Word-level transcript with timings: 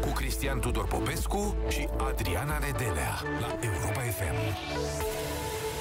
cu 0.00 0.08
Cristian 0.08 0.60
Tudor 0.60 0.86
Popescu 0.86 1.56
și 1.68 1.88
Adriana 1.96 2.58
Nedelea 2.58 3.22
la 3.40 3.58
Europa 3.60 4.00
FM. 4.00 5.37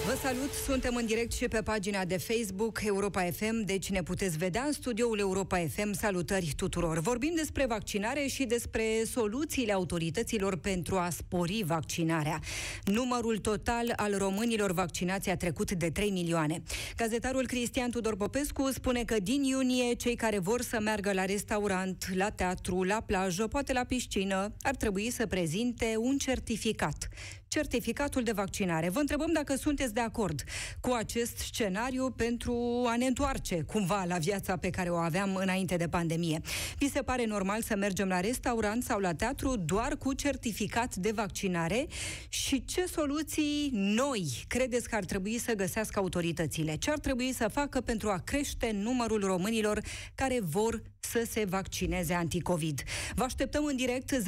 Vă 0.08 0.18
salut, 0.22 0.52
suntem 0.66 0.96
în 0.96 1.06
direct 1.06 1.32
și 1.32 1.48
pe 1.48 1.62
pagina 1.62 2.06
de 2.06 2.18
Facebook 2.18 2.80
Europa 2.86 3.22
FM, 3.22 3.66
deci 3.66 3.90
ne 3.90 4.04
puteți 4.04 4.38
vedea 4.38 4.64
în 4.64 4.72
studioul 4.72 5.20
Europa 5.20 5.58
FM. 5.58 5.94
Salutări 5.94 6.54
tuturor! 6.56 7.00
Vorbim 7.00 7.34
despre 7.36 7.66
vaccinare 7.66 8.26
și 8.28 8.44
despre 8.44 8.84
soluțiile 9.12 9.74
autorităților 9.74 10.58
pentru 10.58 10.96
a 10.96 11.10
spori 11.10 11.64
vaccinarea. 11.66 12.40
Numărul 12.84 13.38
total 13.38 13.94
al 13.96 14.18
românilor 14.18 14.72
vaccinați 14.72 15.30
a 15.30 15.38
trecut 15.38 15.72
de 15.72 15.90
3 15.90 16.10
milioane. 16.10 16.64
Gazetarul 16.96 17.48
Cristian 17.48 17.90
Tudor 17.90 18.16
Popescu 18.16 18.72
spune 18.72 19.04
că 19.04 19.16
din 19.20 19.44
iunie 19.44 19.94
cei 19.94 20.16
care 20.16 20.40
vor 20.40 20.62
să 20.62 20.80
meargă 20.82 21.14
la 21.14 21.26
restaurant, 21.26 22.06
la 22.14 22.30
teatru, 22.30 22.84
la 22.84 23.02
plajă, 23.02 23.48
poate 23.48 23.74
la 23.74 23.84
piscină, 23.84 24.54
ar 24.62 24.76
trebui 24.76 25.10
să 25.12 25.26
prezinte 25.26 25.96
un 25.98 26.18
certificat 26.18 27.08
certificatul 27.48 28.24
de 28.24 28.32
vaccinare. 28.32 28.90
Vă 28.90 29.00
întrebăm 29.00 29.32
dacă 29.34 29.56
sunteți 29.56 29.94
de 29.94 30.00
acord 30.00 30.44
cu 30.80 30.92
acest 30.92 31.38
scenariu 31.38 32.10
pentru 32.10 32.84
a 32.88 32.96
ne 32.96 33.06
întoarce 33.06 33.62
cumva 33.62 34.04
la 34.08 34.18
viața 34.18 34.58
pe 34.58 34.70
care 34.70 34.90
o 34.90 34.96
aveam 34.96 35.36
înainte 35.36 35.76
de 35.76 35.88
pandemie. 35.88 36.42
Vi 36.78 36.90
se 36.90 37.02
pare 37.02 37.26
normal 37.26 37.62
să 37.62 37.76
mergem 37.76 38.08
la 38.08 38.20
restaurant 38.20 38.84
sau 38.84 39.00
la 39.00 39.14
teatru 39.14 39.56
doar 39.56 39.96
cu 39.98 40.14
certificat 40.14 40.96
de 40.96 41.12
vaccinare? 41.12 41.88
Și 42.30 42.66
ce 42.66 42.86
soluții 42.86 43.70
noi 43.74 44.46
credeți 44.48 44.90
că 44.90 44.96
ar 44.96 45.04
trebui 45.04 45.38
să 45.38 45.54
găsească 45.54 46.00
autoritățile? 46.00 46.76
Ce 46.76 46.92
ar 46.92 47.00
trebui 47.00 47.34
să 47.34 47.48
facă 47.48 47.82
pentru 47.82 48.10
a 48.10 48.22
crește 48.24 48.72
numărul 48.74 49.24
românilor 49.24 49.82
care 50.16 50.40
vor 50.42 50.82
să 51.12 51.28
se 51.30 51.46
vaccineze 51.46 52.14
anticovid. 52.14 52.84
Vă 53.16 53.24
așteptăm 53.24 53.66
în 53.66 53.76
direct 53.76 54.16
0372069599 54.16 54.20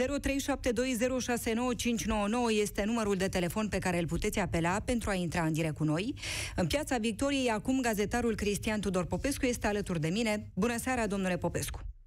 este 2.61 2.83
numărul 2.85 3.15
de 3.15 3.27
telefon 3.27 3.67
pe 3.67 3.79
care 3.79 3.99
îl 3.99 4.07
puteți 4.07 4.39
apela 4.39 4.79
pentru 4.85 5.09
a 5.09 5.13
intra 5.13 5.43
în 5.43 5.53
direct 5.53 5.75
cu 5.75 5.83
noi. 5.83 6.13
În 6.55 6.67
Piața 6.67 6.97
Victoriei, 6.97 7.49
acum 7.49 7.81
gazetarul 7.81 8.35
Cristian 8.35 8.79
Tudor 8.79 9.05
Popescu 9.05 9.45
este 9.45 9.67
alături 9.67 9.99
de 10.01 10.07
mine. 10.07 10.51
Bună 10.53 10.77
seara, 10.77 11.07
domnule 11.07 11.37
Popescu! 11.37 11.98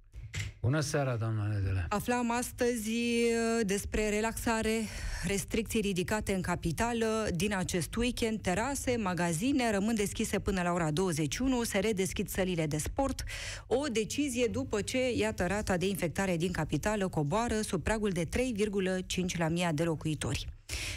Bună 0.63 0.79
seara, 0.79 1.15
doamna 1.15 1.47
Nedele. 1.47 1.85
Aflam 1.89 2.31
astăzi 2.31 2.89
uh, 2.89 3.65
despre 3.65 4.09
relaxare, 4.09 4.81
restricții 5.27 5.81
ridicate 5.81 6.33
în 6.33 6.41
capitală. 6.41 7.27
Din 7.35 7.55
acest 7.55 7.95
weekend, 7.95 8.41
terase, 8.41 8.97
magazine 8.97 9.71
rămân 9.71 9.95
deschise 9.95 10.39
până 10.39 10.61
la 10.61 10.71
ora 10.71 10.91
21, 10.91 11.63
se 11.63 11.79
redeschid 11.79 12.27
sălile 12.27 12.65
de 12.65 12.77
sport. 12.77 13.23
O 13.67 13.85
decizie 13.91 14.47
după 14.47 14.81
ce, 14.81 15.11
iată, 15.15 15.47
rata 15.47 15.77
de 15.77 15.87
infectare 15.87 16.37
din 16.37 16.51
capitală 16.51 17.07
coboară 17.07 17.61
sub 17.61 17.83
pragul 17.83 18.09
de 18.09 18.25
3,5 18.25 19.37
la 19.37 19.47
mii 19.47 19.69
de 19.73 19.83
locuitori. 19.83 20.45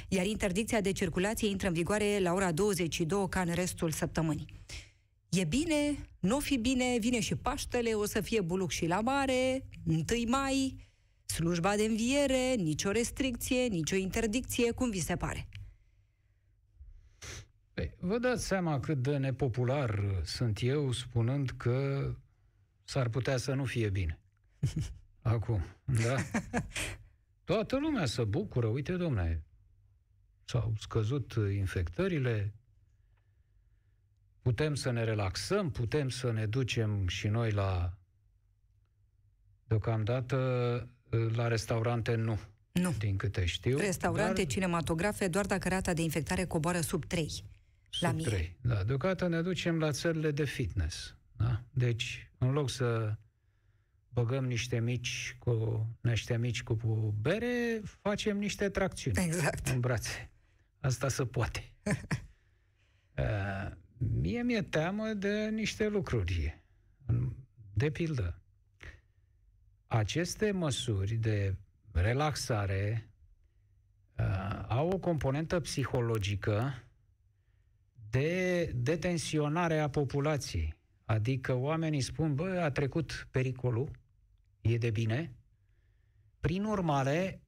Iar 0.09 0.27
interdicția 0.27 0.81
de 0.81 0.93
circulație 0.93 1.49
intră 1.49 1.69
în 1.69 1.75
vigoare 1.75 2.19
la 2.23 2.33
ora 2.33 2.53
22 2.53 3.29
ca 3.29 3.41
în 3.41 3.55
restul 3.55 3.91
săptămânii. 3.91 4.47
E 5.29 5.45
bine, 5.45 6.09
nu 6.27 6.41
fi 6.41 6.57
bine, 6.57 6.97
vine 6.99 7.21
și 7.21 7.35
Paștele, 7.35 7.93
o 7.93 8.05
să 8.05 8.21
fie 8.21 8.41
buluc 8.41 8.71
și 8.71 8.87
la 8.87 9.01
mare, 9.01 9.69
1 9.87 10.05
mai, 10.27 10.77
slujba 11.25 11.77
de 11.77 11.85
înviere, 11.85 12.55
nicio 12.55 12.91
restricție, 12.91 13.67
nicio 13.67 13.97
interdicție, 13.97 14.71
cum 14.71 14.91
vi 14.91 15.01
se 15.01 15.17
pare? 15.17 15.49
Păi, 17.75 17.95
vă 17.99 18.19
dați 18.19 18.47
seama 18.47 18.81
cât 18.81 19.03
de 19.03 19.17
nepopular 19.17 20.21
sunt 20.25 20.59
eu 20.63 20.93
spunând 20.93 21.51
că 21.51 22.11
s-ar 22.85 23.09
putea 23.09 23.37
să 23.37 23.55
nu 23.55 23.65
fie 23.65 23.89
bine. 23.89 24.21
Acum, 25.21 25.61
da? 25.85 26.17
Toată 27.45 27.79
lumea 27.79 28.07
se 28.07 28.25
bucură, 28.25 28.67
uite, 28.67 28.97
domnule, 28.97 29.45
s-au 30.45 30.73
scăzut 30.79 31.35
infectările, 31.55 32.55
putem 34.47 34.75
să 34.75 34.91
ne 34.91 35.05
relaxăm, 35.05 35.71
putem 35.71 36.09
să 36.09 36.33
ne 36.33 36.47
ducem 36.47 37.09
și 37.09 37.29
noi 37.29 37.51
la... 37.51 37.93
Deocamdată, 39.67 40.37
la 41.35 41.49
restaurante 41.49 42.15
nu. 42.15 42.39
Nu. 42.73 42.95
Din 42.99 43.17
câte 43.17 43.45
știu. 43.45 43.79
Restaurante, 43.79 44.43
dar... 44.43 44.51
cinematografe, 44.51 45.29
doar 45.29 45.47
dacă 45.47 45.69
rata 45.69 45.93
de 45.93 46.03
infectare 46.03 46.45
coboară 46.45 46.81
sub 46.81 47.05
3 47.05 47.29
sub 47.29 47.45
la 48.01 48.13
mie. 48.13 48.25
3. 48.25 48.57
Da, 48.61 48.85
deocamdată 48.85 49.29
ne 49.29 49.43
ducem 49.43 49.79
la 49.79 49.91
țările 49.91 50.31
de 50.31 50.45
fitness. 50.45 51.15
Da? 51.37 51.63
Deci, 51.71 52.31
în 52.39 52.51
loc 52.51 52.71
să 52.71 53.17
băgăm 54.09 54.45
niște 54.45 54.81
mici 54.81 55.37
cu 55.39 55.87
niște 56.01 56.37
mici 56.37 56.63
cu 56.63 56.75
bere, 57.21 57.83
facem 57.85 58.39
niște 58.39 58.69
tracțiuni 58.69 59.25
exact. 59.25 59.67
în 59.69 59.81
brațe. 59.81 60.31
Asta 60.81 61.09
se 61.09 61.25
poate. 61.25 61.73
uh, 63.99 64.09
Mie 64.21 64.43
mi-e 64.43 64.63
teamă 64.63 65.13
de 65.13 65.49
niște 65.49 65.89
lucruri. 65.89 66.63
De 67.73 67.91
pildă, 67.91 68.41
aceste 69.87 70.51
măsuri 70.51 71.15
de 71.15 71.57
relaxare 71.93 73.11
uh, 74.19 74.65
au 74.69 74.89
o 74.89 74.99
componentă 74.99 75.61
psihologică 75.61 76.83
de 78.11 78.65
detensionare 78.75 79.79
a 79.79 79.89
populației. 79.89 80.75
Adică 81.05 81.55
oamenii 81.55 82.01
spun, 82.01 82.35
bă, 82.35 82.61
a 82.63 82.71
trecut 82.71 83.29
pericolul, 83.31 83.91
e 84.61 84.79
de 84.79 84.91
bine. 84.91 85.35
Prin 86.41 86.65
urmare, 86.65 87.41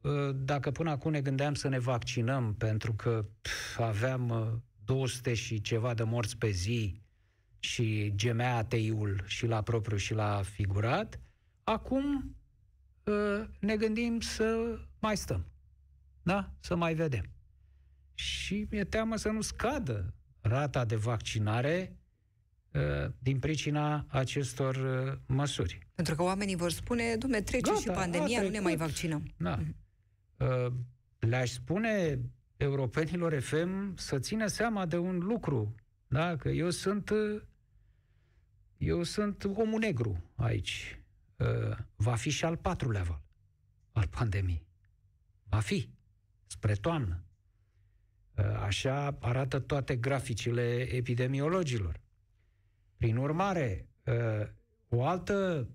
uh, 0.00 0.30
dacă 0.34 0.70
până 0.70 0.90
acum 0.90 1.10
ne 1.10 1.20
gândeam 1.20 1.54
să 1.54 1.68
ne 1.68 1.78
vaccinăm 1.78 2.54
pentru 2.54 2.92
că 2.92 3.26
pf, 3.40 3.78
aveam 3.78 4.28
uh, 4.28 4.52
200 4.90 5.34
și 5.34 5.60
ceva 5.60 5.94
de 5.94 6.02
morți 6.02 6.36
pe 6.36 6.50
zi 6.50 7.00
și 7.58 8.12
gemea 8.14 8.56
ateiul 8.56 9.22
și 9.26 9.46
la 9.46 9.62
propriu 9.62 9.96
și 9.96 10.14
la 10.14 10.42
figurat, 10.42 11.20
acum 11.64 12.36
ă, 13.06 13.46
ne 13.60 13.76
gândim 13.76 14.20
să 14.20 14.78
mai 14.98 15.16
stăm. 15.16 15.46
Da? 16.22 16.50
Să 16.60 16.76
mai 16.76 16.94
vedem. 16.94 17.24
Și 18.14 18.66
mi-e 18.70 18.84
teamă 18.84 19.16
să 19.16 19.28
nu 19.28 19.40
scadă 19.40 20.14
rata 20.40 20.84
de 20.84 20.96
vaccinare 20.96 21.96
ă, 22.74 23.12
din 23.18 23.38
pricina 23.38 24.06
acestor 24.08 24.74
ă, 24.76 25.20
măsuri. 25.26 25.78
Pentru 25.94 26.14
că 26.14 26.22
oamenii 26.22 26.56
vor 26.56 26.70
spune, 26.70 27.16
dumne, 27.16 27.40
trece 27.40 27.70
Gata, 27.70 27.80
și 27.80 27.88
pandemia, 27.88 28.42
nu 28.42 28.48
ne 28.48 28.60
mai 28.60 28.76
vaccinăm. 28.76 29.32
Da. 29.36 29.58
Mm-hmm. 29.58 30.70
Le-aș 31.18 31.50
spune 31.50 32.20
europenilor 32.60 33.40
FM 33.40 33.96
să 33.96 34.18
țină 34.18 34.46
seama 34.46 34.86
de 34.86 34.96
un 34.96 35.18
lucru, 35.18 35.74
da? 36.06 36.36
că 36.36 36.48
eu 36.48 36.70
sunt 36.70 37.12
eu 38.76 39.02
sunt 39.02 39.44
omul 39.44 39.78
negru 39.78 40.22
aici. 40.34 41.00
Uh, 41.36 41.76
va 41.96 42.14
fi 42.14 42.30
și 42.30 42.44
al 42.44 42.56
patrulea 42.56 43.02
val 43.02 43.22
al 43.92 44.06
pandemiei. 44.06 44.66
Va 45.48 45.60
fi. 45.60 45.90
Spre 46.46 46.74
toamnă. 46.74 47.24
Uh, 48.36 48.44
așa 48.44 49.16
arată 49.20 49.58
toate 49.58 49.96
graficile 49.96 50.94
epidemiologilor. 50.94 52.00
Prin 52.96 53.16
urmare, 53.16 53.88
uh, 54.04 54.46
o 54.88 55.06
altă 55.06 55.68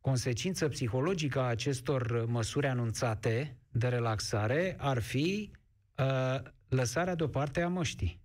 consecință 0.00 0.68
psihologică 0.68 1.40
a 1.40 1.44
acestor 1.44 2.24
măsuri 2.24 2.66
anunțate 2.66 3.59
de 3.70 3.88
relaxare 3.88 4.76
ar 4.78 4.98
fi 4.98 5.50
uh, 5.98 6.40
lăsarea 6.68 7.14
deoparte 7.14 7.62
a 7.62 7.68
măștii. 7.68 8.20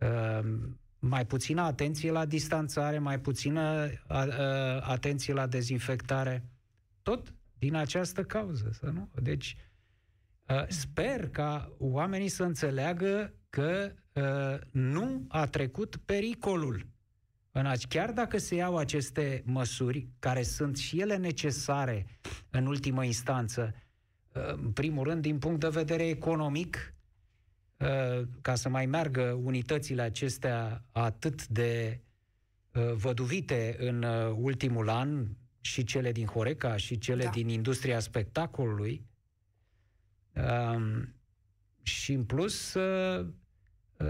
Uh, 0.00 0.68
mai 0.98 1.26
puțină 1.26 1.60
atenție 1.60 2.10
la 2.10 2.24
distanțare, 2.24 2.98
mai 2.98 3.20
puțină 3.20 3.84
uh, 3.84 4.26
uh, 4.26 4.34
atenție 4.80 5.32
la 5.32 5.46
dezinfectare. 5.46 6.44
Tot 7.02 7.34
din 7.58 7.74
această 7.74 8.24
cauză, 8.24 8.70
să 8.72 8.86
nu? 8.86 9.08
Deci, 9.22 9.56
uh, 10.48 10.64
sper 10.68 11.28
ca 11.28 11.72
oamenii 11.78 12.28
să 12.28 12.42
înțeleagă 12.42 13.34
că 13.50 13.92
uh, 14.12 14.58
nu 14.70 15.24
a 15.28 15.46
trecut 15.46 15.96
pericolul. 15.96 16.86
În 17.50 17.66
aci, 17.66 17.86
chiar 17.86 18.12
dacă 18.12 18.38
se 18.38 18.54
iau 18.54 18.76
aceste 18.76 19.42
măsuri, 19.46 20.08
care 20.18 20.42
sunt 20.42 20.76
și 20.76 21.00
ele 21.00 21.16
necesare 21.16 22.06
în 22.50 22.66
ultimă 22.66 23.04
instanță, 23.04 23.74
în 24.34 24.72
primul 24.72 25.04
rând, 25.04 25.22
din 25.22 25.38
punct 25.38 25.60
de 25.60 25.68
vedere 25.68 26.08
economic, 26.08 26.94
uh, 27.78 28.26
ca 28.40 28.54
să 28.54 28.68
mai 28.68 28.86
meargă 28.86 29.40
unitățile 29.42 30.02
acestea 30.02 30.84
atât 30.92 31.46
de 31.46 32.00
uh, 32.74 32.92
văduvite 32.92 33.76
în 33.78 34.02
uh, 34.02 34.36
ultimul 34.36 34.88
an, 34.88 35.26
și 35.60 35.84
cele 35.84 36.12
din 36.12 36.26
Horeca, 36.26 36.76
și 36.76 36.98
cele 36.98 37.24
da. 37.24 37.30
din 37.30 37.48
industria 37.48 38.00
spectacolului, 38.00 39.06
um, 40.32 41.14
și 41.82 42.12
în 42.12 42.24
plus, 42.24 42.76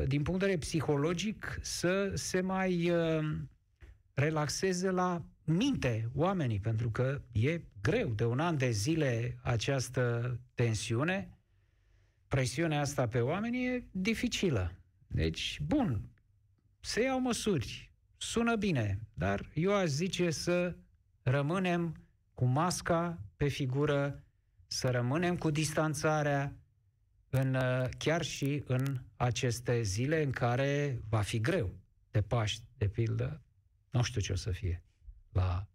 din 0.07 0.23
punct 0.23 0.41
de 0.41 0.47
vedere 0.47 0.59
psihologic, 0.59 1.59
să 1.61 2.11
se 2.15 2.41
mai 2.41 2.93
relaxeze 4.15 4.91
la 4.91 5.25
minte 5.45 6.11
oamenii, 6.15 6.61
pentru 6.61 6.91
că 6.91 7.21
e 7.33 7.61
greu 7.83 8.09
de 8.09 8.25
un 8.25 8.41
an 8.41 8.57
de 8.57 8.71
zile 8.71 9.39
această 9.43 10.39
tensiune, 10.55 11.39
presiunea 12.29 12.81
asta 12.81 13.09
pe 13.09 13.21
oameni 13.21 13.67
e 13.67 13.85
dificilă. 13.91 14.73
Deci, 15.07 15.61
bun, 15.67 16.09
se 16.81 17.03
iau 17.03 17.21
măsuri, 17.21 17.93
sună 18.17 18.57
bine, 18.57 19.01
dar 19.15 19.51
eu 19.55 19.75
aș 19.75 19.89
zice 19.89 20.31
să 20.31 20.77
rămânem 21.23 21.97
cu 22.35 22.45
masca 22.45 23.19
pe 23.37 23.49
figură, 23.49 24.25
să 24.67 24.91
rămânem 24.91 25.37
cu 25.37 25.51
distanțarea, 25.51 26.57
în, 27.31 27.57
chiar 27.99 28.23
și 28.23 28.63
în 28.67 29.01
aceste 29.17 29.83
zile 29.83 30.23
în 30.23 30.31
care 30.31 31.01
va 31.09 31.21
fi 31.21 31.41
greu 31.41 31.75
de 32.11 32.23
Paști, 32.23 32.65
de 32.77 32.89
pildă, 32.89 33.43
nu 33.91 34.03
știu 34.03 34.21
ce 34.21 34.33
o 34.33 34.37
să 34.37 34.51
fie, 34.51 34.84
la 35.35 35.67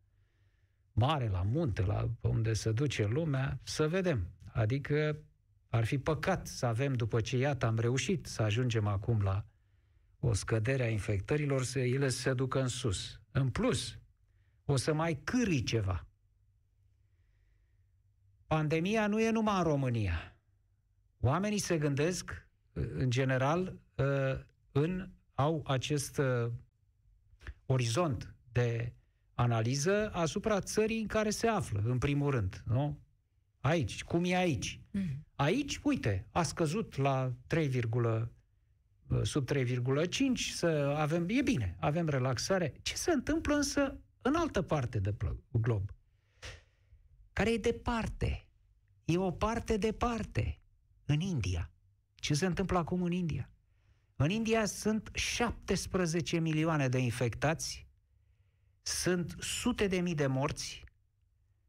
mare, 0.94 1.28
la 1.28 1.42
munte, 1.42 1.82
la 1.82 2.10
unde 2.22 2.54
se 2.54 2.72
duce 2.72 3.06
lumea, 3.06 3.60
să 3.64 3.88
vedem. 3.88 4.28
Adică 4.54 5.24
ar 5.70 5.86
fi 5.86 5.98
păcat 5.98 6.48
să 6.48 6.66
avem, 6.66 6.94
după 6.94 7.22
ce 7.22 7.38
iată 7.38 7.66
am 7.66 7.80
reușit 7.80 8.26
să 8.26 8.42
ajungem 8.42 8.88
acum 8.88 9.22
la 9.22 9.46
o 10.20 10.34
scădere 10.34 10.84
a 10.84 10.90
infectărilor, 10.90 11.64
să 11.64 11.80
ele 11.80 12.10
se 12.10 12.34
ducă 12.34 12.62
în 12.62 12.68
sus. 12.68 13.22
În 13.32 13.50
plus, 13.50 13.98
o 14.66 14.76
să 14.76 14.94
mai 14.94 15.22
câri 15.24 15.64
ceva. 15.64 16.08
Pandemia 18.48 19.08
nu 19.08 19.22
e 19.22 19.30
numai 19.30 19.58
în 19.58 19.64
România. 19.64 20.38
Oamenii 21.20 21.60
se 21.60 21.78
gândesc, 21.78 22.48
în 22.74 23.10
general, 23.10 23.80
ă, 23.98 24.46
în, 24.72 25.10
au 25.34 25.64
acest 25.68 26.18
ă, 26.18 26.52
orizont 27.66 28.36
de 28.52 28.94
analiză 29.40 30.12
asupra 30.14 30.60
țării 30.60 31.00
în 31.00 31.08
care 31.08 31.30
se 31.30 31.48
află, 31.48 31.82
în 31.86 31.98
primul 31.98 32.32
rând. 32.32 32.64
Nu? 32.66 33.00
Aici. 33.60 34.04
Cum 34.04 34.24
e 34.24 34.36
aici? 34.36 34.82
Mm. 34.92 35.26
Aici, 35.36 35.80
uite, 35.84 36.28
a 36.32 36.44
scăzut 36.44 36.96
la 36.96 37.34
3, 37.48 37.70
sub 39.22 39.50
3,5 39.54 39.56
să 40.54 40.96
avem, 40.98 41.26
e 41.28 41.42
bine, 41.42 41.76
avem 41.80 42.08
relaxare. 42.08 42.74
Ce 42.82 42.96
se 42.96 43.12
întâmplă 43.12 43.56
însă 43.56 44.00
în 44.22 44.36
altă 44.36 44.62
parte 44.62 45.00
de 45.00 45.16
glob? 45.52 45.92
Care 47.34 47.52
e 47.52 47.58
departe. 47.58 48.48
E 49.06 49.18
o 49.18 49.32
parte 49.32 49.78
departe. 49.78 50.60
În 51.06 51.20
India. 51.20 51.72
Ce 52.16 52.34
se 52.34 52.46
întâmplă 52.46 52.78
acum 52.78 53.02
în 53.02 53.12
India? 53.12 53.50
În 54.16 54.30
India 54.30 54.66
sunt 54.66 55.10
17 55.14 56.40
milioane 56.40 56.88
de 56.88 56.98
infectați, 56.98 57.89
sunt 58.90 59.36
sute 59.40 59.88
de 59.88 60.00
mii 60.00 60.16
de 60.16 60.28
morți, 60.28 60.84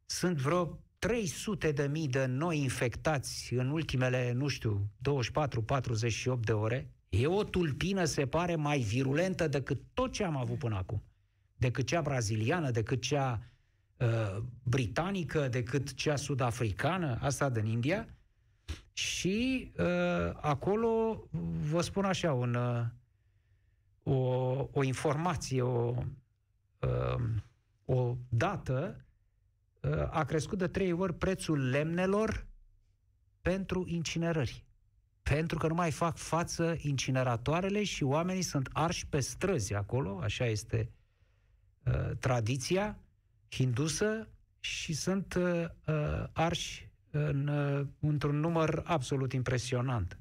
sunt 0.07 0.37
vreo 0.37 0.79
300 0.99 1.73
de 1.73 1.87
mii 1.87 2.09
de 2.09 2.27
noi 2.27 2.63
infectați 2.63 3.55
în 3.55 3.71
ultimele, 3.71 4.33
nu 4.33 4.49
știu, 4.49 4.91
24-48 6.37 6.41
de 6.41 6.53
ore. 6.53 6.91
E 7.09 7.27
o 7.27 7.45
tulpină, 7.45 8.05
se 8.05 8.27
pare, 8.27 8.57
mai 8.57 8.79
virulentă 8.79 9.49
decât 9.49 9.81
tot 9.95 10.13
ce 10.13 10.25
am 10.25 10.37
avut 10.37 10.59
până 10.59 10.77
acum. 10.77 11.03
Decât 11.57 11.87
cea 11.87 12.01
braziliană, 12.01 12.71
decât 12.71 13.01
cea 13.01 13.43
uh, 13.97 14.43
britanică, 14.63 15.49
decât 15.49 15.95
cea 15.95 16.17
sud-africană, 16.17 17.19
asta 17.21 17.49
din 17.49 17.67
India. 17.67 18.09
Și 18.93 19.71
uh, 19.79 19.87
acolo, 20.41 21.25
vă 21.71 21.81
spun 21.81 22.05
așa, 22.05 22.33
un, 22.33 22.55
uh, 22.55 22.85
o, 24.03 24.69
o 24.73 24.83
informație, 24.83 25.63
o, 25.63 25.89
uh, 25.89 26.05
o 27.85 28.17
dată, 28.29 29.05
uh, 29.81 30.09
a 30.11 30.25
crescut 30.25 30.59
de 30.59 30.69
trei 30.69 30.93
ori 30.93 31.15
prețul 31.15 31.69
lemnelor 31.69 32.47
pentru 33.43 33.85
incinerări. 33.87 34.65
Pentru 35.23 35.59
că 35.59 35.67
nu 35.67 35.75
mai 35.75 35.91
fac 35.91 36.17
față 36.17 36.75
incineratoarele 36.79 37.83
și 37.85 38.03
oamenii 38.03 38.43
sunt 38.43 38.69
arși 38.73 39.07
pe 39.07 39.21
străzi 39.21 39.75
acolo, 39.75 40.19
așa 40.23 40.47
este 40.47 40.91
uh, 41.85 42.11
tradiția 42.19 42.99
hindusă, 43.51 44.29
și 44.61 44.93
sunt 44.93 45.35
uh, 45.35 45.65
uh 45.87 46.25
arși 46.33 46.91
în, 47.11 47.47
uh, 47.47 47.87
într-un 48.01 48.41
număr 48.41 48.83
absolut 48.85 49.33
impresionant. 49.33 50.19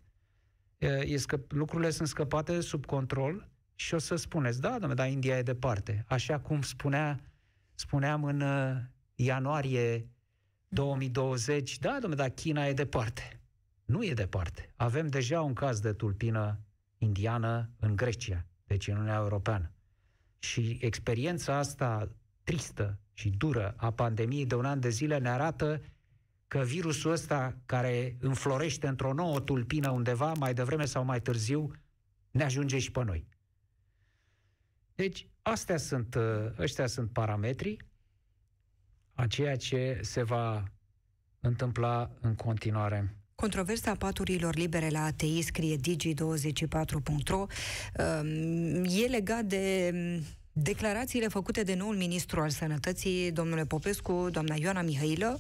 E 0.77 1.15
că 1.25 1.39
lucrurile 1.47 1.89
sunt 1.89 2.07
scăpate 2.07 2.61
sub 2.61 2.85
control 2.85 3.49
și 3.79 3.93
o 3.93 3.97
să 3.97 4.15
spuneți, 4.15 4.61
da, 4.61 4.69
domnule, 4.69 4.93
dar 4.93 5.09
India 5.09 5.37
e 5.37 5.41
departe. 5.41 6.05
Așa 6.07 6.39
cum 6.39 6.61
spunea, 6.61 7.19
spuneam 7.75 8.23
în 8.23 8.41
uh, 8.41 8.77
ianuarie 9.15 10.07
2020, 10.67 11.79
da, 11.79 11.91
domnule, 11.91 12.15
dar 12.15 12.29
China 12.29 12.67
e 12.67 12.73
departe. 12.73 13.39
Nu 13.85 14.05
e 14.05 14.13
departe. 14.13 14.73
Avem 14.75 15.07
deja 15.07 15.41
un 15.41 15.53
caz 15.53 15.79
de 15.79 15.93
tulpină 15.93 16.59
indiană 16.97 17.69
în 17.79 17.95
Grecia, 17.95 18.45
deci 18.63 18.87
în 18.87 18.93
Uniunea 18.93 19.17
Europeană. 19.17 19.71
Și 20.39 20.77
experiența 20.81 21.57
asta 21.57 22.11
tristă 22.43 22.99
și 23.13 23.29
dură 23.29 23.73
a 23.77 23.91
pandemiei 23.91 24.45
de 24.45 24.55
un 24.55 24.65
an 24.65 24.79
de 24.79 24.89
zile 24.89 25.17
ne 25.17 25.29
arată 25.29 25.81
că 26.47 26.59
virusul 26.59 27.11
ăsta 27.11 27.57
care 27.65 28.17
înflorește 28.19 28.87
într-o 28.87 29.13
nouă 29.13 29.39
tulpină 29.39 29.89
undeva, 29.89 30.33
mai 30.33 30.53
devreme 30.53 30.85
sau 30.85 31.03
mai 31.03 31.21
târziu, 31.21 31.71
ne 32.31 32.43
ajunge 32.43 32.79
și 32.79 32.91
pe 32.91 33.03
noi. 33.03 33.27
Deci, 34.99 35.27
astea 35.41 35.77
sunt, 35.77 36.15
uh, 36.15 36.23
ăștia 36.57 36.87
sunt 36.87 37.09
parametrii 37.09 37.79
a 39.13 39.27
ceea 39.27 39.55
ce 39.55 39.99
se 40.01 40.23
va 40.23 40.63
întâmpla 41.39 42.11
în 42.21 42.35
continuare. 42.35 43.15
Controversa 43.35 43.95
paturilor 43.95 44.55
libere 44.55 44.89
la 44.89 45.03
ATI, 45.03 45.41
scrie 45.41 45.75
digi24.ro, 45.75 47.37
um, 47.37 48.83
e 48.83 49.07
legat 49.09 49.43
de 49.43 49.91
um, 49.93 50.23
declarațiile 50.51 51.27
făcute 51.27 51.63
de 51.63 51.75
noul 51.75 51.95
ministru 51.95 52.41
al 52.41 52.49
sănătății, 52.49 53.31
domnule 53.31 53.65
Popescu, 53.65 54.27
doamna 54.31 54.55
Ioana 54.55 54.81
Mihailă, 54.81 55.39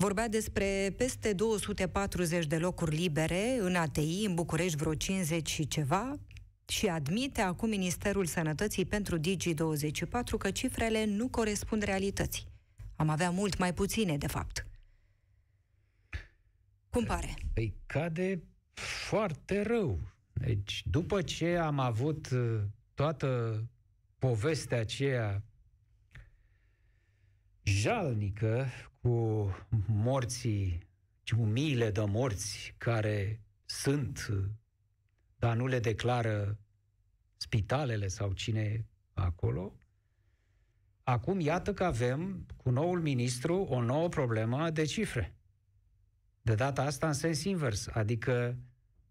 Vorbea 0.00 0.28
despre 0.28 0.94
peste 0.96 1.32
240 1.32 2.46
de 2.46 2.56
locuri 2.56 2.96
libere 2.96 3.58
în 3.60 3.74
ATI, 3.74 4.24
în 4.24 4.34
București 4.34 4.76
vreo 4.76 4.94
50 4.94 5.48
și 5.48 5.68
ceva, 5.68 6.18
și 6.68 6.86
admite 6.86 7.40
acum 7.40 7.68
Ministerul 7.68 8.26
Sănătății 8.26 8.84
pentru 8.84 9.18
Digi24 9.18 10.38
că 10.38 10.50
cifrele 10.50 11.04
nu 11.04 11.28
corespund 11.28 11.82
realității. 11.82 12.46
Am 12.96 13.08
avea 13.08 13.30
mult 13.30 13.58
mai 13.58 13.74
puține, 13.74 14.16
de 14.16 14.26
fapt. 14.26 14.66
Cum 16.90 17.04
pare? 17.04 17.34
Păi 17.54 17.74
cade 17.86 18.42
foarte 19.08 19.62
rău. 19.62 20.00
Deci, 20.32 20.82
după 20.90 21.22
ce 21.22 21.56
am 21.56 21.78
avut 21.78 22.30
uh, 22.30 22.60
toată 22.94 23.62
povestea 24.18 24.78
aceea 24.78 25.42
jalnică 27.62 28.66
cu 29.00 29.48
morții, 29.86 30.88
cu 31.36 31.42
miile 31.42 31.90
de 31.90 32.00
morți 32.00 32.74
care 32.78 33.40
sunt, 33.64 34.30
dar 35.38 35.56
nu 35.56 35.66
le 35.66 35.78
declară 35.78 36.58
spitalele 37.36 38.08
sau 38.08 38.32
cine 38.32 38.86
acolo. 39.12 39.72
Acum 41.02 41.40
iată 41.40 41.74
că 41.74 41.84
avem 41.84 42.46
cu 42.56 42.70
noul 42.70 43.00
ministru 43.00 43.56
o 43.56 43.82
nouă 43.82 44.08
problemă 44.08 44.70
de 44.70 44.84
cifre. 44.84 45.34
De 46.42 46.54
data 46.54 46.82
asta 46.82 47.06
în 47.06 47.12
sens 47.12 47.44
invers, 47.44 47.86
adică 47.86 48.56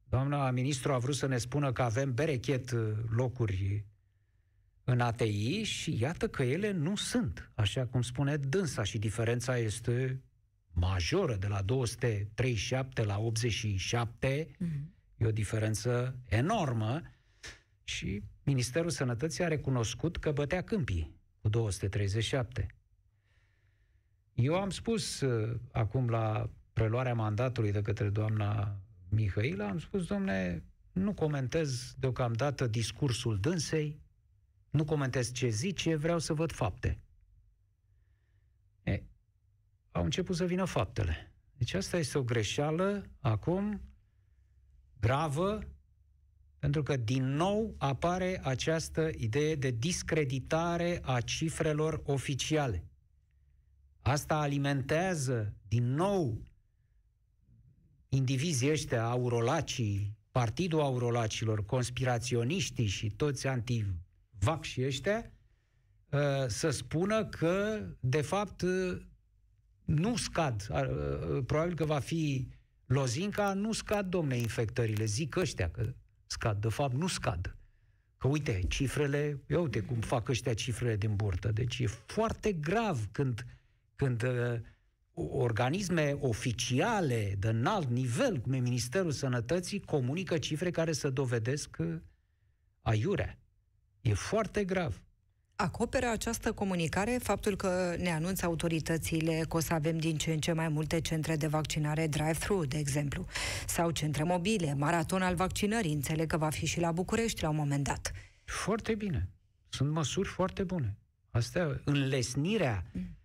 doamna 0.09 0.51
ministru 0.51 0.93
a 0.93 0.97
vrut 0.97 1.15
să 1.15 1.27
ne 1.27 1.37
spună 1.37 1.71
că 1.71 1.81
avem 1.81 2.13
berechet 2.13 2.71
locuri 3.09 3.85
în 4.83 4.99
ATI 4.99 5.63
și 5.63 6.01
iată 6.01 6.27
că 6.27 6.43
ele 6.43 6.71
nu 6.71 6.95
sunt, 6.95 7.51
așa 7.55 7.85
cum 7.85 8.01
spune 8.01 8.37
dânsa 8.37 8.83
și 8.83 8.97
diferența 8.97 9.57
este 9.57 10.21
majoră, 10.71 11.35
de 11.35 11.47
la 11.47 11.61
237 11.61 13.03
la 13.03 13.19
87, 13.19 14.47
mm-hmm. 14.47 14.96
E 15.17 15.25
o 15.25 15.31
diferență 15.31 16.17
enormă 16.25 17.01
și 17.83 18.23
Ministerul 18.43 18.89
Sănătății 18.89 19.43
a 19.43 19.47
recunoscut 19.47 20.17
că 20.17 20.31
bătea 20.31 20.63
câmpii 20.63 21.15
cu 21.41 21.49
237. 21.49 22.67
Eu 24.33 24.55
am 24.55 24.69
spus 24.69 25.21
uh, 25.21 25.59
acum 25.71 26.09
la 26.09 26.49
preluarea 26.73 27.13
mandatului 27.13 27.71
de 27.71 27.81
către 27.81 28.09
doamna 28.09 28.79
Mihaila, 29.09 29.67
am 29.67 29.79
spus, 29.79 30.05
domne, 30.05 30.63
nu 30.91 31.13
comentez 31.13 31.95
deocamdată 31.99 32.67
discursul 32.67 33.39
dânsei, 33.39 33.99
nu 34.69 34.85
comentez 34.85 35.31
ce 35.31 35.47
zice, 35.47 35.95
vreau 35.95 36.19
să 36.19 36.33
văd 36.33 36.51
fapte. 36.51 36.99
E, 38.83 39.03
au 39.91 40.03
început 40.03 40.35
să 40.35 40.45
vină 40.45 40.65
faptele. 40.65 41.31
Deci 41.57 41.73
asta 41.73 41.97
este 41.97 42.17
o 42.17 42.23
greșeală 42.23 43.05
acum 43.19 43.81
gravă 44.99 45.59
Pentru 46.59 46.83
că 46.83 46.95
din 46.97 47.35
nou 47.35 47.75
apare 47.77 48.41
această 48.43 49.09
idee 49.17 49.55
de 49.55 49.71
discreditare 49.71 50.99
a 51.03 51.21
cifrelor 51.21 52.01
oficiale. 52.05 52.83
Asta 54.01 54.35
alimentează 54.39 55.53
din 55.67 55.93
nou 55.93 56.41
indivizii 58.09 58.71
ăștia, 58.71 59.05
aurolacii, 59.05 60.15
Partidul 60.31 60.81
Aurolacilor, 60.81 61.65
conspiraționiștii 61.65 62.85
și 62.87 63.09
toți 63.09 63.47
antivac 63.47 64.63
și 64.63 64.83
ăștia, 64.85 65.31
uh, 66.09 66.19
să 66.47 66.69
spună 66.69 67.25
că, 67.25 67.85
de 67.99 68.21
fapt, 68.21 68.61
uh, 68.61 69.01
nu 69.85 70.15
scad. 70.15 70.67
Uh, 70.69 71.43
probabil 71.45 71.75
că 71.75 71.85
va 71.85 71.99
fi 71.99 72.47
lozinca, 72.87 73.53
nu 73.53 73.71
scad, 73.71 74.09
domne, 74.09 74.37
infectările. 74.37 75.05
Zic 75.05 75.35
ăștia 75.35 75.69
că 75.69 75.93
scad. 76.25 76.61
De 76.61 76.69
fapt, 76.69 76.93
nu 76.93 77.07
scad. 77.07 77.55
Că 78.17 78.27
uite, 78.27 78.61
cifrele, 78.67 79.41
eu 79.47 79.61
uite 79.61 79.79
cum 79.79 79.99
fac 79.99 80.29
ăștia 80.29 80.53
cifrele 80.53 80.95
din 80.95 81.15
burtă. 81.15 81.51
Deci 81.51 81.79
e 81.79 81.87
foarte 81.87 82.51
grav 82.53 83.07
când, 83.11 83.45
când 83.95 84.23
uh, 84.23 84.59
organisme 85.13 86.17
oficiale 86.19 87.35
de 87.39 87.47
înalt 87.47 87.89
nivel, 87.89 88.39
cum 88.39 88.53
e 88.53 88.59
Ministerul 88.59 89.11
Sănătății, 89.11 89.79
comunică 89.79 90.37
cifre 90.37 90.71
care 90.71 90.91
să 90.91 91.09
dovedesc 91.09 91.75
uh, 91.79 91.95
aiurea. 92.81 93.39
E 94.01 94.13
foarte 94.13 94.63
grav. 94.63 95.01
Acoperă 95.59 96.09
această 96.09 96.51
comunicare 96.53 97.19
faptul 97.21 97.55
că 97.55 97.95
ne 97.99 98.11
anunță 98.11 98.45
autoritățile 98.45 99.45
că 99.49 99.57
o 99.57 99.59
să 99.59 99.73
avem 99.73 99.97
din 99.97 100.17
ce 100.17 100.31
în 100.31 100.39
ce 100.39 100.51
mai 100.51 100.67
multe 100.67 101.01
centre 101.01 101.35
de 101.35 101.47
vaccinare 101.47 102.07
drive-thru, 102.07 102.65
de 102.65 102.77
exemplu, 102.77 103.25
sau 103.67 103.91
centre 103.91 104.23
mobile, 104.23 104.73
maraton 104.73 105.21
al 105.21 105.35
vaccinării, 105.35 105.93
înțeleg 105.93 106.27
că 106.27 106.37
va 106.37 106.49
fi 106.49 106.65
și 106.65 106.79
la 106.79 106.91
București 106.91 107.41
la 107.41 107.49
un 107.49 107.55
moment 107.55 107.83
dat. 107.83 108.11
Foarte 108.43 108.95
bine. 108.95 109.29
Sunt 109.69 109.91
măsuri 109.91 110.27
foarte 110.27 110.63
bune. 110.63 110.97
Astea, 111.31 111.81
înlesnirea 111.85 112.83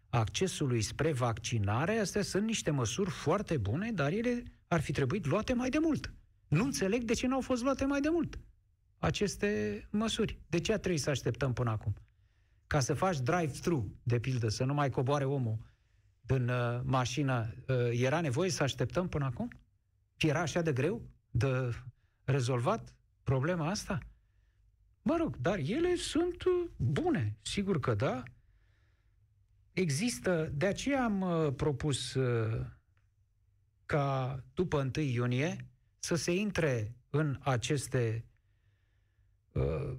accesului 0.08 0.82
spre 0.82 1.12
vaccinare, 1.12 1.98
astea 1.98 2.22
sunt 2.22 2.44
niște 2.44 2.70
măsuri 2.70 3.10
foarte 3.10 3.56
bune, 3.56 3.90
dar 3.94 4.12
ele 4.12 4.42
ar 4.66 4.80
fi 4.80 4.92
trebuit 4.92 5.26
luate 5.26 5.52
mai 5.52 5.70
de 5.70 5.78
mult. 5.80 6.12
Nu 6.48 6.64
înțeleg 6.64 7.02
de 7.02 7.14
ce 7.14 7.26
nu 7.26 7.34
au 7.34 7.40
fost 7.40 7.62
luate 7.62 7.84
mai 7.84 8.00
de 8.00 8.08
mult 8.08 8.38
aceste 9.02 9.82
măsuri. 9.90 10.38
De 10.46 10.60
ce 10.60 10.72
a 10.72 10.78
trebuit 10.78 11.00
să 11.00 11.10
așteptăm 11.10 11.52
până 11.52 11.70
acum? 11.70 11.94
Ca 12.72 12.80
să 12.80 12.94
faci 12.94 13.20
drive-thru, 13.20 13.94
de 14.02 14.18
pildă, 14.18 14.48
să 14.48 14.64
nu 14.64 14.74
mai 14.74 14.90
coboare 14.90 15.24
omul 15.24 15.58
în 16.26 16.48
uh, 16.48 16.80
mașină, 16.84 17.54
uh, 17.68 17.76
era 17.90 18.20
nevoie 18.20 18.50
să 18.50 18.62
așteptăm 18.62 19.08
până 19.08 19.24
acum? 19.24 19.50
Era 20.18 20.40
așa 20.40 20.62
de 20.62 20.72
greu 20.72 21.02
de 21.30 21.70
rezolvat 22.24 22.94
problema 23.22 23.68
asta? 23.68 23.98
Mă 25.02 25.16
rog, 25.16 25.36
dar 25.36 25.58
ele 25.58 25.94
sunt 25.94 26.44
uh, 26.44 26.70
bune, 26.76 27.38
sigur 27.42 27.80
că 27.80 27.94
da. 27.94 28.22
Există, 29.72 30.52
de 30.54 30.66
aceea 30.66 31.04
am 31.04 31.20
uh, 31.20 31.54
propus 31.54 32.14
uh, 32.14 32.66
ca 33.86 34.38
după 34.54 34.90
1 34.96 35.04
iunie 35.04 35.70
să 35.98 36.14
se 36.14 36.34
intre 36.34 36.96
în 37.10 37.38
aceste 37.40 38.24
uh, 39.52 39.96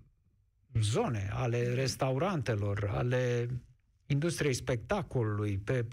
zone 0.82 1.30
ale 1.34 1.74
restaurantelor, 1.74 2.90
ale 2.94 3.50
industriei 4.06 4.54
spectacolului, 4.54 5.58
pe, 5.58 5.88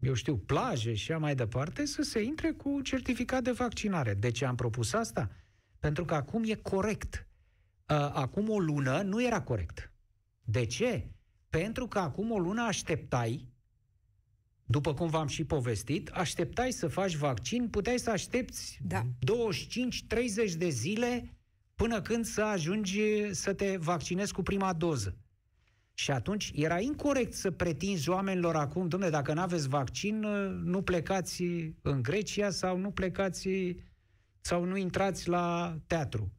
eu 0.00 0.14
știu, 0.14 0.36
plaje 0.36 0.94
și 0.94 1.10
așa 1.10 1.20
mai 1.20 1.34
departe, 1.34 1.86
să 1.86 2.02
se 2.02 2.22
intre 2.22 2.50
cu 2.50 2.80
certificat 2.80 3.42
de 3.42 3.50
vaccinare. 3.50 4.14
De 4.14 4.30
ce 4.30 4.44
am 4.44 4.54
propus 4.54 4.92
asta? 4.92 5.30
Pentru 5.78 6.04
că 6.04 6.14
acum 6.14 6.42
e 6.46 6.54
corect. 6.54 7.28
Acum 8.12 8.50
o 8.50 8.58
lună 8.58 9.02
nu 9.02 9.24
era 9.24 9.42
corect. 9.42 9.92
De 10.44 10.66
ce? 10.66 11.10
Pentru 11.50 11.86
că 11.86 11.98
acum 11.98 12.30
o 12.30 12.38
lună 12.38 12.62
așteptai, 12.62 13.48
după 14.64 14.94
cum 14.94 15.08
v-am 15.08 15.26
și 15.26 15.44
povestit, 15.44 16.08
așteptai 16.08 16.72
să 16.72 16.88
faci 16.88 17.14
vaccin, 17.14 17.68
puteai 17.68 17.98
să 17.98 18.10
aștepți 18.10 18.78
da. 18.82 19.02
25-30 19.02 19.06
de 20.56 20.68
zile 20.68 21.37
până 21.78 22.00
când 22.00 22.24
să 22.24 22.42
ajungi 22.42 23.00
să 23.30 23.52
te 23.52 23.76
vaccinezi 23.76 24.32
cu 24.32 24.42
prima 24.42 24.72
doză. 24.72 25.16
Și 25.94 26.10
atunci 26.10 26.52
era 26.54 26.80
incorrect 26.80 27.32
să 27.32 27.50
pretinzi 27.50 28.08
oamenilor 28.08 28.56
acum, 28.56 28.88
domnule, 28.88 29.12
dacă 29.12 29.32
nu 29.32 29.40
aveți 29.40 29.68
vaccin, 29.68 30.18
nu 30.64 30.82
plecați 30.82 31.42
în 31.82 32.02
Grecia 32.02 32.50
sau 32.50 32.78
nu 32.78 32.90
plecați 32.90 33.48
sau 34.40 34.64
nu 34.64 34.76
intrați 34.76 35.28
la 35.28 35.76
teatru. 35.86 36.32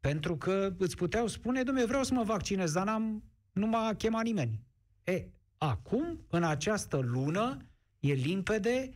Pentru 0.00 0.36
că 0.36 0.74
îți 0.78 0.96
puteau 0.96 1.26
spune, 1.26 1.62
domnule, 1.62 1.86
vreau 1.86 2.02
să 2.02 2.14
mă 2.14 2.22
vaccinez, 2.22 2.72
dar 2.72 2.84
n-am, 2.84 3.22
nu 3.52 3.66
m-a 3.66 3.94
chemat 3.94 4.24
nimeni. 4.24 4.60
E, 5.04 5.26
acum, 5.56 6.20
în 6.28 6.42
această 6.42 6.96
lună, 6.96 7.56
e 8.00 8.12
limpede 8.12 8.90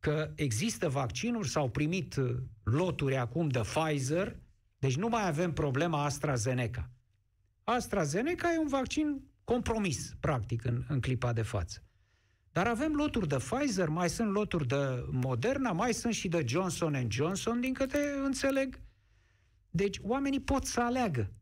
că 0.00 0.30
există 0.34 0.88
vaccinuri, 0.88 1.48
s-au 1.48 1.68
primit 1.68 2.14
loturi 2.62 3.16
acum 3.16 3.48
de 3.48 3.60
Pfizer, 3.60 4.36
deci 4.78 4.96
nu 4.96 5.08
mai 5.08 5.26
avem 5.26 5.52
problema 5.52 6.04
AstraZeneca. 6.04 6.90
AstraZeneca 7.64 8.52
e 8.52 8.58
un 8.58 8.68
vaccin 8.68 9.22
compromis, 9.44 10.14
practic, 10.20 10.64
în, 10.64 10.84
în 10.88 11.00
clipa 11.00 11.32
de 11.32 11.42
față. 11.42 11.80
Dar 12.52 12.66
avem 12.66 12.92
loturi 12.92 13.28
de 13.28 13.36
Pfizer, 13.36 13.88
mai 13.88 14.10
sunt 14.10 14.30
loturi 14.30 14.66
de 14.66 15.04
Moderna, 15.10 15.72
mai 15.72 15.94
sunt 15.94 16.14
și 16.14 16.28
de 16.28 16.44
Johnson 16.46 17.06
Johnson, 17.10 17.60
din 17.60 17.72
câte 17.72 17.98
înțeleg. 18.24 18.80
Deci 19.70 19.98
oamenii 20.02 20.40
pot 20.40 20.64
să 20.64 20.80
aleagă 20.80 21.32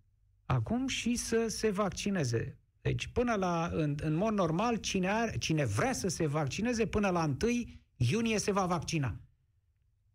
acum 0.46 0.86
și 0.86 1.16
să 1.16 1.46
se 1.48 1.70
vaccineze. 1.70 2.58
Deci 2.80 3.06
până 3.06 3.34
la, 3.34 3.70
în, 3.72 3.94
în 4.02 4.14
mod 4.14 4.32
normal, 4.32 4.76
cine, 4.76 5.08
are, 5.08 5.38
cine 5.38 5.64
vrea 5.64 5.92
să 5.92 6.08
se 6.08 6.26
vaccineze, 6.26 6.86
până 6.86 7.10
la 7.10 7.24
1 7.42 7.52
iunie 7.96 8.38
se 8.38 8.52
va 8.52 8.66
vaccina. 8.66 9.20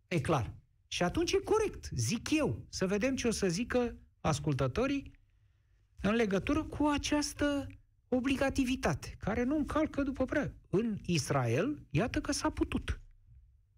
E 0.07 0.19
clar. 0.19 0.53
Și 0.91 1.03
atunci 1.03 1.31
e 1.31 1.37
corect, 1.37 1.89
zic 1.91 2.31
eu, 2.31 2.65
să 2.69 2.87
vedem 2.87 3.15
ce 3.15 3.27
o 3.27 3.31
să 3.31 3.47
zică 3.47 3.95
ascultătorii 4.19 5.11
în 6.01 6.13
legătură 6.15 6.63
cu 6.63 6.85
această 6.85 7.67
obligativitate, 8.07 9.15
care 9.19 9.43
nu 9.43 9.57
încalcă 9.57 10.03
după 10.03 10.25
prea. 10.25 10.53
În 10.69 10.97
Israel, 11.05 11.85
iată 11.89 12.21
că 12.21 12.31
s-a 12.31 12.49
putut. 12.49 12.99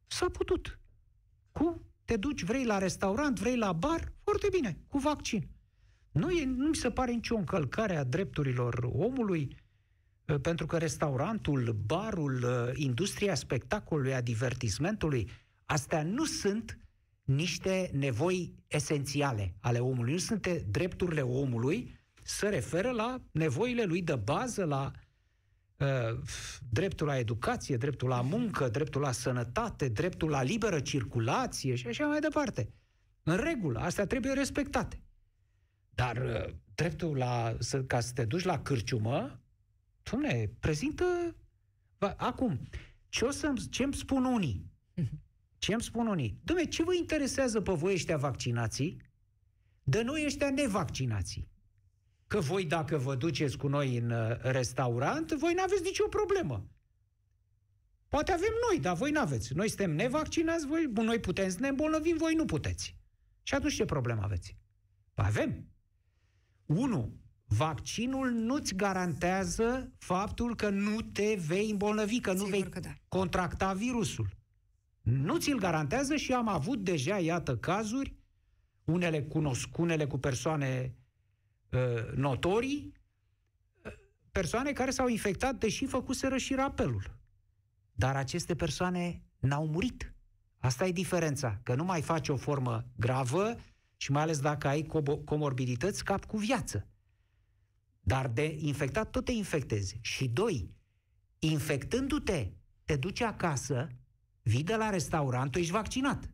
S-a 0.08 0.30
putut. 0.30 0.80
Cu 1.52 1.86
te 2.06 2.18
duci, 2.18 2.44
vrei 2.44 2.66
la 2.66 2.78
restaurant, 2.78 3.40
vrei 3.40 3.58
la 3.58 3.74
bar, 3.74 4.14
foarte 4.24 4.48
bine, 4.52 4.78
cu 4.88 4.98
vaccin. 4.98 5.50
Nu, 6.12 6.30
e, 6.30 6.46
nu 6.46 6.68
mi 6.68 6.76
se 6.76 6.92
pare 6.92 7.12
nicio 7.12 7.36
încălcare 7.36 7.96
a 7.96 8.04
drepturilor 8.04 8.90
omului, 8.94 9.56
ă, 10.30 10.38
pentru 10.38 10.66
că 10.66 10.78
restaurantul, 10.78 11.78
barul, 11.86 12.44
ă, 12.44 12.72
industria 12.74 13.36
spectacolului, 13.36 14.14
a 14.14 14.22
divertismentului, 14.22 15.30
astea 15.66 16.04
nu 16.04 16.26
sunt 16.26 16.81
niște 17.36 17.90
nevoi 17.94 18.54
esențiale 18.68 19.56
ale 19.60 19.80
omului. 19.80 20.12
Nu 20.12 20.18
sunt 20.18 20.48
drepturile 20.48 21.22
omului, 21.22 22.00
se 22.22 22.50
referă 22.50 22.90
la 22.92 23.22
nevoile 23.32 23.84
lui 23.84 24.02
de 24.02 24.16
bază, 24.16 24.64
la 24.64 24.92
uh, 25.78 26.20
dreptul 26.70 27.08
la 27.08 27.18
educație, 27.18 27.78
dreptul 27.78 28.10
la 28.10 28.22
muncă, 28.22 28.70
dreptul 28.70 29.02
la 29.02 29.12
sănătate, 29.12 29.90
dreptul 29.90 30.30
la 30.30 30.42
liberă 30.44 30.80
circulație 30.80 31.76
și 31.76 31.88
așa 31.88 32.06
mai 32.06 32.20
departe. 32.20 32.74
În 33.24 33.38
regulă, 33.38 33.80
astea 33.80 34.06
trebuie 34.06 34.34
respectate. 34.34 35.02
Dar 35.90 36.18
uh, 36.18 36.54
dreptul 36.76 37.18
la, 37.18 37.56
să, 37.60 37.84
ca 37.84 38.00
să 38.00 38.14
te 38.14 38.26
duci 38.26 38.44
la 38.44 38.62
cârciumă, 38.62 39.40
ne 40.20 40.50
prezintă... 40.60 41.36
Acum, 42.18 42.60
ce 43.10 43.26
o 43.26 43.30
să 43.30 43.54
ce 43.70 43.84
îmi 43.84 43.94
spun 43.94 44.26
unii? 44.26 44.66
Ce 45.62 45.74
îmi 45.74 45.82
spun 45.82 46.08
unii? 46.08 46.40
Dom'le, 46.44 46.70
ce 46.70 46.84
vă 46.84 46.94
interesează 46.96 47.62
pe 47.62 47.72
voi 47.74 47.94
ăștia 47.94 48.18
vaccinații? 48.18 49.02
De 49.84 50.02
noi 50.02 50.26
ăștia 50.26 50.50
nevaccinații. 50.50 51.50
Că 52.28 52.40
voi, 52.40 52.66
dacă 52.66 52.98
vă 52.98 53.16
duceți 53.16 53.58
cu 53.58 53.68
noi 53.68 53.98
în 53.98 54.12
uh, 54.12 54.38
restaurant, 54.42 55.32
voi 55.32 55.54
nu 55.54 55.62
aveți 55.62 55.84
nicio 55.84 56.08
problemă. 56.08 56.68
Poate 58.08 58.32
avem 58.32 58.54
noi, 58.70 58.80
dar 58.80 58.96
voi 58.96 59.12
nu 59.12 59.20
aveți. 59.20 59.54
Noi 59.54 59.68
suntem 59.68 59.92
nevaccinați, 59.92 60.66
voi, 60.66 60.90
noi 60.94 61.20
putem 61.20 61.50
să 61.50 61.58
ne 61.60 61.68
îmbolnăvim, 61.68 62.18
voi 62.18 62.34
nu 62.34 62.46
puteți. 62.46 62.96
Și 63.44 63.54
atunci 63.54 63.76
ce 63.76 63.86
problemă 63.86 64.22
aveți? 64.24 64.58
Păi 65.14 65.26
avem. 65.28 65.68
Unu, 66.66 67.20
vaccinul 67.46 68.30
nu-ți 68.30 68.76
garantează 68.76 69.92
faptul 69.98 70.56
că 70.56 70.70
nu 70.70 71.02
te 71.02 71.36
vei 71.36 71.70
îmbolnăvi, 71.70 72.20
că 72.20 72.32
Sigur 72.32 72.46
nu 72.46 72.52
vei 72.52 72.70
că 72.70 72.80
da. 72.80 72.94
contracta 73.08 73.74
virusul 73.74 74.40
nu 75.02 75.38
ți-l 75.38 75.58
garantează 75.58 76.16
și 76.16 76.34
am 76.34 76.48
avut 76.48 76.84
deja, 76.84 77.20
iată, 77.20 77.58
cazuri, 77.58 78.16
unele 78.84 79.24
cunoscunele 79.24 80.08
cu 80.08 80.18
persoane 80.18 80.96
uh, 81.72 82.14
notorii, 82.16 82.94
uh, 83.86 83.92
persoane 84.32 84.72
care 84.72 84.92
s-au 84.92 85.08
infectat, 85.08 85.56
deși 85.56 85.86
făcuseră 85.86 86.38
și 86.38 86.56
rapelul. 86.56 87.20
Dar 87.92 88.16
aceste 88.16 88.56
persoane 88.56 89.24
n-au 89.40 89.68
murit. 89.68 90.14
Asta 90.58 90.86
e 90.86 90.92
diferența, 90.92 91.60
că 91.64 91.76
nu 91.76 91.84
mai 91.84 92.02
faci 92.02 92.30
o 92.30 92.36
formă 92.36 92.86
gravă 92.96 93.58
Și 93.98 94.12
mai 94.12 94.22
ales 94.22 94.40
dacă 94.40 94.68
ai 94.68 94.88
comorbidități, 95.26 96.04
cap 96.04 96.26
cu 96.26 96.38
viață. 96.38 96.88
Dar 98.00 98.28
de 98.28 98.58
infectat 98.60 99.10
tot 99.10 99.26
te 99.26 99.32
infectezi. 99.32 99.98
Și 100.02 100.28
doi, 100.28 100.76
infectându-te, 101.40 102.52
te 102.84 102.96
duci 102.96 103.22
acasă, 103.22 103.88
vii 104.42 104.64
de 104.64 104.76
la 104.76 104.90
restaurant, 104.90 105.52
tu 105.52 105.60
ești 105.60 105.72
vaccinat. 105.72 106.30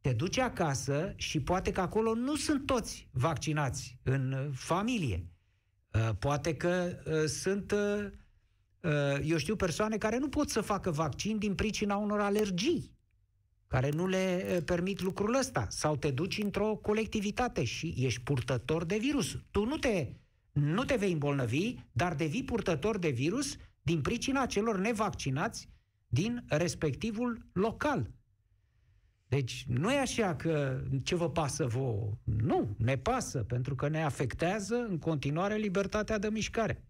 Te 0.00 0.12
duci 0.12 0.38
acasă 0.38 1.12
și 1.16 1.40
poate 1.40 1.72
că 1.72 1.80
acolo 1.80 2.14
nu 2.14 2.36
sunt 2.36 2.66
toți 2.66 3.08
vaccinați 3.12 3.98
în 4.02 4.50
familie. 4.54 5.26
Uh, 5.92 6.10
poate 6.18 6.54
că 6.54 7.02
uh, 7.06 7.24
sunt, 7.24 7.72
uh, 7.72 9.18
eu 9.24 9.36
știu, 9.36 9.56
persoane 9.56 9.98
care 9.98 10.18
nu 10.18 10.28
pot 10.28 10.48
să 10.48 10.60
facă 10.60 10.90
vaccin 10.90 11.38
din 11.38 11.54
pricina 11.54 11.96
unor 11.96 12.20
alergii 12.20 12.92
care 13.66 13.90
nu 13.90 14.06
le 14.06 14.62
permit 14.64 15.00
lucrul 15.00 15.34
ăsta. 15.34 15.66
Sau 15.70 15.96
te 15.96 16.10
duci 16.10 16.38
într-o 16.38 16.74
colectivitate 16.74 17.64
și 17.64 17.94
ești 17.96 18.20
purtător 18.20 18.84
de 18.84 18.96
virus. 18.96 19.38
Tu 19.50 19.64
nu 19.64 19.76
te, 19.76 20.12
nu 20.52 20.84
te 20.84 20.96
vei 20.96 21.12
îmbolnăvi, 21.12 21.74
dar 21.92 22.14
devii 22.14 22.44
purtător 22.44 22.98
de 22.98 23.08
virus 23.08 23.56
din 23.82 24.00
pricina 24.00 24.46
celor 24.46 24.78
nevaccinați 24.78 25.68
din 26.12 26.44
respectivul 26.48 27.46
local. 27.52 28.10
Deci 29.28 29.64
nu 29.68 29.92
e 29.92 29.98
așa 29.98 30.36
că 30.36 30.82
ce 31.02 31.14
vă 31.14 31.30
pasă 31.30 31.66
vouă. 31.66 32.10
Nu, 32.24 32.74
ne 32.78 32.96
pasă, 32.98 33.42
pentru 33.42 33.74
că 33.74 33.88
ne 33.88 34.02
afectează 34.02 34.74
în 34.74 34.98
continuare 34.98 35.56
libertatea 35.56 36.18
de 36.18 36.28
mișcare. 36.28 36.84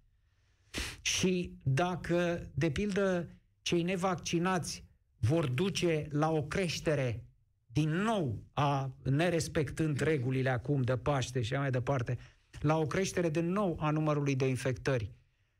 Și 1.01 1.53
dacă, 1.63 2.51
de 2.55 2.71
pildă, 2.71 3.29
cei 3.63 3.83
nevaccinați 3.83 4.85
vor 5.19 5.47
duce 5.47 6.07
la 6.11 6.31
o 6.31 6.43
creștere 6.43 7.25
din 7.67 7.91
nou 7.91 8.43
a 8.53 8.97
nerespectând 9.03 10.01
regulile 10.01 10.51
acum 10.51 10.83
de 10.83 10.97
Paște 10.97 11.43
și 11.43 11.53
mai 11.53 11.71
departe, 11.71 12.19
la 12.61 12.79
o 12.79 12.87
creștere 12.87 13.31
din 13.31 13.53
nou 13.53 13.77
a 13.81 13.91
numărului 13.91 14.37
de 14.37 14.49
infectări 14.49 15.13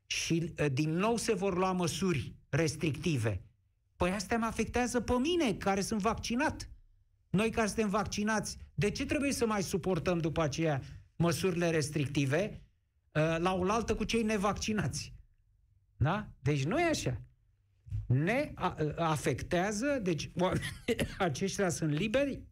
și 0.07 0.55
din 0.73 0.91
nou 0.91 1.17
se 1.17 1.35
vor 1.35 1.57
lua 1.57 1.73
măsuri 1.73 2.35
restrictive. 2.49 3.41
Păi 4.03 4.11
astea 4.11 4.39
mă 4.39 4.47
afectează 4.47 5.01
pe 5.01 5.13
mine, 5.13 5.55
care 5.55 5.81
sunt 5.81 6.01
vaccinat. 6.01 6.71
Noi 7.31 7.51
care 7.51 7.67
suntem 7.67 7.89
vaccinați, 7.89 8.59
de 8.75 8.91
ce 8.91 9.05
trebuie 9.05 9.33
să 9.33 9.47
mai 9.47 9.63
suportăm 9.63 10.19
după 10.19 10.43
aceea 10.43 10.83
măsurile 11.17 11.71
restrictive 11.71 12.63
la 13.39 13.55
oaltă 13.55 13.95
cu 13.95 14.05
cei 14.05 14.23
nevaccinați? 14.23 15.15
Da? 15.97 16.29
Deci 16.41 16.65
nu 16.65 16.81
e 16.81 16.85
așa 16.85 17.21
ne 18.07 18.53
afectează, 18.97 19.99
deci 20.03 20.31
aceștia 21.19 21.69
sunt 21.69 21.91
liberi 21.91 22.43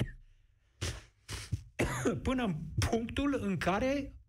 până 2.23 2.45
în 2.45 2.55
punctul 2.79 3.39
în 3.43 3.57
care 3.57 4.13
uh, 4.13 4.20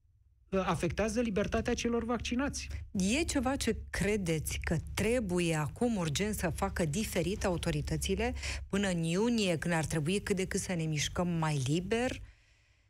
afectează 0.60 1.22
libertatea 1.22 1.74
celor 1.74 2.04
vaccinați. 2.04 2.68
E 2.92 3.24
ceva 3.24 3.56
ce 3.56 3.78
credeți 3.90 4.60
că 4.64 4.76
trebuie 4.94 5.56
acum 5.56 5.96
urgent 5.96 6.36
să 6.36 6.50
facă 6.50 6.86
diferit 6.86 7.46
autoritățile 7.46 8.34
până 8.70 8.88
în 8.88 9.04
iunie, 9.04 9.58
când 9.58 9.74
ar 9.74 9.86
trebui 9.86 10.20
cât 10.20 10.36
de 10.36 10.46
cât 10.46 10.60
să 10.60 10.74
ne 10.74 10.84
mișcăm 10.84 11.28
mai 11.28 11.62
liber, 11.66 12.12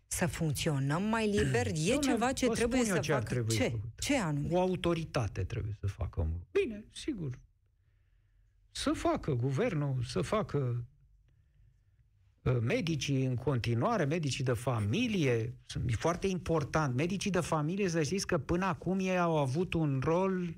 să 0.07 0.27
funcționăm 0.27 1.03
mai 1.03 1.27
liber? 1.29 1.67
E 1.67 1.71
Doamne, 1.71 2.11
ceva 2.11 2.31
ce 2.31 2.47
trebuie 2.47 2.83
să 2.83 2.99
ce 2.99 3.11
facă? 3.11 3.45
Ce? 3.49 3.73
Ce 3.97 4.17
anume? 4.17 4.47
O 4.51 4.59
autoritate 4.59 5.43
trebuie 5.43 5.77
să 5.79 5.87
facă. 5.87 6.27
Bine, 6.51 6.85
sigur, 6.93 7.39
să 8.71 8.91
facă 8.91 9.31
guvernul, 9.33 10.03
să 10.07 10.21
facă 10.21 10.57
uh, 10.57 10.75
medicii 12.61 13.25
în 13.25 13.35
continuare, 13.35 14.05
medicii 14.05 14.43
de 14.43 14.53
familie, 14.53 15.55
sunt 15.65 15.91
foarte 15.91 16.27
important. 16.27 16.95
Medicii 16.95 17.31
de 17.31 17.39
familie, 17.39 17.89
să 17.89 18.03
știți 18.03 18.27
că 18.27 18.37
până 18.37 18.65
acum 18.65 18.99
ei 18.99 19.19
au 19.19 19.37
avut 19.37 19.73
un 19.73 20.01
rol 20.03 20.55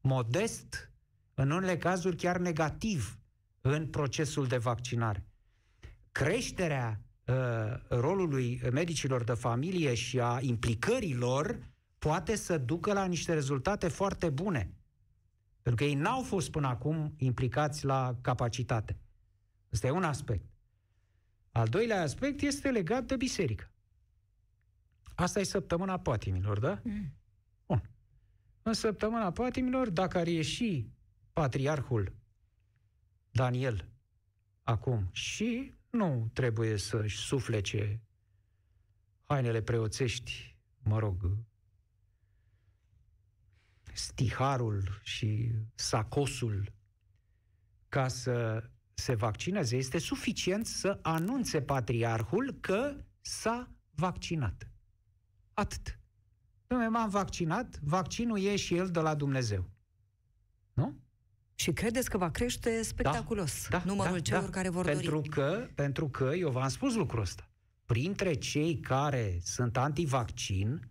modest, 0.00 0.90
în 1.34 1.50
unele 1.50 1.78
cazuri 1.78 2.16
chiar 2.16 2.38
negativ, 2.38 3.18
în 3.60 3.86
procesul 3.86 4.46
de 4.46 4.56
vaccinare. 4.56 5.26
Creșterea 6.12 7.00
uh, 7.24 7.34
rolului 7.88 8.60
medicilor 8.72 9.24
de 9.24 9.32
familie 9.32 9.94
și 9.94 10.20
a 10.20 10.38
implicărilor 10.40 11.58
poate 11.98 12.36
să 12.36 12.58
ducă 12.58 12.92
la 12.92 13.04
niște 13.04 13.32
rezultate 13.32 13.88
foarte 13.88 14.30
bune. 14.30 14.74
Pentru 15.62 15.84
că 15.84 15.90
ei 15.90 15.94
n-au 15.94 16.22
fost 16.22 16.50
până 16.50 16.66
acum 16.66 17.14
implicați 17.16 17.84
la 17.84 18.16
capacitate. 18.20 18.98
Ăsta 19.72 19.86
e 19.86 19.90
un 19.90 20.04
aspect. 20.04 20.51
Al 21.52 21.68
doilea 21.68 22.02
aspect 22.02 22.40
este 22.40 22.70
legat 22.70 23.04
de 23.04 23.16
biserică. 23.16 23.70
Asta 25.14 25.40
e 25.40 25.44
săptămâna 25.44 25.98
patimilor, 25.98 26.58
da? 26.58 26.80
Mm. 26.84 27.14
Bun. 27.66 27.90
În 28.62 28.72
săptămâna 28.72 29.32
patimilor, 29.32 29.90
dacă 29.90 30.18
ar 30.18 30.26
ieși 30.26 30.86
patriarhul 31.32 32.16
Daniel 33.30 33.88
acum 34.62 35.08
și 35.12 35.74
nu 35.90 36.30
trebuie 36.32 36.76
să-și 36.76 37.16
suflece 37.16 38.02
hainele 39.24 39.62
preoțești, 39.62 40.56
mă 40.78 40.98
rog, 40.98 41.36
stiharul 43.92 45.00
și 45.02 45.52
sacosul 45.74 46.72
ca 47.88 48.08
să 48.08 48.64
se 48.94 49.14
vaccineze, 49.14 49.76
este 49.76 49.98
suficient 49.98 50.66
să 50.66 50.98
anunțe 51.02 51.62
patriarhul 51.62 52.56
că 52.60 52.96
s-a 53.20 53.70
vaccinat. 53.94 54.68
Atât. 55.52 55.98
Dom'le, 56.66 56.88
m-am 56.88 57.08
vaccinat, 57.08 57.78
vaccinul 57.82 58.40
e 58.40 58.56
și 58.56 58.76
el 58.76 58.90
de 58.90 59.00
la 59.00 59.14
Dumnezeu. 59.14 59.70
Nu? 60.72 60.96
Și 61.54 61.72
credeți 61.72 62.10
că 62.10 62.18
va 62.18 62.30
crește 62.30 62.82
spectaculos 62.82 63.66
da, 63.68 63.78
da, 63.78 63.84
numărul 63.84 64.16
da, 64.16 64.20
celor 64.20 64.44
da, 64.44 64.50
care 64.50 64.68
vor 64.68 64.84
pentru 64.84 65.10
dori? 65.10 65.28
Că, 65.28 65.68
pentru 65.74 66.08
că, 66.08 66.32
eu 66.36 66.50
v-am 66.50 66.68
spus 66.68 66.94
lucrul 66.94 67.20
ăsta, 67.20 67.50
printre 67.86 68.34
cei 68.34 68.80
care 68.80 69.38
sunt 69.42 69.76
antivaccin, 69.76 70.90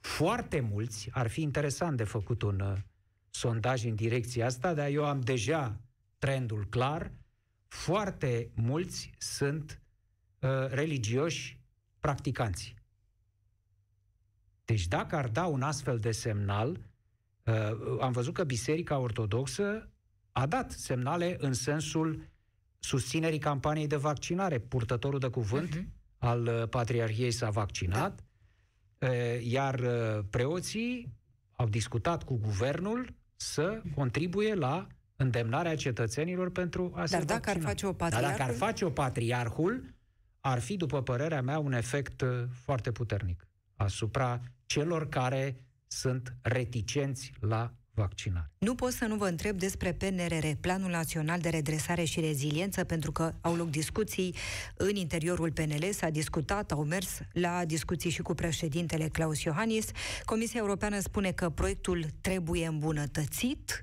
foarte 0.00 0.60
mulți, 0.60 1.08
ar 1.12 1.28
fi 1.28 1.42
interesant 1.42 1.96
de 1.96 2.04
făcut 2.04 2.42
un 2.42 2.60
uh, 2.60 2.72
sondaj 3.30 3.84
în 3.84 3.94
direcția 3.94 4.46
asta, 4.46 4.74
dar 4.74 4.88
eu 4.88 5.04
am 5.04 5.20
deja 5.20 5.80
trendul 6.18 6.66
clar, 6.66 7.12
foarte 7.74 8.50
mulți 8.54 9.10
sunt 9.18 9.82
uh, 10.38 10.50
religioși 10.68 11.60
practicanți. 12.00 12.74
Deci 14.64 14.86
dacă 14.86 15.16
ar 15.16 15.28
da 15.28 15.46
un 15.46 15.62
astfel 15.62 15.98
de 15.98 16.10
semnal, 16.10 16.70
uh, 17.44 17.54
am 18.00 18.12
văzut 18.12 18.34
că 18.34 18.44
Biserica 18.44 18.98
Ortodoxă 18.98 19.90
a 20.32 20.46
dat 20.46 20.72
semnale 20.72 21.36
în 21.38 21.52
sensul 21.52 22.28
susținerii 22.78 23.38
campaniei 23.38 23.86
de 23.86 23.96
vaccinare. 23.96 24.58
Purtătorul 24.58 25.18
de 25.18 25.28
cuvânt 25.28 25.76
uh-huh. 25.76 25.84
al 26.18 26.46
uh, 26.46 26.68
Patriarhiei 26.68 27.30
s-a 27.30 27.50
vaccinat, 27.50 28.24
da 28.98 29.06
iar 29.40 29.80
preoții 30.30 31.12
au 31.52 31.68
discutat 31.68 32.24
cu 32.24 32.36
guvernul 32.36 33.14
să 33.36 33.82
contribuie 33.94 34.54
la 34.54 34.86
îndemnarea 35.16 35.76
cetățenilor 35.76 36.50
pentru 36.50 36.92
a 36.94 37.06
se 37.06 37.16
Dar 37.16 37.24
dacă 37.24 37.40
vaccina. 37.44 37.64
ar 37.64 37.70
face 37.70 37.86
o 37.86 37.92
patriarhul? 37.92 38.28
Dar 38.28 38.38
dacă 38.38 38.50
ar 38.50 38.56
face 38.56 38.84
o 38.84 38.90
patriarhul, 38.90 39.94
ar 40.40 40.60
fi, 40.60 40.76
după 40.76 41.02
părerea 41.02 41.42
mea, 41.42 41.58
un 41.58 41.72
efect 41.72 42.24
foarte 42.64 42.92
puternic 42.92 43.46
asupra 43.76 44.40
celor 44.66 45.08
care 45.08 45.56
sunt 45.86 46.34
reticenți 46.42 47.32
la 47.40 47.74
vaccinare. 47.94 48.50
Nu 48.58 48.74
pot 48.74 48.92
să 48.92 49.04
nu 49.04 49.16
vă 49.16 49.26
întreb 49.26 49.58
despre 49.58 49.92
PNRR, 49.92 50.46
Planul 50.60 50.90
Național 50.90 51.40
de 51.40 51.48
Redresare 51.48 52.04
și 52.04 52.20
Reziliență, 52.20 52.84
pentru 52.84 53.12
că 53.12 53.34
au 53.40 53.54
loc 53.54 53.70
discuții 53.70 54.34
în 54.76 54.96
interiorul 54.96 55.52
PNL, 55.52 55.92
s-a 55.92 56.08
discutat, 56.08 56.72
au 56.72 56.84
mers 56.84 57.20
la 57.32 57.64
discuții 57.64 58.10
și 58.10 58.22
cu 58.22 58.34
președintele 58.34 59.08
Claus 59.08 59.42
Iohannis. 59.42 59.86
Comisia 60.24 60.60
Europeană 60.60 60.98
spune 60.98 61.32
că 61.32 61.48
proiectul 61.48 62.06
trebuie 62.20 62.66
îmbunătățit. 62.66 63.80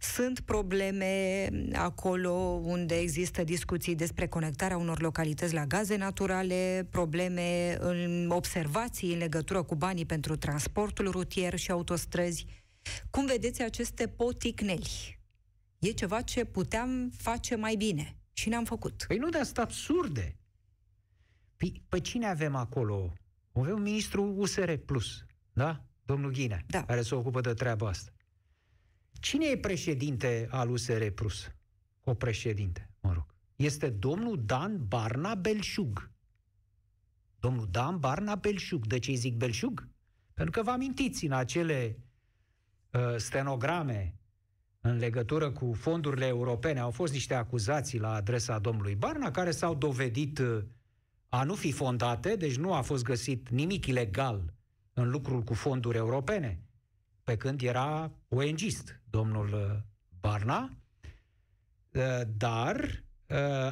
Sunt 0.00 0.40
probleme 0.40 1.48
acolo 1.72 2.30
unde 2.64 2.94
există 2.98 3.44
discuții 3.44 3.94
despre 3.94 4.26
conectarea 4.26 4.76
unor 4.76 5.00
localități 5.00 5.54
la 5.54 5.66
gaze 5.66 5.96
naturale, 5.96 6.86
probleme 6.90 7.76
în 7.80 8.30
observații 8.30 9.12
în 9.12 9.18
legătură 9.18 9.62
cu 9.62 9.74
banii 9.74 10.06
pentru 10.06 10.36
transportul 10.36 11.10
rutier 11.10 11.58
și 11.58 11.70
autostrăzi. 11.70 12.61
Cum 13.10 13.26
vedeți 13.26 13.62
aceste 13.62 14.08
poticneli? 14.08 15.20
E 15.78 15.90
ceva 15.90 16.22
ce 16.22 16.44
puteam 16.44 17.10
face 17.16 17.54
mai 17.54 17.76
bine 17.76 18.16
și 18.32 18.48
ne-am 18.48 18.64
făcut. 18.64 19.04
Păi 19.06 19.16
nu 19.16 19.28
de 19.28 19.38
asta 19.38 19.62
absurde. 19.62 20.36
Păi, 21.56 21.82
păi 21.88 22.00
cine 22.00 22.26
avem 22.26 22.54
acolo? 22.54 23.12
Avem 23.52 23.74
un 23.74 23.82
ministru 23.82 24.34
USR 24.36 24.72
Plus, 24.72 25.24
da? 25.52 25.84
Domnul 26.04 26.30
Ghinea, 26.30 26.62
da. 26.66 26.84
care 26.84 27.02
se 27.02 27.14
ocupă 27.14 27.40
de 27.40 27.54
treaba 27.54 27.88
asta. 27.88 28.12
Cine 29.20 29.46
e 29.46 29.58
președinte 29.58 30.48
al 30.50 30.70
USR 30.70 31.06
Plus? 31.06 31.50
O 32.04 32.14
președinte, 32.14 32.90
mă 33.00 33.12
rog. 33.12 33.34
Este 33.56 33.90
domnul 33.90 34.42
Dan 34.44 34.86
Barna 34.86 35.34
Belșug. 35.34 36.10
domnul 37.40 37.68
Dan 37.70 37.98
Barna 37.98 38.34
Belșug. 38.34 38.86
De 38.86 38.98
ce 38.98 39.14
zic 39.14 39.34
Belșug? 39.34 39.88
Pentru 40.34 40.52
că 40.52 40.62
vă 40.62 40.70
amintiți 40.70 41.24
în 41.24 41.32
acele 41.32 41.96
uh, 41.98 42.02
stenograme 43.16 44.14
în 44.84 44.96
legătură 44.96 45.50
cu 45.50 45.72
fondurile 45.72 46.26
europene, 46.26 46.80
au 46.80 46.90
fost 46.90 47.12
niște 47.12 47.34
acuzații 47.34 47.98
la 47.98 48.12
adresa 48.12 48.58
domnului 48.58 48.94
Barna 48.94 49.30
care 49.30 49.50
s-au 49.50 49.74
dovedit 49.74 50.38
uh, 50.38 50.64
a 51.28 51.44
nu 51.44 51.54
fi 51.54 51.72
fondate, 51.72 52.36
deci 52.36 52.56
nu 52.56 52.72
a 52.74 52.80
fost 52.80 53.04
găsit 53.04 53.48
nimic 53.48 53.86
ilegal 53.86 54.54
în 54.92 55.10
lucrul 55.10 55.42
cu 55.42 55.54
fonduri 55.54 55.96
europene, 55.96 56.62
pe 57.24 57.36
când 57.36 57.62
era 57.62 58.12
ONGist, 58.28 59.00
domnul 59.10 59.52
uh, 59.52 59.78
Barna, 60.20 60.76
uh, 61.92 62.20
dar 62.36 63.04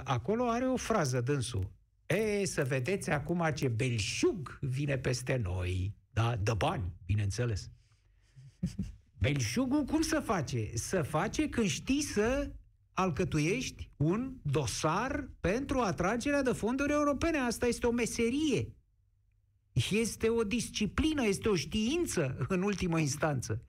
acolo 0.05 0.49
are 0.49 0.65
o 0.65 0.77
frază 0.77 1.21
dânsul. 1.21 1.71
E, 2.07 2.45
să 2.45 2.65
vedeți 2.65 3.11
acum 3.11 3.51
ce 3.55 3.69
belșug 3.69 4.59
vine 4.61 4.99
peste 4.99 5.37
noi. 5.37 5.95
Da? 6.13 6.37
Dă 6.37 6.55
bani, 6.55 6.93
bineînțeles. 7.07 7.71
Belșugul 9.21 9.85
cum 9.85 10.01
să 10.01 10.21
face? 10.21 10.71
Să 10.75 11.03
face 11.03 11.49
când 11.49 11.67
știi 11.67 12.03
să 12.03 12.51
alcătuiești 12.93 13.91
un 13.97 14.33
dosar 14.43 15.29
pentru 15.41 15.79
atragerea 15.79 16.43
de 16.43 16.53
fonduri 16.53 16.93
europene. 16.93 17.39
Asta 17.39 17.67
este 17.67 17.87
o 17.87 17.91
meserie. 17.91 18.75
Este 19.91 20.29
o 20.29 20.43
disciplină, 20.43 21.27
este 21.27 21.49
o 21.49 21.55
știință 21.55 22.47
în 22.49 22.63
ultimă 22.63 22.99
instanță. 22.99 23.65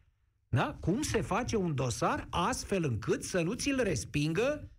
Da? 0.50 0.78
Cum 0.80 1.02
se 1.02 1.22
face 1.22 1.56
un 1.56 1.76
dosar 1.76 2.28
astfel 2.30 2.84
încât 2.84 3.24
să 3.24 3.42
nu 3.42 3.54
ți-l 3.54 3.82
respingă 3.84 4.70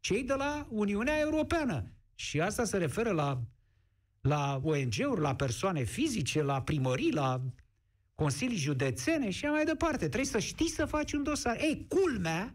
cei 0.00 0.22
de 0.22 0.34
la 0.34 0.66
Uniunea 0.70 1.18
Europeană? 1.18 1.92
Și 2.14 2.40
asta 2.40 2.64
se 2.64 2.76
referă 2.76 3.10
la, 3.10 3.42
la 4.20 4.60
ONG-uri, 4.62 5.20
la 5.20 5.34
persoane 5.34 5.82
fizice, 5.82 6.42
la 6.42 6.62
primării, 6.62 7.12
la 7.12 7.42
consilii 8.22 8.56
județene 8.56 9.30
și 9.30 9.44
mai 9.44 9.64
departe. 9.64 9.96
Trebuie 10.08 10.24
să 10.24 10.38
știi 10.38 10.68
să 10.68 10.84
faci 10.84 11.12
un 11.12 11.22
dosar. 11.22 11.56
Ei, 11.60 11.86
culmea, 11.88 12.54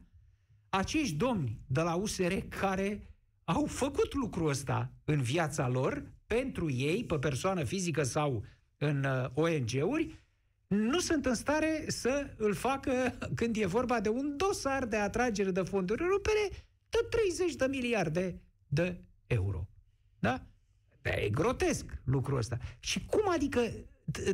acești 0.69 1.15
domni 1.15 1.59
de 1.67 1.81
la 1.81 1.95
USR 1.95 2.33
care 2.33 3.07
au 3.43 3.65
făcut 3.65 4.13
lucrul 4.13 4.49
ăsta 4.49 4.91
în 5.03 5.21
viața 5.21 5.67
lor, 5.67 6.11
pentru 6.25 6.71
ei, 6.71 7.05
pe 7.05 7.17
persoană 7.17 7.63
fizică 7.63 8.03
sau 8.03 8.45
în 8.77 9.03
uh, 9.03 9.29
ONG-uri, 9.33 10.21
nu 10.67 10.99
sunt 10.99 11.25
în 11.25 11.35
stare 11.35 11.83
să 11.87 12.33
îl 12.37 12.53
facă 12.53 13.17
când 13.35 13.55
e 13.57 13.65
vorba 13.65 13.99
de 13.99 14.09
un 14.09 14.37
dosar 14.37 14.85
de 14.85 14.95
atragere 14.95 15.51
de 15.51 15.61
fonduri 15.61 16.03
europene 16.03 16.47
de 16.89 17.07
30 17.09 17.55
de 17.55 17.65
miliarde 17.69 18.41
de 18.67 19.01
euro. 19.27 19.67
Da? 20.19 20.45
E 21.01 21.29
grotesc 21.29 21.85
lucrul 22.03 22.37
ăsta. 22.37 22.57
Și 22.79 23.05
cum 23.05 23.29
adică 23.29 23.61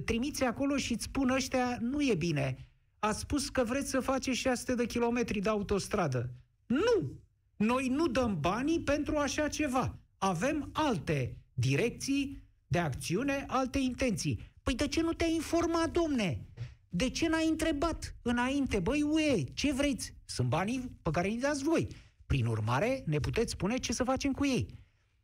trimiți 0.06 0.44
acolo 0.44 0.78
și 0.78 0.94
îți 0.94 1.04
spun 1.04 1.30
ăștia, 1.30 1.78
nu 1.82 2.02
e 2.02 2.16
bine. 2.16 2.58
Ați 3.00 3.20
spus 3.20 3.50
că 3.50 3.64
vreți 3.64 3.90
să 3.90 4.00
faceți 4.00 4.38
600 4.38 4.76
de 4.76 4.86
kilometri 4.86 5.40
de 5.40 5.50
autostradă. 5.50 6.34
Nu! 6.66 7.22
Noi 7.56 7.88
nu 7.88 8.08
dăm 8.08 8.40
banii 8.40 8.82
pentru 8.82 9.16
așa 9.16 9.48
ceva. 9.48 10.00
Avem 10.18 10.70
alte 10.74 11.38
direcții 11.54 12.44
de 12.68 12.80
acțiune, 12.80 13.46
alte 13.48 13.80
intenții. 13.80 14.40
Păi 14.64 14.76
de 14.76 14.88
ce 14.88 15.02
nu 15.02 15.14
te-ai 15.14 15.34
informat, 15.34 15.92
domne? 15.92 16.46
De 16.90 17.10
ce 17.10 17.28
n-ai 17.28 17.48
întrebat 17.48 18.16
înainte? 18.22 18.80
Băi, 18.80 19.02
UE, 19.02 19.44
ce 19.44 19.74
vreți? 19.74 20.14
Sunt 20.26 20.50
banii 20.50 20.98
pe 21.02 21.10
care 21.12 21.28
îi 21.28 21.40
dați 21.40 21.64
voi. 21.64 21.88
Prin 22.26 22.46
urmare, 22.46 23.04
ne 23.06 23.20
puteți 23.20 23.52
spune 23.52 23.78
ce 23.78 23.94
să 23.94 24.04
facem 24.04 24.32
cu 24.32 24.46
ei. 24.46 24.68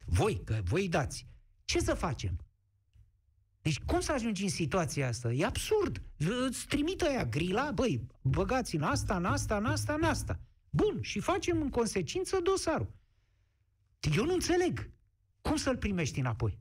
Voi, 0.06 0.42
că 0.44 0.60
voi 0.64 0.90
dați. 0.90 1.28
Ce 1.66 1.80
să 1.80 1.94
facem? 1.94 2.36
Deci 3.70 3.80
cum 3.80 4.00
să 4.00 4.12
ajungi 4.12 4.44
în 4.44 4.50
situația 4.50 5.08
asta? 5.08 5.32
E 5.32 5.46
absurd. 5.46 6.02
Îți 6.48 6.66
trimită 6.68 7.06
aia 7.06 7.26
grila, 7.26 7.72
băi, 7.72 8.08
băgați 8.22 8.76
în 8.76 8.82
asta, 8.82 9.16
în 9.16 9.26
asta, 9.26 9.58
în 9.58 9.66
asta, 9.66 9.94
în 9.94 10.04
asta. 10.04 10.40
Bun, 10.70 11.02
și 11.02 11.20
facem 11.20 11.62
în 11.62 11.70
consecință 11.70 12.40
dosarul. 12.44 12.94
Eu 14.16 14.26
nu 14.26 14.34
înțeleg. 14.34 14.92
Cum 15.42 15.56
să-l 15.56 15.78
primești 15.78 16.20
înapoi? 16.20 16.60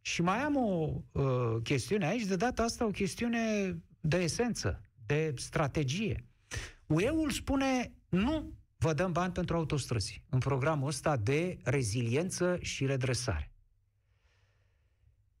Și 0.00 0.22
mai 0.22 0.38
am 0.38 0.56
o 0.56 1.02
uh, 1.12 1.62
chestiune 1.62 2.06
aici, 2.06 2.24
de 2.24 2.36
data 2.36 2.62
asta 2.62 2.84
o 2.84 2.90
chestiune 2.90 3.76
de 4.00 4.16
esență, 4.16 4.80
de 5.06 5.34
strategie. 5.36 6.26
UE-ul 6.86 7.30
spune, 7.30 7.92
nu 8.08 8.52
vă 8.76 8.92
dăm 8.92 9.12
bani 9.12 9.32
pentru 9.32 9.56
autostrăzi 9.56 10.22
în 10.28 10.38
programul 10.38 10.88
ăsta 10.88 11.16
de 11.16 11.58
reziliență 11.62 12.58
și 12.60 12.86
redresare. 12.86 13.50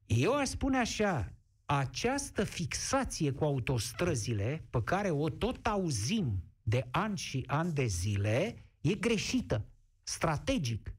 Eu 0.06 0.34
aș 0.34 0.48
spune 0.48 0.78
așa, 0.78 1.32
această 1.64 2.44
fixație 2.44 3.32
cu 3.32 3.44
autostrăzile, 3.44 4.66
pe 4.70 4.82
care 4.82 5.10
o 5.10 5.28
tot 5.28 5.66
auzim 5.66 6.44
de 6.62 6.88
ani 6.90 7.16
și 7.16 7.44
ani 7.46 7.72
de 7.72 7.86
zile, 7.86 8.64
e 8.80 8.94
greșită, 8.94 9.66
strategic, 10.02 10.94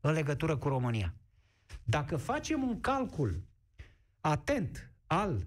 în 0.00 0.12
legătură 0.12 0.56
cu 0.56 0.68
România. 0.68 1.14
Dacă 1.84 2.16
facem 2.16 2.62
un 2.62 2.80
calcul 2.80 3.42
atent 4.20 4.92
al 5.06 5.46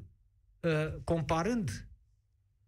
uh, 0.59 1.01
comparând 1.03 1.89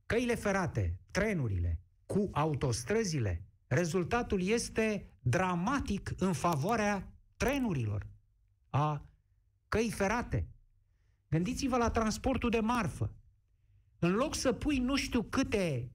căile 0.06 0.36
ferate, 0.36 1.00
trenurile, 1.12 1.80
cu 2.06 2.30
autostrăzile, 2.32 3.44
rezultatul 3.67 4.41
este 4.41 5.12
dramatic 5.20 6.13
în 6.17 6.34
favoarea 6.34 7.13
trenurilor, 7.38 8.08
a 8.70 9.06
căi 9.71 9.91
ferate. 9.91 10.47
Gândiți-vă 11.27 11.77
la 11.77 11.89
transportul 11.89 12.49
de 12.49 12.60
marfă. 12.60 13.13
În 13.99 14.12
loc 14.12 14.36
să 14.36 14.53
pui 14.53 14.77
nu 14.77 14.95
știu 14.95 15.23
câte 15.23 15.91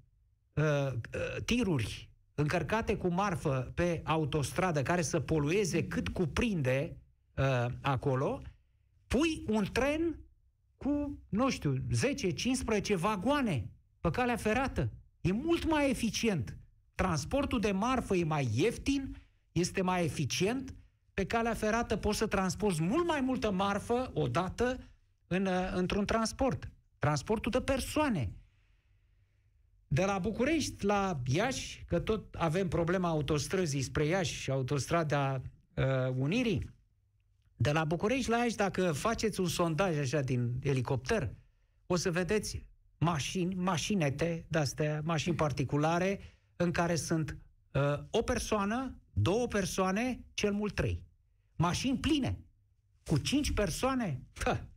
uh, 0.53 0.93
uh, 0.93 1.43
tiruri 1.45 2.11
încărcate 2.35 2.97
cu 2.97 3.09
marfă 3.09 3.73
pe 3.75 4.01
autostradă 4.05 4.83
care 4.83 5.03
să 5.03 5.21
polueze 5.21 5.87
cât 5.87 6.09
cuprinde 6.09 6.97
uh, 7.35 7.67
acolo, 7.81 8.43
pui 9.07 9.45
un 9.47 9.65
tren 9.73 10.21
cu, 10.77 11.19
nu 11.29 11.51
știu, 11.51 11.77
10-15 12.93 12.95
vagoane 12.95 13.71
pe 14.01 14.11
calea 14.11 14.37
ferată. 14.37 14.93
E 15.21 15.33
mult 15.33 15.65
mai 15.65 15.91
eficient. 15.91 16.57
Transportul 16.95 17.61
de 17.61 17.73
marfă 17.73 18.17
e 18.17 18.25
mai 18.25 18.49
ieftin, 18.55 19.17
este 19.53 19.83
mai 19.83 20.05
eficient 20.05 20.75
pe 21.17 21.27
calea 21.27 21.55
ferată 21.55 21.97
poți 21.97 22.19
să 22.19 22.27
transporti 22.27 22.83
mult 22.83 23.07
mai 23.07 23.21
multă 23.21 23.51
marfă 23.51 24.11
odată 24.15 24.79
în, 25.27 25.47
uh, 25.47 25.73
într-un 25.75 26.05
transport. 26.05 26.71
Transportul 26.99 27.51
de 27.51 27.61
persoane. 27.61 28.33
De 29.89 30.05
la 30.05 30.19
București 30.19 30.85
la 30.85 31.21
Iași, 31.27 31.85
că 31.87 32.01
tot 32.01 32.35
avem 32.35 32.69
problema 32.69 33.09
autostrăzii 33.09 33.83
spre 33.83 34.05
Iași 34.05 34.35
și 34.35 34.51
autostrada 34.51 35.43
uh, 35.75 35.85
Unirii, 36.17 36.71
de 37.57 37.73
la 37.73 37.85
București 37.85 38.31
la 38.31 38.37
Iași, 38.37 38.57
dacă 38.57 38.93
faceți 38.93 39.41
un 39.41 39.49
sondaj 39.49 39.99
așa 39.99 40.21
din 40.21 40.59
elicopter, 40.63 41.35
o 41.87 41.97
să 41.97 42.11
vedeți 42.11 42.67
mașini, 42.99 43.55
mașinete 43.55 44.47
de-astea, 44.49 45.01
mașini 45.05 45.37
particulare, 45.37 46.21
în 46.57 46.71
care 46.71 46.95
sunt 46.95 47.37
uh, 47.73 47.83
o 48.11 48.23
persoană, 48.23 48.97
două 49.13 49.47
persoane, 49.47 50.25
cel 50.35 50.53
mult 50.53 50.75
trei. 50.75 51.06
Mașini 51.57 51.99
pline, 51.99 52.39
cu 53.07 53.19
cinci 53.19 53.53
persoane, 53.53 54.23
ha, 54.45 54.69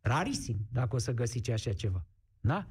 rarisim 0.00 0.56
dacă 0.72 0.96
o 0.96 0.98
să 0.98 1.12
găsiți 1.12 1.50
așa 1.50 1.72
ceva. 1.72 2.06
Da? 2.40 2.66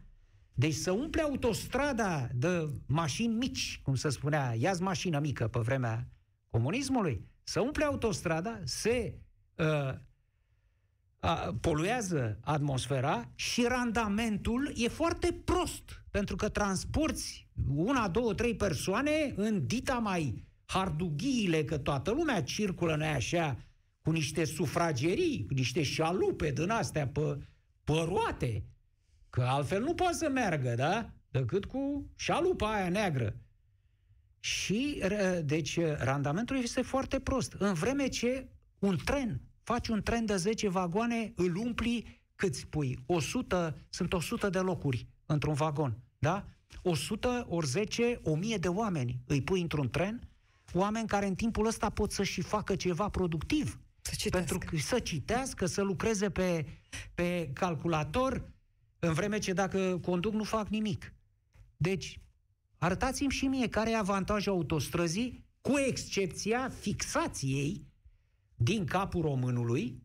Deci 0.54 0.74
să 0.74 0.92
umple 0.92 1.22
autostrada 1.22 2.30
de 2.34 2.70
mașini 2.86 3.34
mici, 3.34 3.80
cum 3.84 3.96
se 3.96 4.10
spunea, 4.10 4.54
ia 4.54 4.74
mașină 4.80 5.20
mică 5.20 5.48
pe 5.48 5.60
vremea 5.60 6.08
comunismului, 6.50 7.28
să 7.44 7.60
umple 7.60 7.84
autostrada, 7.84 8.60
se 8.64 9.20
uh, 9.56 9.94
a, 11.20 11.58
poluează 11.62 12.40
atmosfera 12.42 13.32
și 13.36 13.66
randamentul 13.68 14.74
e 14.76 14.88
foarte 14.88 15.42
prost, 15.46 16.04
pentru 16.12 16.36
că 16.36 16.50
transporti 16.50 17.48
una, 17.76 18.08
două, 18.08 18.34
trei 18.34 18.56
persoane 18.56 19.34
în 19.36 19.66
dita 19.66 19.98
mai 19.98 20.48
hardughiile, 20.70 21.64
că 21.64 21.78
toată 21.78 22.12
lumea 22.12 22.44
circulă, 22.44 22.96
noi 22.96 23.08
așa, 23.08 23.58
cu 24.02 24.12
niște 24.12 24.46
sufragerii, 24.46 25.46
cu 25.48 25.54
niște 25.54 25.84
șalupe 25.84 26.52
din 26.52 26.70
astea 26.70 27.08
pe, 27.08 27.38
pe 27.84 27.94
roate, 27.94 28.64
că 29.30 29.42
altfel 29.42 29.82
nu 29.82 29.94
poate 29.94 30.14
să 30.14 30.30
meargă, 30.30 30.76
da? 30.76 31.10
Decât 31.30 31.66
cu 31.66 32.12
șalupa 32.16 32.74
aia 32.74 32.90
neagră. 32.90 33.36
Și, 34.40 35.04
deci, 35.44 35.80
randamentul 35.80 36.58
este 36.58 36.82
foarte 36.82 37.20
prost. 37.20 37.54
În 37.54 37.74
vreme 37.74 38.08
ce 38.08 38.50
un 38.80 38.98
tren, 39.06 39.42
faci 39.64 39.88
un 39.88 40.02
tren 40.02 40.26
de 40.26 40.36
10 40.36 40.70
vagoane, 40.70 41.34
îl 41.36 41.56
umpli, 41.56 42.22
cât 42.36 42.56
spui? 42.56 43.04
100, 43.06 43.78
sunt 43.90 44.14
100 44.14 44.50
de 44.50 44.60
locuri 44.60 45.08
într-un 45.26 45.54
vagon, 45.54 45.98
da? 46.20 46.48
100 46.82 47.46
ori 47.50 47.68
10, 47.68 48.20
1000 48.24 48.58
de 48.58 48.68
oameni 48.68 49.20
îi 49.28 49.42
pui 49.42 49.62
într-un 49.62 49.90
tren 49.90 50.29
oameni 50.74 51.08
care 51.08 51.28
în 51.28 51.36
timpul 51.36 51.66
ăsta 51.66 51.90
pot 51.90 52.12
să 52.12 52.24
și 52.24 52.42
facă 52.42 52.76
ceva 52.76 53.10
productiv. 53.10 53.80
Să 54.02 54.14
citească. 54.18 54.50
Pentru 54.58 54.70
că 54.70 54.78
să 54.78 55.00
citească, 55.00 55.66
să 55.66 55.82
lucreze 55.82 56.30
pe, 56.30 56.66
pe 57.14 57.50
calculator, 57.54 58.52
în 59.00 59.14
vreme 59.14 59.38
ce 59.38 59.54
dacă 59.54 60.00
conduc 60.02 60.34
nu 60.34 60.44
fac 60.44 60.68
nimic. 60.68 61.14
Deci, 61.78 62.20
arătați-mi 62.78 63.32
și 63.32 63.48
mie 63.48 63.70
care 63.70 63.92
e 63.92 63.98
avantajul 63.98 64.52
autostrăzii, 64.52 65.46
cu 65.62 65.78
excepția 65.78 66.70
fixației 66.80 67.88
din 68.56 68.86
capul 68.86 69.22
românului. 69.22 70.04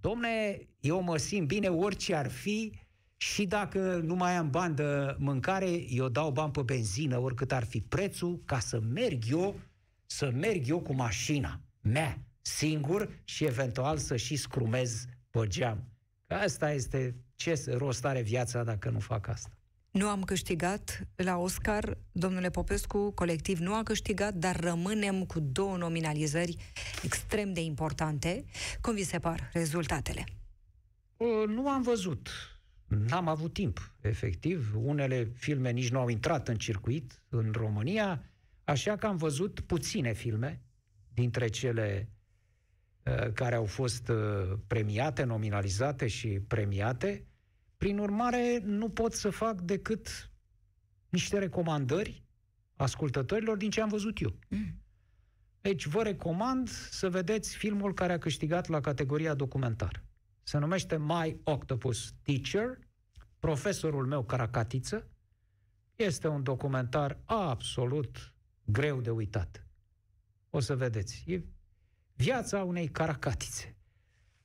Domne, 0.00 0.68
eu 0.80 1.02
mă 1.02 1.16
simt 1.16 1.46
bine 1.46 1.68
orice 1.68 2.14
ar 2.14 2.30
fi 2.30 2.72
și 3.16 3.46
dacă 3.46 4.00
nu 4.04 4.14
mai 4.14 4.36
am 4.36 4.50
bani 4.50 4.74
de 4.74 5.16
mâncare, 5.18 5.92
eu 5.92 6.08
dau 6.08 6.30
bani 6.30 6.52
pe 6.52 6.62
benzină, 6.62 7.18
oricât 7.18 7.52
ar 7.52 7.64
fi 7.64 7.80
prețul, 7.80 8.42
ca 8.44 8.58
să 8.58 8.80
merg 8.80 9.22
eu, 9.30 9.60
să 10.06 10.30
merg 10.30 10.68
eu 10.68 10.80
cu 10.80 10.94
mașina 10.94 11.60
mea, 11.80 12.18
singur 12.40 13.08
și 13.24 13.44
eventual 13.44 13.98
să 13.98 14.16
și 14.16 14.36
scrumez 14.36 15.06
pe 15.30 15.46
geam. 15.46 15.84
Asta 16.26 16.72
este 16.72 17.14
ce 17.34 17.64
rost 17.66 18.04
are 18.04 18.22
viața 18.22 18.64
dacă 18.64 18.90
nu 18.90 18.98
fac 18.98 19.28
asta. 19.28 19.50
Nu 19.90 20.08
am 20.08 20.22
câștigat 20.22 21.08
la 21.14 21.36
Oscar, 21.36 21.98
domnule 22.12 22.50
Popescu, 22.50 23.10
colectiv 23.10 23.58
nu 23.58 23.74
a 23.74 23.82
câștigat, 23.82 24.34
dar 24.34 24.60
rămânem 24.60 25.24
cu 25.24 25.40
două 25.40 25.76
nominalizări 25.76 26.56
extrem 27.02 27.52
de 27.52 27.60
importante. 27.60 28.44
Cum 28.80 28.94
vi 28.94 29.02
se 29.02 29.18
par 29.18 29.50
rezultatele? 29.52 30.24
Nu 31.46 31.68
am 31.68 31.82
văzut. 31.82 32.28
N-am 32.86 33.28
avut 33.28 33.52
timp, 33.52 33.94
efectiv. 34.00 34.72
Unele 34.76 35.30
filme 35.34 35.70
nici 35.70 35.90
nu 35.90 35.98
au 35.98 36.08
intrat 36.08 36.48
în 36.48 36.56
circuit 36.56 37.22
în 37.28 37.52
România, 37.52 38.22
așa 38.66 38.96
că 38.96 39.06
am 39.06 39.16
văzut 39.16 39.60
puține 39.60 40.12
filme 40.12 40.62
dintre 41.14 41.48
cele 41.48 42.10
uh, 43.02 43.32
care 43.32 43.54
au 43.54 43.64
fost 43.64 44.08
uh, 44.08 44.58
premiate, 44.66 45.24
nominalizate 45.24 46.06
și 46.06 46.28
premiate. 46.28 47.26
Prin 47.76 47.98
urmare, 47.98 48.58
nu 48.64 48.88
pot 48.88 49.12
să 49.12 49.30
fac 49.30 49.60
decât 49.60 50.30
niște 51.08 51.38
recomandări 51.38 52.24
ascultătorilor 52.76 53.56
din 53.56 53.70
ce 53.70 53.80
am 53.80 53.88
văzut 53.88 54.20
eu. 54.20 54.38
Mm. 54.48 54.80
Deci 55.60 55.86
vă 55.86 56.02
recomand 56.02 56.68
să 56.68 57.10
vedeți 57.10 57.56
filmul 57.56 57.94
care 57.94 58.12
a 58.12 58.18
câștigat 58.18 58.68
la 58.68 58.80
categoria 58.80 59.34
documentar. 59.34 60.04
Se 60.42 60.58
numește 60.58 60.96
My 60.98 61.40
Octopus 61.44 62.14
Teacher, 62.22 62.78
profesorul 63.38 64.06
meu 64.06 64.24
Caracatiță. 64.24 65.10
Este 65.96 66.28
un 66.28 66.42
documentar 66.42 67.18
absolut 67.24 68.35
greu 68.66 69.00
de 69.00 69.10
uitat. 69.10 69.66
O 70.50 70.60
să 70.60 70.76
vedeți. 70.76 71.24
E 71.26 71.42
viața 72.14 72.62
unei 72.62 72.88
caracatițe, 72.88 73.76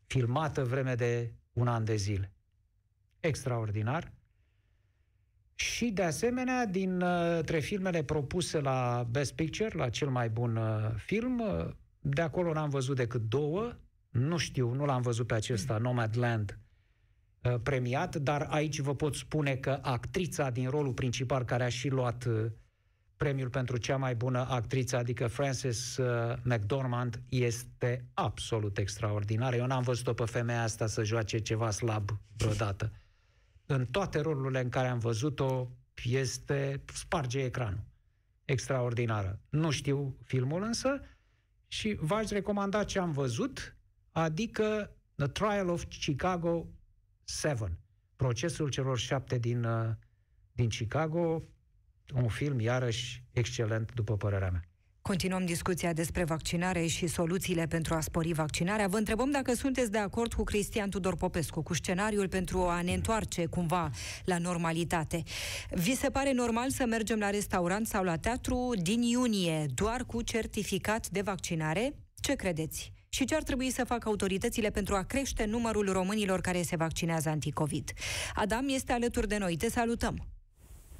filmată 0.06 0.64
vreme 0.64 0.96
de 0.96 1.34
un 1.54 1.68
an 1.68 1.84
de 1.84 1.96
zile 1.96 2.34
extraordinar. 3.22 4.14
Și, 5.56 5.86
de 5.86 6.04
asemenea, 6.04 6.66
dintre 6.66 7.60
filmele 7.60 8.04
propuse 8.04 8.60
la 8.60 9.08
Best 9.10 9.34
Picture, 9.34 9.78
la 9.78 9.90
cel 9.90 10.10
mai 10.10 10.30
bun 10.30 10.56
uh, 10.56 10.92
film, 10.96 11.40
uh, 11.40 11.70
de 12.00 12.22
acolo 12.22 12.54
n-am 12.54 12.70
văzut 12.70 12.96
decât 12.96 13.22
două. 13.22 13.76
Nu 14.10 14.38
știu, 14.38 14.74
nu 14.74 14.86
l-am 14.86 15.02
văzut 15.02 15.28
pe 15.28 15.34
acesta, 15.34 15.78
Nomadland, 15.78 16.60
uh, 17.44 17.56
premiat, 17.64 18.16
dar 18.16 18.42
aici 18.50 18.80
vă 18.80 18.96
pot 18.96 19.16
spune 19.16 19.56
că 19.56 19.80
actrița 19.82 20.50
din 20.50 20.70
rolul 20.70 20.94
principal, 20.94 21.44
care 21.44 21.64
a 21.64 21.70
și 21.70 21.90
luat 21.90 22.28
premiul 23.22 23.50
pentru 23.50 23.78
cea 23.78 23.98
mai 23.98 24.16
bună 24.16 24.48
actriță, 24.50 24.98
adică 24.98 25.28
Frances 25.28 26.00
McDormand, 26.44 27.22
este 27.30 28.06
absolut 28.14 28.78
extraordinară. 28.78 29.56
Eu 29.56 29.66
n-am 29.66 29.84
văzut-o 29.84 30.14
pe 30.14 30.26
femeia 30.26 30.62
asta 30.62 30.88
să 30.88 31.04
joace 31.04 31.40
ceva 31.40 31.72
slab 31.72 32.10
vreodată 32.38 32.92
în 33.74 33.86
toate 33.86 34.20
rolurile 34.20 34.62
în 34.62 34.70
care 34.70 34.88
am 34.88 35.00
văzut-o, 35.00 35.68
este 36.04 36.84
sparge 36.94 37.40
ecranul. 37.40 37.84
Extraordinară. 38.46 39.40
Nu 39.50 39.70
știu 39.70 40.18
filmul 40.24 40.64
însă 40.64 41.02
și 41.68 41.98
v-aș 42.00 42.30
recomanda 42.30 42.84
ce 42.84 43.00
am 43.00 43.12
văzut, 43.12 43.78
adică 44.12 44.96
The 45.16 45.28
Trial 45.28 45.70
of 45.70 45.84
Chicago 46.00 46.68
7, 47.24 47.78
procesul 48.16 48.70
celor 48.70 48.98
șapte 48.98 49.38
din, 49.38 49.64
uh, 49.64 49.90
din 50.52 50.70
Chicago, 50.70 51.44
un 52.14 52.28
film 52.28 52.60
iarăși 52.60 53.24
excelent, 53.32 53.92
după 53.94 54.18
părerea 54.18 54.50
mea. 54.50 54.62
Continuăm 55.02 55.46
discuția 55.46 55.94
despre 55.94 56.24
vaccinare 56.24 56.86
și 56.86 57.08
soluțiile 57.08 57.68
pentru 57.68 57.94
a 57.94 58.00
spori 58.00 58.34
vaccinarea. 58.34 58.88
Vă 58.88 58.98
întrebăm 58.98 59.32
dacă 59.32 59.54
sunteți 59.54 59.92
de 59.92 59.98
acord 59.98 60.34
cu 60.34 60.44
Cristian 60.44 60.90
Tudor 60.90 61.16
Popescu, 61.16 61.62
cu 61.62 61.74
scenariul 61.74 62.28
pentru 62.28 62.60
a 62.60 62.82
ne 62.82 62.94
întoarce 62.94 63.46
cumva 63.46 63.90
la 64.24 64.38
normalitate. 64.38 65.24
Vi 65.70 65.96
se 65.96 66.10
pare 66.10 66.32
normal 66.32 66.70
să 66.70 66.86
mergem 66.86 67.20
la 67.20 67.30
restaurant 67.30 67.88
sau 67.88 68.04
la 68.04 68.18
teatru 68.18 68.72
din 68.82 69.02
iunie 69.02 69.66
doar 69.74 70.04
cu 70.06 70.22
certificat 70.22 71.10
de 71.10 71.22
vaccinare? 71.22 71.94
Ce 72.16 72.34
credeți? 72.34 72.92
Și 73.10 73.26
ce 73.26 73.36
ar 73.36 73.44
trebui 73.44 73.72
să 73.72 73.84
facă 73.84 74.08
autoritățile 74.08 74.70
pentru 74.70 74.96
a 74.96 75.04
crește 75.04 75.46
numărul 75.46 75.92
românilor 75.92 76.42
care 76.42 76.62
se 76.62 76.76
vaccinează 76.76 77.30
anticovid? 77.30 77.92
Adam 78.34 78.66
este 78.70 78.92
alături 78.92 79.28
de 79.28 79.38
noi. 79.38 79.58
Te 79.58 79.70
salutăm! 79.70 80.41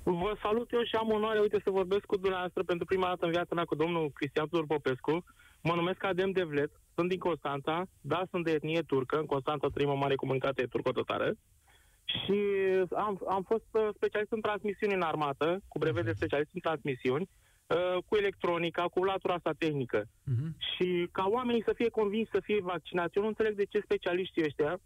Vă 0.04 0.38
salut 0.42 0.72
eu 0.72 0.84
și 0.84 0.96
am 0.96 1.12
onoare, 1.12 1.40
uite, 1.40 1.60
să 1.64 1.70
vorbesc 1.70 2.06
cu 2.06 2.18
dumneavoastră 2.18 2.64
pentru 2.64 2.86
prima 2.86 3.08
dată 3.08 3.26
în 3.26 3.32
viața 3.32 3.56
mea 3.56 3.66
cu 3.66 3.76
domnul 3.76 4.12
Cristian 4.14 4.48
Tudor 4.48 4.66
Popescu. 4.66 5.24
Mă 5.62 5.74
numesc 5.76 6.04
Adem 6.04 6.32
Devlet, 6.32 6.72
sunt 6.96 7.10
din 7.10 7.20
Constanța, 7.20 7.86
da, 8.02 8.22
sunt 8.30 8.44
de 8.46 8.52
etnie 8.52 8.82
turcă, 8.82 9.18
în 9.18 9.26
Constanța 9.26 9.68
trăim 9.68 9.90
o 9.90 9.96
mare 9.96 10.16
comunitate 10.16 10.64
turco-totară 10.64 11.34
și 12.06 12.40
am, 12.96 13.22
am 13.28 13.44
fost 13.44 13.66
uh, 13.72 13.88
specialist 13.96 14.32
în 14.32 14.42
transmisiuni 14.42 14.94
în 14.94 15.02
armată, 15.02 15.62
cu 15.68 15.78
brevet 15.78 16.06
de 16.06 16.14
specialist 16.14 16.50
în 16.54 16.60
transmisiuni, 16.60 17.30
uh, 17.68 18.04
cu 18.06 18.16
electronica, 18.16 18.84
cu 18.84 19.04
latura 19.04 19.34
asta 19.34 19.52
tehnică. 19.58 20.02
Uh-huh. 20.04 20.50
Și 20.58 21.08
ca 21.12 21.26
oamenii 21.28 21.64
să 21.66 21.74
fie 21.76 21.90
convinși 21.90 22.32
să 22.32 22.40
fie 22.40 22.60
vaccinați, 22.62 23.18
eu 23.18 23.22
nu 23.22 23.28
înțeleg 23.28 23.56
de 23.56 23.66
ce 23.66 23.80
specialiștii 23.80 24.44
ăștia 24.46 24.80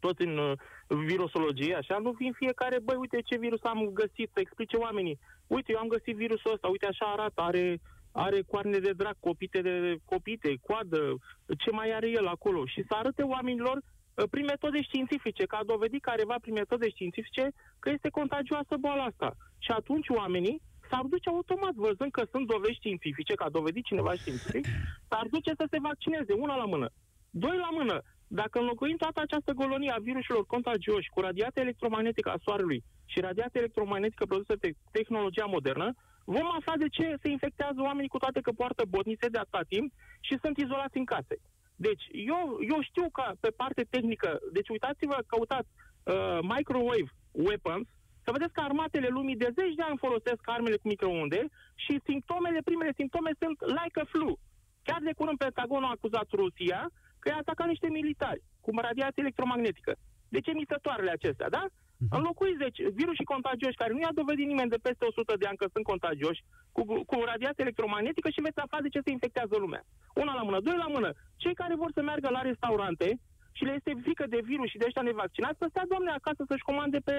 tot 0.00 0.18
în 0.18 0.38
uh, 0.38 0.52
virusologie, 0.88 1.74
așa, 1.74 1.98
nu 1.98 2.10
vin 2.10 2.32
fiecare, 2.32 2.78
băi, 2.84 2.96
uite 2.96 3.20
ce 3.20 3.38
virus 3.38 3.62
am 3.62 3.90
găsit, 3.92 4.30
să 4.32 4.40
explice 4.40 4.76
oamenii. 4.76 5.18
Uite, 5.46 5.72
eu 5.72 5.78
am 5.78 5.88
găsit 5.88 6.16
virusul 6.16 6.52
ăsta, 6.52 6.68
uite 6.68 6.86
așa 6.86 7.06
arată, 7.06 7.40
are, 7.40 7.78
are 8.12 8.42
coarne 8.50 8.78
de 8.78 8.92
drac, 8.96 9.16
copite 9.20 9.60
de 9.60 9.96
copite, 10.04 10.58
coadă, 10.66 11.14
ce 11.58 11.70
mai 11.70 11.90
are 11.92 12.08
el 12.08 12.26
acolo. 12.26 12.66
Și 12.66 12.84
să 12.88 12.94
arate 12.94 13.22
oamenilor 13.22 13.76
uh, 13.76 14.24
prin 14.30 14.44
metode 14.44 14.82
științifice, 14.82 15.44
că 15.44 15.56
a 15.56 15.64
dovedit 15.64 16.02
careva 16.02 16.36
prin 16.40 16.54
metode 16.54 16.88
științifice 16.88 17.50
că 17.78 17.90
este 17.90 18.08
contagioasă 18.08 18.74
boala 18.80 19.04
asta. 19.04 19.36
Și 19.58 19.70
atunci 19.70 20.08
oamenii 20.08 20.60
s-ar 20.90 21.04
duce 21.14 21.28
automat, 21.28 21.74
văzând 21.74 22.10
că 22.10 22.22
sunt 22.30 22.46
dovezi 22.46 22.80
științifice, 22.80 23.34
că 23.34 23.44
a 23.44 23.56
dovedit 23.58 23.84
cineva 23.84 24.12
științific, 24.14 24.64
s-ar 25.08 25.26
duce 25.30 25.52
să 25.56 25.66
se 25.70 25.78
vaccineze, 25.88 26.32
una 26.32 26.56
la 26.56 26.64
mână. 26.64 26.88
Doi 27.30 27.56
la 27.56 27.70
mână, 27.70 28.02
dacă 28.40 28.58
înlocuim 28.58 28.96
toată 28.96 29.20
această 29.20 29.54
colonie 29.54 29.90
a 29.90 30.04
virusilor 30.08 30.44
contagioși 30.46 31.12
cu 31.14 31.20
radiația 31.20 31.62
electromagnetică 31.62 32.30
a 32.30 32.42
Soarelui 32.44 32.84
și 33.04 33.20
radiația 33.20 33.60
electromagnetică 33.60 34.24
produsă 34.26 34.54
de 34.60 34.70
tehnologia 34.90 35.44
modernă, 35.44 35.94
vom 36.24 36.48
afla 36.58 36.76
de 36.76 36.88
ce 36.88 37.16
se 37.22 37.28
infectează 37.28 37.80
oamenii 37.88 38.14
cu 38.14 38.18
toate 38.18 38.40
că 38.40 38.52
poartă 38.52 38.82
botnițe 38.88 39.26
de 39.28 39.38
atâta 39.38 39.62
timp 39.68 39.92
și 40.20 40.38
sunt 40.42 40.56
izolați 40.56 40.96
în 40.96 41.04
case. 41.04 41.36
Deci, 41.76 42.04
eu, 42.34 42.42
eu 42.72 42.78
știu 42.80 43.06
că 43.10 43.24
pe 43.40 43.50
parte 43.60 43.82
tehnică, 43.90 44.38
deci 44.52 44.68
uitați-vă, 44.68 45.18
căutați 45.26 45.70
uh, 45.74 46.38
microwave 46.54 47.10
weapons, 47.30 47.86
să 48.24 48.30
vedeți 48.32 48.52
că 48.52 48.60
armatele 48.60 49.08
lumii 49.08 49.42
de 49.42 49.50
zeci 49.58 49.74
de 49.74 49.82
ani 49.82 50.02
folosesc 50.06 50.42
armele 50.44 50.76
cu 50.76 50.88
microunde 50.88 51.40
și 51.74 52.00
simptomele, 52.04 52.60
primele 52.64 52.92
simptome 53.00 53.30
sunt 53.42 53.56
like 53.78 54.00
a 54.00 54.04
flu. 54.04 54.38
Chiar 54.82 55.00
de 55.02 55.12
curând 55.16 55.38
Pentagonul 55.38 55.88
a 55.88 55.96
acuzat 55.96 56.28
Rusia 56.30 56.90
că 57.22 57.28
i-a 57.28 57.42
atacat 57.44 57.68
niște 57.74 57.88
militari 57.98 58.42
cu 58.64 58.70
radiație 58.88 59.24
electromagnetică. 59.24 59.92
Deci 60.34 60.50
emitătoarele 60.54 61.10
acestea, 61.10 61.48
da? 61.56 61.64
Uh-huh. 61.68 62.12
Înlocuiți, 62.18 62.62
deci, 62.66 62.78
virusii 63.00 63.32
contagioși, 63.34 63.80
care 63.82 63.92
nu 63.92 64.02
i-a 64.02 64.18
dovedit 64.20 64.46
nimeni 64.52 64.74
de 64.74 64.84
peste 64.86 65.04
100 65.04 65.32
de 65.40 65.46
ani 65.50 65.60
că 65.60 65.66
sunt 65.74 65.84
contagioși, 65.92 66.44
cu, 66.76 66.82
cu 67.10 67.16
radiație 67.32 67.64
electromagnetică 67.66 68.28
și 68.30 68.44
veți 68.46 68.62
afla 68.62 68.80
de 68.84 68.92
ce 68.94 69.04
se 69.04 69.14
infectează 69.16 69.54
lumea. 69.64 69.82
Una 70.22 70.34
la 70.38 70.42
mână. 70.46 70.58
Doi 70.60 70.78
la 70.84 70.92
mână. 70.94 71.10
Cei 71.42 71.54
care 71.62 71.74
vor 71.82 71.90
să 71.94 72.02
meargă 72.02 72.28
la 72.36 72.46
restaurante 72.50 73.08
și 73.56 73.64
le 73.64 73.72
este 73.78 73.92
frică 74.04 74.24
de 74.34 74.40
virus 74.50 74.68
și 74.70 74.80
de 74.80 74.86
ăștia 74.88 75.08
nevaccinați, 75.10 75.58
să 75.58 75.66
stea, 75.68 75.86
doamne, 75.92 76.10
acasă 76.10 76.42
să-și 76.48 76.68
comande 76.70 76.98
pe, 77.08 77.16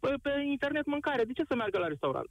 pe, 0.00 0.10
pe 0.22 0.32
internet 0.56 0.86
mâncare. 0.86 1.22
De 1.24 1.32
ce 1.32 1.44
să 1.48 1.54
meargă 1.54 1.78
la 1.78 1.92
restaurant? 1.94 2.28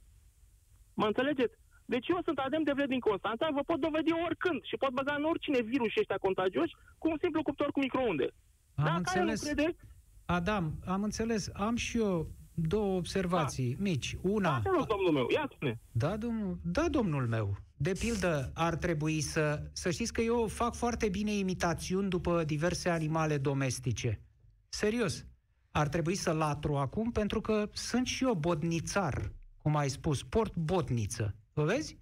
Mă 1.00 1.06
înțelegeți? 1.06 1.54
Deci 1.94 2.08
eu 2.08 2.20
sunt 2.24 2.38
adem 2.38 2.62
de 2.62 2.72
vred 2.78 2.88
din 2.94 3.02
Constanța, 3.08 3.56
vă 3.58 3.62
pot 3.70 3.80
dovedi 3.86 4.12
oricând 4.26 4.60
și 4.68 4.76
pot 4.82 4.92
băga 4.98 5.14
în 5.18 5.24
oricine 5.24 5.60
virus 5.72 5.92
ăștia 6.00 6.24
contagioși 6.26 6.74
cu 6.98 7.06
un 7.12 7.18
simplu 7.22 7.42
cuptor 7.42 7.70
cu 7.72 7.80
microunde. 7.80 8.28
Am 8.74 8.84
Dacă 8.84 8.96
înțeles. 8.96 9.38
Nu 9.42 9.46
crede... 9.46 9.76
Adam, 10.24 10.64
am 10.94 11.02
înțeles. 11.02 11.42
Am 11.52 11.76
și 11.76 11.98
eu 11.98 12.14
două 12.54 12.96
observații 12.96 13.74
da. 13.74 13.82
mici. 13.82 14.16
Una... 14.22 14.60
Da, 14.64 14.70
rog, 14.76 14.86
domnul 14.86 15.12
meu, 15.12 15.26
ia 15.34 15.48
spune. 15.54 15.80
Da, 15.92 16.16
domnul, 16.16 16.58
da, 16.62 16.88
domnul 16.88 17.26
meu. 17.26 17.56
de 17.76 17.92
pildă, 17.98 18.50
ar 18.54 18.74
trebui 18.76 19.20
să... 19.20 19.62
Să 19.72 19.90
știți 19.90 20.12
că 20.12 20.20
eu 20.20 20.46
fac 20.46 20.74
foarte 20.74 21.08
bine 21.08 21.32
imitațiuni 21.32 22.08
după 22.08 22.44
diverse 22.44 22.88
animale 22.88 23.38
domestice. 23.38 24.20
Serios. 24.68 25.24
Ar 25.70 25.88
trebui 25.88 26.14
să 26.14 26.32
latru 26.32 26.76
acum, 26.76 27.10
pentru 27.10 27.40
că 27.40 27.68
sunt 27.72 28.06
și 28.06 28.24
eu 28.24 28.34
botnițar, 28.34 29.32
cum 29.62 29.76
ai 29.76 29.88
spus, 29.88 30.22
port 30.22 30.56
botniță. 30.56 31.34
Vă 31.52 31.64
vezi? 31.64 31.98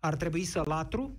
Ar 0.00 0.14
trebui 0.16 0.44
să 0.44 0.62
latru? 0.66 1.18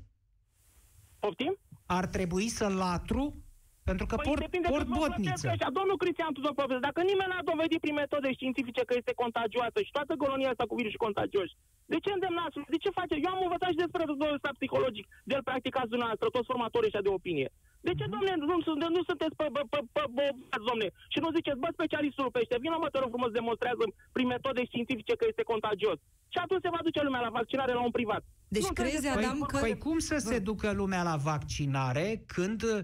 Poftim? 1.20 1.58
Ar 1.86 2.06
trebui 2.06 2.48
să 2.48 2.68
latru 2.68 3.44
pentru 3.90 4.06
că 4.10 4.16
Păi 4.16 4.26
port, 4.28 4.42
depinde 4.48 4.68
port 4.74 4.88
de 4.88 4.96
botniță. 5.00 5.48
Așa. 5.48 5.68
Domnul 5.80 5.98
Cristian 6.04 6.34
Tudor 6.36 6.54
Popescu, 6.60 6.88
dacă 6.90 7.02
nimeni 7.12 7.32
n-a 7.32 7.50
dovedit 7.52 7.80
prin 7.84 7.96
metode 8.04 8.28
științifice 8.38 8.82
că 8.88 8.94
este 8.98 9.14
contagioasă 9.24 9.80
și 9.86 9.96
toată 9.98 10.14
colonia 10.24 10.50
asta 10.52 10.66
cu 10.70 10.76
virus 10.82 10.96
contagioși, 11.06 11.58
de 11.94 11.98
ce 12.04 12.12
îndemnați? 12.14 12.56
De 12.74 12.78
ce 12.84 12.98
face? 13.00 13.16
Eu 13.26 13.32
am 13.34 13.46
învățat 13.48 13.70
și 13.74 13.84
despre 13.84 14.04
domnul 14.10 14.38
ăsta 14.38 14.58
psihologic, 14.58 15.06
de 15.28 15.34
el 15.38 15.44
practicați 15.50 15.94
dumneavoastră, 15.94 16.28
toți 16.36 16.50
formatorii 16.52 16.90
ăștia 16.90 17.08
de 17.08 17.16
opinie. 17.20 17.50
De 17.88 17.94
ce, 17.98 18.06
domne, 18.16 18.34
nu, 18.50 18.56
nu, 18.82 18.88
nu 18.96 19.02
sunteți 19.10 19.36
pe, 19.40 19.48
pe, 19.56 19.62
pe, 19.72 19.80
pe, 19.96 20.04
pe, 20.16 20.26
pe 20.52 20.58
domne? 20.70 20.88
Și 21.14 21.20
nu 21.24 21.30
ziceți, 21.38 21.62
bă, 21.62 21.68
specialistul 21.72 22.34
pește, 22.36 22.56
vină 22.66 22.78
mă, 22.80 22.90
te 22.90 23.00
rog 23.00 23.12
frumos, 23.14 23.32
demonstrează 23.40 23.84
prin 24.16 24.28
metode 24.36 24.62
științifice 24.70 25.14
că 25.20 25.26
este 25.28 25.50
contagios. 25.52 26.00
Și 26.34 26.40
atunci 26.44 26.62
se 26.62 26.70
va 26.70 26.80
duce 26.84 27.02
lumea 27.04 27.20
la 27.20 27.30
vaccinare 27.30 27.74
la 27.74 27.84
un 27.84 27.92
privat. 27.92 28.24
Deci 28.48 28.62
Nu 28.62 28.74
crezi, 28.74 28.96
înțelegeți? 28.96 29.26
Adam, 29.26 29.40
că... 29.40 29.58
Păi 29.58 29.78
cum 29.78 30.00
să 30.00 30.18
se 30.18 30.40
ducă 30.40 30.72
lumea 30.72 31.04
la 31.04 31.16
vaccinare 31.16 32.24
când 32.26 32.64
uh, 32.64 32.80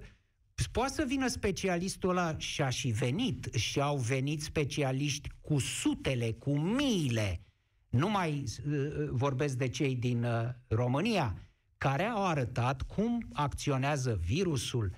poate 0.72 0.94
să 0.94 1.04
vină 1.08 1.28
specialistul 1.28 2.10
ăla 2.10 2.38
și 2.38 2.62
a 2.62 2.70
și 2.70 2.88
venit 2.88 3.54
și 3.54 3.82
au 3.82 3.98
venit 3.98 4.42
specialiști 4.42 5.30
cu 5.42 5.60
sutele, 5.60 6.32
cu 6.32 6.58
miile. 6.58 7.42
Nu 7.90 8.10
mai 8.10 8.44
uh, 8.44 9.10
vorbesc 9.10 9.56
de 9.56 9.68
cei 9.68 9.96
din 9.96 10.24
uh, 10.24 10.50
România, 10.68 11.36
care 11.78 12.04
au 12.04 12.26
arătat 12.26 12.82
cum 12.82 13.28
acționează 13.34 14.20
virusul, 14.26 14.94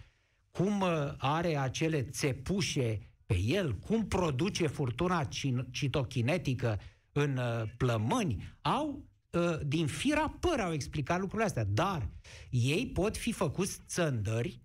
cum 0.51 0.81
uh, 0.81 0.89
are 1.17 1.57
acele 1.57 2.01
țepușe 2.01 3.09
pe 3.25 3.39
el, 3.39 3.75
cum 3.75 4.07
produce 4.07 4.67
furtuna 4.67 5.27
cin- 5.27 5.71
citochinetică 5.71 6.79
în 7.19 7.37
uh, 7.37 7.69
plămâni, 7.77 8.57
au 8.61 9.05
uh, 9.31 9.59
din 9.65 9.87
fira 9.87 10.29
păr 10.39 10.59
au 10.59 10.73
explicat 10.73 11.19
lucrurile 11.19 11.47
astea, 11.47 11.63
dar 11.63 12.09
ei 12.49 12.87
pot 12.87 13.17
fi 13.17 13.31
făcuți 13.31 13.81
țăndări 13.87 14.61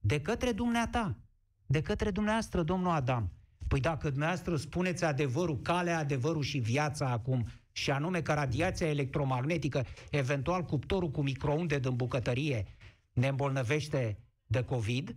de 0.00 0.20
către 0.20 0.52
dumneata, 0.52 1.18
de 1.66 1.82
către 1.82 2.10
dumneavoastră, 2.10 2.62
domnul 2.62 2.90
Adam. 2.90 3.32
Păi 3.68 3.80
dacă 3.80 4.08
dumneavoastră 4.08 4.56
spuneți 4.56 5.04
adevărul, 5.04 5.60
calea, 5.60 5.98
adevărul 5.98 6.42
și 6.42 6.58
viața 6.58 7.10
acum, 7.10 7.46
și 7.72 7.90
anume 7.90 8.22
că 8.22 8.32
radiația 8.32 8.88
electromagnetică, 8.88 9.84
eventual 10.10 10.62
cuptorul 10.62 11.10
cu 11.10 11.22
microunde 11.22 11.78
din 11.78 11.96
bucătărie, 11.96 12.66
ne 13.12 13.28
îmbolnăvește 13.28 14.18
de 14.46 14.62
COVID, 14.62 15.16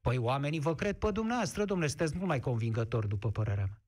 păi 0.00 0.16
oamenii 0.16 0.60
vă 0.60 0.74
cred 0.74 0.96
pe 0.96 1.10
dumneavoastră, 1.10 1.64
domnule, 1.64 1.88
sunteți 1.88 2.16
mult 2.16 2.28
mai 2.28 2.40
convingători, 2.40 3.08
după 3.08 3.30
părerea 3.30 3.64
mea. 3.64 3.82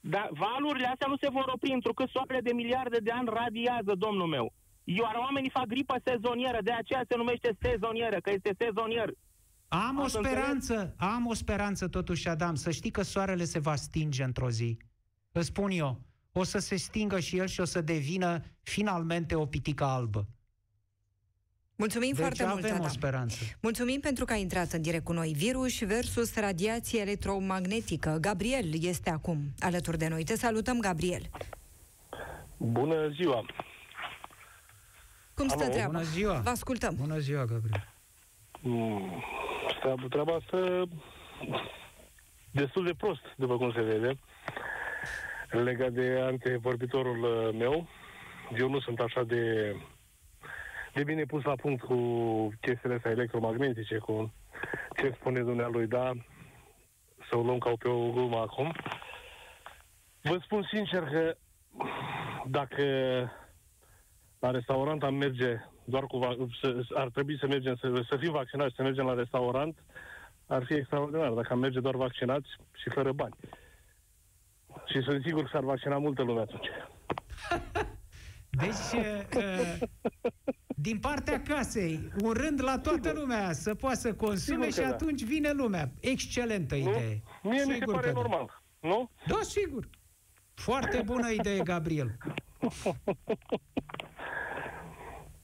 Dar 0.00 0.28
valurile 0.32 0.86
astea 0.86 1.06
nu 1.08 1.16
se 1.16 1.28
vor 1.30 1.50
opri, 1.54 1.72
întrucât 1.72 2.08
soarele 2.08 2.40
de 2.40 2.52
miliarde 2.52 2.98
de 2.98 3.10
ani 3.10 3.28
radiază, 3.32 3.92
domnul 3.94 4.26
meu. 4.26 4.52
Iar 4.84 5.14
oamenii 5.14 5.50
fac 5.50 5.66
gripă 5.66 5.94
sezonieră, 6.04 6.58
de 6.62 6.72
aceea 6.72 7.04
se 7.08 7.16
numește 7.16 7.56
sezonieră, 7.60 8.16
că 8.20 8.30
este 8.30 8.54
sezonier. 8.58 9.10
Am 9.68 9.98
o 9.98 10.02
Ați 10.02 10.12
speranță, 10.12 10.94
am 10.98 11.26
o 11.26 11.34
speranță 11.34 11.88
totuși, 11.88 12.28
Adam, 12.28 12.54
să 12.54 12.70
știi 12.70 12.90
că 12.90 13.02
soarele 13.02 13.44
se 13.44 13.58
va 13.58 13.74
stinge 13.74 14.24
într-o 14.24 14.50
zi. 14.50 14.76
Îți 15.32 15.46
spun 15.46 15.70
eu, 15.70 16.00
o 16.32 16.42
să 16.42 16.58
se 16.58 16.76
stingă 16.76 17.20
și 17.20 17.36
el 17.36 17.46
și 17.46 17.60
o 17.60 17.64
să 17.64 17.80
devină 17.80 18.40
finalmente 18.62 19.34
o 19.34 19.46
pitică 19.46 19.84
albă. 19.84 20.26
Mulțumim 21.78 22.08
Deci 22.12 22.18
foarte 22.18 22.44
mult, 22.44 22.58
avem 22.64 22.72
o 22.72 22.74
Adam. 22.74 22.88
speranță. 22.88 23.36
Mulțumim 23.60 24.00
pentru 24.00 24.24
că 24.24 24.32
ai 24.32 24.40
intrat 24.40 24.72
în 24.72 24.82
direct 24.82 25.04
cu 25.04 25.12
noi. 25.12 25.32
Virus 25.36 25.78
versus 25.84 26.36
radiație 26.36 27.00
electromagnetică. 27.00 28.18
Gabriel 28.20 28.64
este 28.80 29.10
acum 29.10 29.38
alături 29.60 29.98
de 29.98 30.08
noi. 30.08 30.24
Te 30.24 30.36
salutăm, 30.36 30.78
Gabriel. 30.80 31.22
Bună 32.56 33.08
ziua! 33.08 33.46
Cum 35.34 35.48
stă 35.48 35.62
Alo, 35.62 35.72
treaba? 35.72 35.90
bună 35.90 36.02
ziua. 36.04 36.40
Vă 36.44 36.50
ascultăm. 36.50 36.94
Bună 37.00 37.18
ziua, 37.18 37.44
Gabriel. 37.44 37.88
Mm, 38.60 39.22
Stă 39.78 39.94
treaba 40.08 40.34
asta 40.34 40.82
destul 42.50 42.84
de 42.84 42.94
prost, 42.98 43.22
după 43.36 43.56
cum 43.56 43.72
se 43.72 43.80
vede. 43.82 44.18
Legat 45.50 45.92
de 45.92 46.20
antevorbitorul 46.22 47.22
uh, 47.22 47.54
meu, 47.58 47.88
eu 48.58 48.68
nu 48.70 48.80
sunt 48.80 48.98
așa 48.98 49.22
de, 49.24 49.74
de 50.94 51.04
bine 51.04 51.24
pus 51.24 51.42
la 51.44 51.54
punct 51.54 51.84
cu 51.84 51.94
chestiile 52.60 52.94
astea 52.94 53.10
electromagnetice, 53.10 53.98
cu 53.98 54.32
ce 54.96 55.12
spune 55.14 55.40
dumnealui, 55.42 55.86
da, 55.86 56.12
să 57.30 57.36
o 57.36 57.42
luăm 57.42 57.58
ca 57.58 57.72
pe 57.78 57.88
o 57.88 58.10
glumă 58.10 58.38
acum. 58.38 58.74
Vă 60.22 60.38
spun 60.42 60.66
sincer 60.72 61.02
că 61.02 61.36
dacă 62.46 62.82
la 64.38 64.50
restaurant 64.50 65.02
am 65.02 65.14
merge 65.14 65.60
doar 65.84 66.04
cu 66.04 66.18
va- 66.18 66.36
să, 66.60 66.84
ar 66.94 67.08
trebui 67.08 67.38
să 67.38 67.46
mergem 67.46 67.76
să, 67.76 68.04
să 68.08 68.16
fim 68.16 68.32
vaccinați, 68.32 68.74
să 68.74 68.82
mergem 68.82 69.06
la 69.06 69.14
restaurant, 69.14 69.84
ar 70.46 70.64
fi 70.64 70.74
extraordinar 70.74 71.30
dacă 71.30 71.52
am 71.52 71.58
merge 71.58 71.80
doar 71.80 71.94
vaccinați 71.94 72.48
și 72.72 72.90
fără 72.90 73.12
bani. 73.12 73.34
Și 74.86 75.00
sunt 75.00 75.22
sigur 75.24 75.42
că 75.42 75.48
s-ar 75.52 75.64
vaccina 75.64 75.98
multă 75.98 76.22
lume 76.22 76.40
atunci. 76.40 76.68
Deci, 78.50 78.92
uh, 78.94 79.78
din 80.80 80.98
partea 80.98 81.42
casei, 81.42 82.12
un 82.22 82.32
rând 82.32 82.62
la 82.62 82.78
toată 82.78 83.12
lumea 83.14 83.52
să 83.52 83.74
poată 83.74 83.96
să 83.98 84.14
consume 84.14 84.64
Sigur 84.64 84.72
și 84.72 84.78
că 84.78 84.82
da. 84.86 84.88
atunci 84.94 85.22
vine 85.24 85.50
lumea. 85.50 85.90
Excelentă 86.00 86.74
Nu? 86.74 86.80
idee. 86.80 87.22
Mie 87.42 87.52
mi 87.52 87.58
se 87.70 87.72
Sigur 87.72 87.94
pare 87.94 88.06
că 88.06 88.12
da. 88.12 88.20
normal. 88.20 88.62
Nu? 88.80 89.10
Da, 89.26 89.38
sigur. 89.42 89.88
Foarte 90.54 91.02
bună 91.04 91.30
idee, 91.30 91.58
Gabriel. 91.62 92.16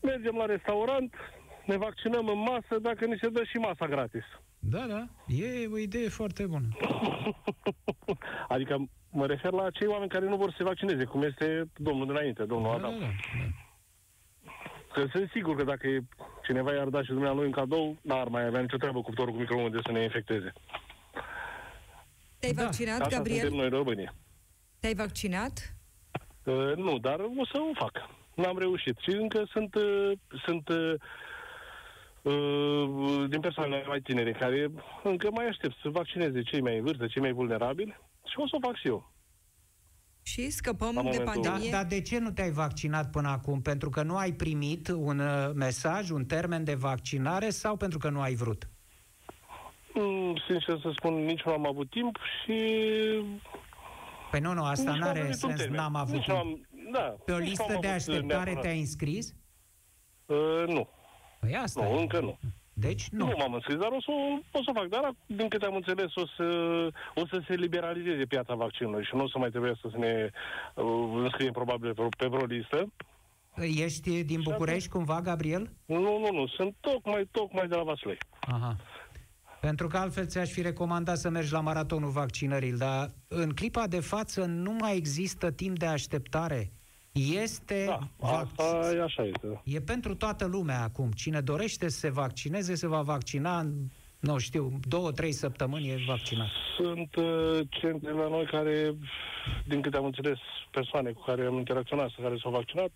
Mergem 0.00 0.34
la 0.36 0.44
restaurant, 0.44 1.14
ne 1.66 1.76
vaccinăm 1.76 2.26
în 2.28 2.38
masă, 2.38 2.78
dacă 2.82 3.04
ni 3.04 3.18
se 3.20 3.28
dă 3.28 3.42
și 3.44 3.56
masa 3.56 3.86
gratis. 3.86 4.24
Da, 4.58 4.86
da, 4.88 5.06
e 5.26 5.66
o 5.72 5.78
idee 5.78 6.08
foarte 6.08 6.46
bună. 6.46 6.68
Adică 8.54 8.76
mă 9.10 9.26
refer 9.26 9.52
la 9.52 9.70
cei 9.70 9.86
oameni 9.86 10.10
care 10.10 10.28
nu 10.28 10.36
vor 10.36 10.50
să 10.50 10.54
se 10.58 10.64
vaccineze, 10.64 11.04
cum 11.04 11.22
este 11.22 11.64
domnul 11.76 12.06
dinainte, 12.06 12.44
domnul 12.44 12.70
Da, 12.70 12.78
da, 12.78 12.86
Adam. 12.86 12.98
da, 13.00 13.06
da. 13.06 13.12
Că 14.94 15.06
sunt 15.12 15.30
sigur 15.30 15.56
că 15.56 15.64
dacă 15.64 15.86
e- 15.86 16.00
cineva 16.44 16.72
i-ar 16.72 16.88
da 16.88 17.02
și 17.02 17.08
dumnealui 17.10 17.44
un 17.44 17.50
cadou, 17.50 17.96
n-ar 18.00 18.28
mai 18.28 18.44
avea 18.46 18.60
nicio 18.60 18.76
treabă 18.76 19.00
cuptorul 19.02 19.32
cu 19.32 19.38
microunde 19.38 19.78
să 19.84 19.92
ne 19.92 20.02
infecteze. 20.02 20.52
Te-ai 22.38 22.52
Da. 22.52 22.62
vaccinat, 22.62 23.00
Așa 23.00 23.16
Gabriel? 23.16 23.38
suntem 23.40 23.58
noi 23.58 23.68
România. 23.68 24.14
Te-ai 24.80 24.94
vaccinat? 24.94 25.74
Uh, 26.44 26.72
nu, 26.76 26.98
dar 26.98 27.20
o 27.20 27.44
să 27.52 27.58
o 27.70 27.74
fac. 27.74 27.92
N-am 28.34 28.58
reușit. 28.58 28.96
Și 28.98 29.10
încă 29.10 29.44
sunt, 29.50 29.74
uh, 29.74 30.12
sunt 30.44 30.68
uh, 30.68 30.94
uh, 32.22 33.24
din 33.28 33.40
persoanele 33.40 33.84
mai 33.86 34.00
tinere 34.00 34.32
care 34.32 34.70
încă 35.02 35.30
mai 35.30 35.46
aștept 35.46 35.74
să 35.82 35.88
vaccineze 35.88 36.42
cei 36.42 36.60
mai 36.60 36.76
în 36.78 36.84
vârstă, 36.84 37.06
cei 37.06 37.22
mai 37.22 37.32
vulnerabili 37.32 37.96
și 38.24 38.34
o 38.36 38.46
să 38.48 38.56
o 38.56 38.66
fac 38.66 38.76
și 38.76 38.86
eu. 38.88 39.12
Și 40.26 40.50
scăpăm 40.50 40.94
La 40.94 41.02
de 41.02 41.08
momentul- 41.08 41.42
Da, 41.42 41.48
pandemie? 41.50 41.70
dar 41.70 41.84
de 41.84 42.00
ce 42.00 42.18
nu 42.18 42.30
te-ai 42.30 42.50
vaccinat 42.50 43.10
până 43.10 43.28
acum? 43.28 43.62
Pentru 43.62 43.90
că 43.90 44.02
nu 44.02 44.16
ai 44.16 44.32
primit 44.32 44.88
un 44.88 45.18
uh, 45.18 45.50
mesaj, 45.54 46.10
un 46.10 46.24
termen 46.24 46.64
de 46.64 46.74
vaccinare 46.74 47.50
sau 47.50 47.76
pentru 47.76 47.98
că 47.98 48.08
nu 48.10 48.20
ai 48.20 48.34
vrut? 48.34 48.68
Mm, 49.94 50.36
sincer 50.48 50.78
să 50.80 50.92
spun, 50.96 51.14
nici 51.24 51.42
nu 51.42 51.52
am 51.52 51.66
avut 51.66 51.90
timp 51.90 52.16
și... 52.42 52.52
Păi 54.30 54.40
nu, 54.40 54.52
nu, 54.52 54.64
asta 54.64 54.90
nici 54.90 54.92
nu 54.92 54.98
n-am 55.04 55.08
are 55.10 55.20
venit 55.20 55.42
un 55.42 55.48
sens, 55.48 55.60
termen. 55.60 55.80
n-am 55.80 55.94
avut 55.94 56.14
Nici 56.14 56.24
timp. 56.24 56.36
nu 56.36 56.42
am, 56.42 56.66
da, 56.92 57.00
Pe 57.24 57.32
o 57.32 57.38
nici 57.38 57.48
listă 57.48 57.64
n-am 57.68 57.80
de 57.80 57.86
avut 57.86 57.98
așteptare 58.00 58.26
neapărat. 58.26 58.60
te-ai 58.60 58.78
înscris? 58.80 59.34
Uh, 60.26 60.64
nu, 60.66 60.88
Păi 61.40 61.56
asta 61.56 61.82
nu, 61.84 61.96
e. 61.96 62.00
încă 62.00 62.20
nu. 62.20 62.38
Deci 62.74 63.08
nu. 63.08 63.26
Nu, 63.26 63.34
m-am 63.38 63.52
înscris, 63.52 63.76
dar 63.76 63.90
o 63.90 64.00
să, 64.00 64.10
o 64.52 64.62
să 64.62 64.70
fac. 64.74 64.86
Dar, 64.86 65.14
din 65.26 65.48
câte 65.48 65.64
am 65.64 65.74
înțeles, 65.74 66.14
o 66.14 66.26
să, 66.36 66.44
o 67.14 67.26
să 67.26 67.42
se 67.46 67.54
liberalizeze 67.54 68.24
piața 68.24 68.54
vaccinului 68.54 69.04
și 69.04 69.14
nu 69.14 69.22
o 69.22 69.28
să 69.28 69.38
mai 69.38 69.50
trebuie 69.50 69.74
să 69.80 69.88
ne 69.96 70.30
uh, 70.74 70.84
înscriem 71.22 71.52
probabil 71.52 71.94
pe, 71.94 72.08
pe 72.18 72.26
vreo 72.26 72.44
listă. 72.44 72.92
Ești 73.56 74.24
din 74.24 74.40
București 74.42 74.88
cumva, 74.88 75.20
Gabriel? 75.20 75.70
Nu, 75.86 76.00
nu, 76.00 76.28
nu, 76.32 76.46
sunt 76.46 76.74
tocmai, 76.80 77.28
tocmai 77.30 77.68
de 77.68 77.74
la 77.74 77.82
Vaslui. 77.82 78.18
Aha. 78.40 78.76
Pentru 79.60 79.86
că 79.88 79.96
altfel 79.96 80.26
ți-aș 80.26 80.50
fi 80.50 80.62
recomandat 80.62 81.16
să 81.16 81.28
mergi 81.28 81.52
la 81.52 81.60
maratonul 81.60 82.10
vaccinării, 82.10 82.72
dar 82.72 83.10
în 83.28 83.50
clipa 83.50 83.86
de 83.86 84.00
față 84.00 84.44
nu 84.44 84.72
mai 84.72 84.96
există 84.96 85.50
timp 85.50 85.78
de 85.78 85.86
așteptare. 85.86 86.72
Este 87.20 87.84
Da, 87.86 87.98
vac- 88.16 88.50
asta 88.56 88.92
e 88.96 89.02
așa 89.02 89.22
este. 89.24 89.60
E 89.64 89.80
pentru 89.80 90.14
toată 90.14 90.46
lumea 90.46 90.82
acum. 90.82 91.10
Cine 91.10 91.40
dorește 91.40 91.88
să 91.88 91.98
se 91.98 92.10
vaccineze, 92.10 92.74
se 92.74 92.86
va 92.86 93.00
vaccina 93.02 93.58
în, 93.58 93.72
nu 94.18 94.38
știu, 94.38 94.78
două, 94.88 95.12
trei 95.12 95.32
săptămâni 95.32 95.88
e 95.88 95.98
vaccinat. 96.06 96.48
Sunt 96.76 97.14
uh, 97.16 97.60
centre 97.68 98.10
la 98.12 98.28
noi 98.28 98.44
care, 98.46 98.94
din 99.66 99.80
câte 99.80 99.96
am 99.96 100.04
înțeles, 100.04 100.38
persoane 100.70 101.10
cu 101.10 101.22
care 101.24 101.44
am 101.46 101.56
interacționat, 101.56 102.10
care 102.22 102.36
s-au 102.42 102.50
vaccinat, 102.50 102.90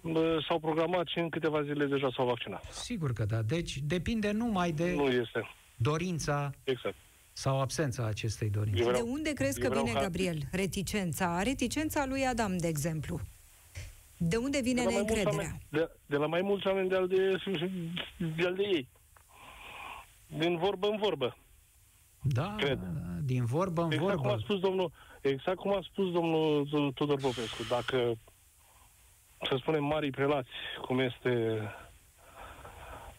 uh, 0.00 0.44
s-au 0.48 0.58
programat 0.58 1.06
și 1.06 1.18
în 1.18 1.28
câteva 1.28 1.62
zile 1.62 1.84
deja 1.86 2.10
s-au 2.16 2.26
vaccinat. 2.26 2.64
Sigur 2.70 3.12
că 3.12 3.24
da. 3.24 3.42
Deci 3.42 3.78
depinde 3.78 4.30
numai 4.30 4.72
de 4.72 4.92
Nu 4.96 5.06
este. 5.08 5.48
dorința 5.76 6.50
Exact. 6.64 6.96
Sau 7.36 7.60
absența 7.60 8.04
acestei 8.06 8.50
dorințe. 8.50 8.78
Eu 8.78 8.84
De 8.84 8.90
vreau- 8.92 9.06
unde 9.12 9.32
crezi 9.32 9.58
eu 9.58 9.62
că 9.64 9.68
vreau 9.70 9.84
vine, 9.84 9.96
ca- 9.96 10.02
Gabriel, 10.02 10.38
reticența? 10.52 11.42
Reticența 11.42 12.06
lui 12.06 12.26
Adam, 12.26 12.56
de 12.56 12.66
exemplu. 12.68 13.20
De 14.18 14.36
unde 14.36 14.60
vine 14.60 14.82
de 14.82 14.86
la, 14.86 14.90
mai 14.90 15.00
mulți 15.00 15.12
neîncrederea? 15.14 15.46
oameni, 15.46 15.66
de, 15.70 15.90
de 16.06 16.16
la 16.16 16.26
mai 16.26 16.40
mulți 16.42 16.66
oameni 16.66 16.88
de 16.88 16.94
al 16.96 17.08
de, 17.08 17.36
de, 18.36 18.46
al 18.46 18.54
de 18.54 18.62
ei. 18.62 18.88
Din 20.38 20.56
vorbă 20.56 20.86
în 20.88 20.96
vorbă. 20.96 21.36
Da, 22.22 22.54
Cred. 22.58 22.78
da, 22.78 22.88
din 23.24 23.44
vorbă 23.44 23.82
în 23.82 23.92
Exact 23.92 24.16
cum 24.16 24.26
a 24.26 24.28
vorbă. 24.28 24.42
spus 24.42 24.60
domnul, 24.60 24.92
exact 25.20 25.56
cum 25.58 25.72
a 25.74 25.80
spus 25.90 26.12
domnul 26.12 26.66
Tudor 26.94 27.20
Popescu, 27.20 27.62
dacă 27.68 28.14
să 29.48 29.56
spunem 29.60 29.84
mari 29.84 30.10
prelați, 30.10 30.48
cum 30.86 30.98
este 30.98 31.60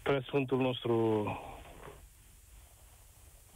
preasfântul 0.04 0.60
nostru 0.62 1.26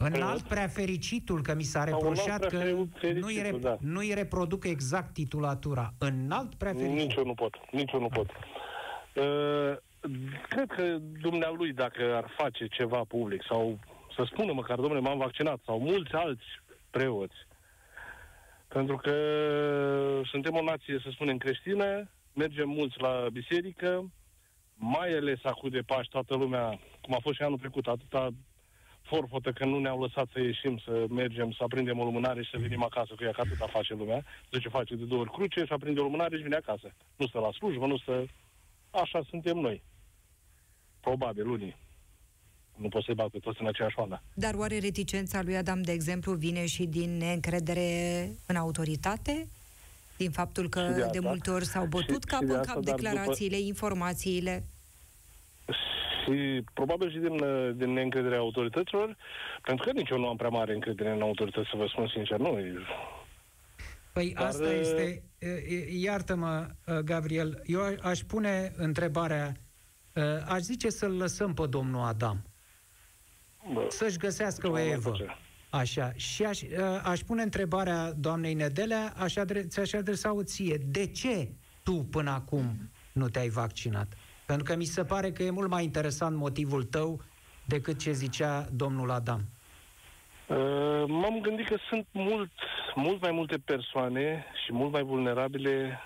Înalt 0.04 0.42
prea 0.42 0.68
fericitul, 0.68 1.42
că 1.42 1.54
mi 1.54 1.62
s-a 1.62 1.84
Sau 1.84 1.98
reproșat 1.98 2.26
înalt 2.26 2.52
că 2.52 2.58
prefericitul, 2.58 3.20
nu-i, 3.20 3.42
re- 3.42 3.58
da. 3.58 3.76
nu-i 3.80 4.14
reproduc 4.14 4.64
exact 4.64 5.12
titulatura. 5.12 5.92
Înalt 5.98 6.54
prea 6.54 6.72
fericitul. 6.72 7.02
Nici 7.02 7.14
eu 7.14 7.24
nu 7.24 7.34
pot. 7.34 7.54
Nici 7.70 7.92
eu 7.92 8.00
nu 8.00 8.08
pot. 8.08 8.26
Uh, 8.26 9.76
cred 10.48 10.68
că 10.68 10.98
dumnealui, 11.20 11.72
dacă 11.72 12.14
ar 12.14 12.34
face 12.36 12.66
ceva 12.66 13.04
public 13.08 13.42
sau 13.48 13.78
să 14.16 14.28
spună 14.32 14.52
măcar, 14.52 14.76
domnule, 14.76 15.00
m-am 15.00 15.18
vaccinat, 15.18 15.60
sau 15.64 15.78
mulți 15.78 16.12
alți 16.12 16.44
preoți, 16.90 17.36
pentru 18.68 18.96
că 18.96 19.12
suntem 20.24 20.54
o 20.54 20.62
nație, 20.62 21.00
să 21.02 21.08
spunem, 21.12 21.36
creștină, 21.36 22.08
mergem 22.32 22.68
mulți 22.68 23.00
la 23.00 23.26
biserică, 23.32 24.10
mai 24.74 25.16
ales 25.16 25.38
acum 25.42 25.68
de 25.68 25.80
Paști, 25.86 26.10
toată 26.10 26.34
lumea, 26.34 26.78
cum 27.00 27.14
a 27.14 27.18
fost 27.22 27.36
și 27.36 27.42
anul 27.42 27.58
trecut, 27.58 27.86
atâta 27.86 28.30
forfotă 29.12 29.50
că 29.52 29.64
nu 29.64 29.78
ne-au 29.78 30.00
lăsat 30.02 30.26
să 30.32 30.38
ieșim, 30.40 30.74
să 30.84 31.04
mergem, 31.08 31.48
să 31.52 31.62
aprindem 31.62 31.98
o 31.98 32.04
lumânare 32.04 32.42
și 32.42 32.50
să 32.50 32.58
venim 32.58 32.82
acasă 32.82 33.12
cu 33.16 33.24
ea, 33.24 33.30
că 33.32 33.40
atâta 33.40 33.66
face 33.66 33.94
lumea. 33.94 34.24
Zice, 34.52 34.68
face 34.68 34.94
de 34.94 35.04
două 35.04 35.20
ori 35.20 35.30
cruce 35.32 35.64
și 35.64 35.72
aprinde 35.72 36.00
o 36.00 36.02
lumânare 36.02 36.36
și 36.36 36.42
vine 36.42 36.56
acasă. 36.56 36.88
Nu 37.16 37.26
stă 37.26 37.38
la 37.38 37.50
slujbă, 37.52 37.86
nu 37.86 37.98
stă... 37.98 38.26
Așa 38.90 39.20
suntem 39.30 39.56
noi. 39.56 39.82
Probabil, 41.00 41.46
unii. 41.48 41.76
Nu 42.76 42.88
pot 42.88 43.02
să-i 43.04 43.14
bag 43.14 43.30
pe 43.30 43.38
toți 43.38 43.60
în 43.60 43.66
aceeași 43.66 43.98
oală. 43.98 44.22
Dar 44.34 44.54
oare 44.54 44.78
reticența 44.78 45.42
lui 45.42 45.56
Adam, 45.56 45.82
de 45.82 45.92
exemplu, 45.92 46.32
vine 46.32 46.66
și 46.66 46.84
din 46.86 47.16
neîncredere 47.16 47.88
în 48.46 48.56
autoritate? 48.56 49.46
Din 50.16 50.30
faptul 50.30 50.68
că 50.68 50.80
Și 50.80 50.86
de 50.86 50.94
de, 50.94 51.02
asta. 51.04 51.20
multe 51.20 51.50
ori 51.50 51.64
s-au 51.64 51.86
bătut 51.86 52.22
Și- 52.22 52.28
cap 52.28 52.40
și 52.40 52.46
de 52.46 52.52
în 52.52 52.58
asta, 52.58 52.72
cap 52.72 52.82
dar 52.82 52.94
declarațiile, 52.94 53.58
informațiile? 53.58 54.62
Și 56.24 56.64
probabil 56.74 57.10
și 57.10 57.18
din, 57.18 57.38
uh, 57.40 57.70
din 57.76 57.92
neîncrederea 57.92 58.38
autorităților, 58.38 59.16
pentru 59.62 59.84
că 59.86 59.92
nici 59.98 60.08
eu 60.10 60.18
nu 60.18 60.28
am 60.28 60.36
prea 60.36 60.48
mare 60.48 60.74
încredere 60.74 61.10
în 61.10 61.22
autorități, 61.22 61.68
să 61.70 61.76
vă 61.76 61.86
spun 61.86 62.08
sincer. 62.08 62.38
Nu, 62.38 62.58
Păi 64.12 64.32
Dar, 64.32 64.46
asta 64.46 64.64
uh, 64.68 64.76
este, 64.80 65.22
e, 65.38 65.48
e, 65.48 65.86
iartă-mă, 66.00 66.66
uh, 66.86 66.98
Gabriel, 66.98 67.62
eu 67.64 67.80
a- 67.80 67.94
aș 68.08 68.20
pune 68.20 68.72
întrebarea, 68.76 69.52
uh, 70.14 70.22
aș 70.48 70.60
zice 70.60 70.88
să-l 70.90 71.12
lăsăm 71.16 71.54
pe 71.54 71.66
domnul 71.66 72.04
Adam, 72.04 72.42
bă, 73.72 73.86
să-și 73.88 74.16
găsească 74.16 74.60
ce 74.60 74.66
o 74.66 74.70
mai 74.70 74.88
evă. 74.90 75.10
face? 75.10 75.36
Așa, 75.70 76.12
și 76.16 76.44
aș, 76.44 76.60
uh, 76.62 76.68
aș 77.04 77.20
pune 77.20 77.42
întrebarea 77.42 78.12
doamnei 78.12 78.54
Nedelea, 78.54 79.12
aș 79.16 79.36
adre- 79.36 79.62
ți-aș 79.66 79.92
adresa-o 79.92 80.42
ție. 80.42 80.80
De 80.86 81.06
ce 81.06 81.48
tu 81.82 81.92
până 81.92 82.30
acum 82.30 82.90
nu 83.12 83.28
te-ai 83.28 83.48
vaccinat? 83.48 84.12
Pentru 84.50 84.72
că 84.72 84.76
mi 84.76 84.84
se 84.84 85.04
pare 85.04 85.32
că 85.32 85.42
e 85.42 85.50
mult 85.50 85.70
mai 85.70 85.84
interesant 85.84 86.36
motivul 86.36 86.82
tău 86.84 87.20
decât 87.64 87.98
ce 87.98 88.12
zicea 88.12 88.66
domnul 88.72 89.10
Adam. 89.10 89.40
Uh, 90.46 91.04
M-am 91.06 91.40
gândit 91.40 91.68
că 91.68 91.76
sunt 91.88 92.06
mult, 92.12 92.50
mult 92.94 93.20
mai 93.20 93.30
multe 93.30 93.56
persoane 93.64 94.44
și 94.64 94.72
mult 94.72 94.92
mai 94.92 95.02
vulnerabile 95.02 96.00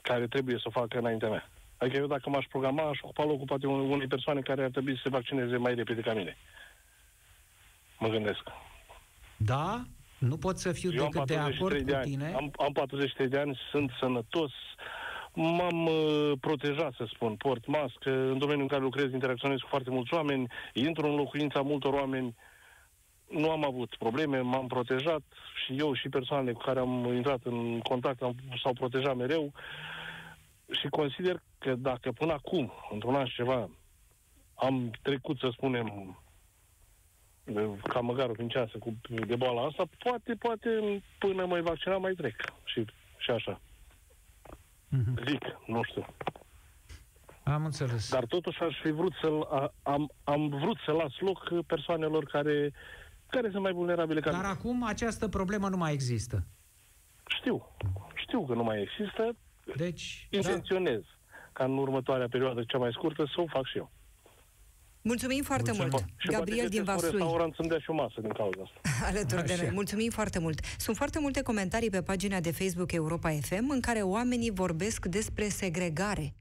care 0.00 0.26
trebuie 0.26 0.56
să 0.56 0.64
o 0.66 0.80
facă 0.80 0.98
înaintea 0.98 1.28
mea. 1.28 1.48
Adică 1.76 1.96
eu 1.96 2.06
dacă 2.06 2.30
m-aș 2.30 2.44
programa, 2.44 2.88
aș 2.88 2.98
ocupa 3.02 3.24
locul 3.24 3.46
poate 3.46 3.66
unei 3.66 3.90
unei 3.90 4.06
persoane 4.06 4.40
care 4.40 4.64
ar 4.64 4.70
trebui 4.70 4.94
să 4.94 5.00
se 5.02 5.08
vaccineze 5.08 5.56
mai 5.56 5.74
repede 5.74 6.00
ca 6.00 6.14
mine. 6.14 6.36
Mă 7.98 8.08
gândesc. 8.08 8.42
Da, 9.36 9.84
nu 10.18 10.36
pot 10.36 10.58
să 10.58 10.72
fiu 10.72 10.92
Eu 10.92 11.04
am 11.04 11.10
decât 11.10 11.26
de 11.26 11.34
43 11.34 11.56
acord 11.56 11.86
de 11.86 11.92
cu 11.92 11.98
ani. 11.98 12.10
tine. 12.10 12.32
Am, 12.36 12.52
am 12.58 12.72
43 12.72 13.28
de 13.28 13.38
ani, 13.38 13.58
sunt 13.70 13.90
sănătos, 14.00 14.52
m-am 15.34 15.86
uh, 15.86 16.32
protejat, 16.40 16.92
să 16.92 17.08
spun, 17.14 17.36
port 17.36 17.66
mască, 17.66 18.10
în 18.10 18.38
domeniul 18.38 18.62
în 18.62 18.68
care 18.68 18.82
lucrez, 18.82 19.12
interacționez 19.12 19.58
cu 19.58 19.66
foarte 19.68 19.90
mulți 19.90 20.14
oameni, 20.14 20.46
intru 20.72 21.06
în 21.06 21.14
locuința 21.14 21.60
multor 21.60 21.92
oameni, 21.92 22.34
nu 23.28 23.50
am 23.50 23.64
avut 23.64 23.94
probleme, 23.98 24.40
m-am 24.40 24.66
protejat 24.66 25.22
și 25.64 25.78
eu 25.78 25.94
și 25.94 26.08
persoanele 26.08 26.52
cu 26.52 26.60
care 26.60 26.80
am 26.80 27.12
intrat 27.14 27.40
în 27.44 27.80
contact 27.80 28.22
am, 28.22 28.34
s-au 28.62 28.72
protejat 28.72 29.16
mereu 29.16 29.52
și 30.70 30.88
consider 30.88 31.42
că 31.58 31.74
dacă 31.74 32.12
până 32.12 32.32
acum, 32.32 32.72
într-un 32.90 33.14
an 33.14 33.26
și 33.26 33.34
ceva, 33.34 33.70
am 34.54 34.90
trecut, 35.02 35.38
să 35.38 35.48
spunem, 35.52 36.18
de- 37.44 37.78
ca 37.82 38.00
măgarul 38.00 38.34
prin 38.34 38.48
ceasă 38.48 38.78
cu, 38.78 38.96
de 39.26 39.36
boala 39.36 39.62
asta, 39.62 39.84
poate, 39.98 40.34
poate 40.34 41.02
până 41.18 41.46
mă 41.46 41.60
vaccina 41.60 41.96
mai 41.98 42.12
trec. 42.12 42.34
Și, 42.64 42.84
și 43.18 43.30
așa. 43.30 43.60
Mhm. 44.88 45.24
Zic, 45.28 45.42
nu 45.66 45.82
știu. 45.82 46.06
Am 47.42 47.64
înțeles. 47.64 48.10
Dar 48.10 48.24
totuși 48.24 48.62
aș 48.62 48.74
fi 48.82 48.90
vrut 48.90 49.12
să 49.20 49.28
am, 49.82 50.10
am 50.24 50.48
vrut 50.48 50.76
să 50.84 50.92
las 50.92 51.12
loc 51.18 51.64
persoanelor 51.66 52.24
care, 52.24 52.72
care 53.26 53.50
sunt 53.50 53.62
mai 53.62 53.72
vulnerabile 53.72 54.20
ca 54.20 54.30
Dar 54.30 54.40
mine. 54.40 54.52
acum 54.52 54.82
această 54.82 55.28
problemă 55.28 55.68
nu 55.68 55.76
mai 55.76 55.92
există. 55.92 56.46
Știu. 57.26 57.66
Știu 58.14 58.46
că 58.46 58.54
nu 58.54 58.62
mai 58.62 58.80
există. 58.82 59.36
Deci, 59.76 60.26
da, 60.30 60.36
Intenționez 60.36 61.02
ca 61.52 61.64
în 61.64 61.78
următoarea 61.78 62.28
perioadă 62.28 62.64
cea 62.64 62.78
mai 62.78 62.92
scurtă 62.92 63.24
să 63.34 63.40
o 63.40 63.46
fac 63.46 63.66
și 63.66 63.76
eu. 63.76 63.90
Mulțumim 65.02 65.42
foarte 65.42 65.70
Mulțumim. 65.72 65.90
mult, 65.92 66.04
Și 66.16 66.28
Gabriel 66.28 66.58
poate 66.58 66.74
din 66.76 66.84
găsesc 66.84 66.96
un 67.02 67.08
Vaslui. 67.08 67.20
restaurant 67.20 67.54
să-mi 67.54 67.68
dea 67.68 67.78
și 67.78 67.90
o 67.90 67.92
masă 67.94 68.20
din 68.20 68.32
cauza 68.32 68.62
asta. 68.62 68.80
alături 69.10 69.44
de 69.46 69.52
Așa. 69.52 69.62
noi. 69.62 69.70
Mulțumim 69.74 70.10
foarte 70.10 70.38
mult. 70.38 70.60
Sunt 70.78 70.96
foarte 70.96 71.18
multe 71.20 71.42
comentarii 71.42 71.90
pe 71.90 72.02
pagina 72.02 72.40
de 72.40 72.50
Facebook 72.52 72.92
Europa 72.92 73.30
FM 73.30 73.70
în 73.70 73.80
care 73.80 74.00
oamenii 74.00 74.50
vorbesc 74.50 75.06
despre 75.06 75.48
segregare. 75.48 76.34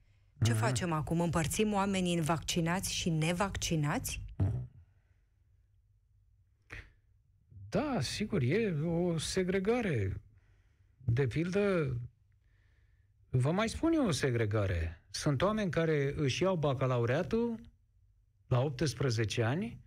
Ce 0.44 0.52
Mhm. 0.52 0.60
facem 0.62 0.92
acum? 0.92 1.20
Împărțim 1.22 1.74
oamenii 1.74 2.16
în 2.16 2.22
vaccinați 2.24 2.94
și 2.94 3.10
nevaccinați? 3.10 4.22
da, 7.70 7.98
sigur, 8.02 8.42
e 8.42 8.74
o 8.86 9.18
segregare. 9.18 10.22
De 11.06 11.28
pildă, 11.28 11.96
vă 13.30 13.52
mai 13.52 13.70
spun 13.70 13.92
eu 13.94 14.06
o 14.08 14.12
segregare. 14.12 15.02
Sunt 15.10 15.42
oameni 15.42 15.72
care 15.72 16.14
își 16.18 16.44
iau 16.44 16.56
bacalaureatul 16.56 17.60
la 18.48 18.60
18 18.60 19.44
ani, 19.44 19.82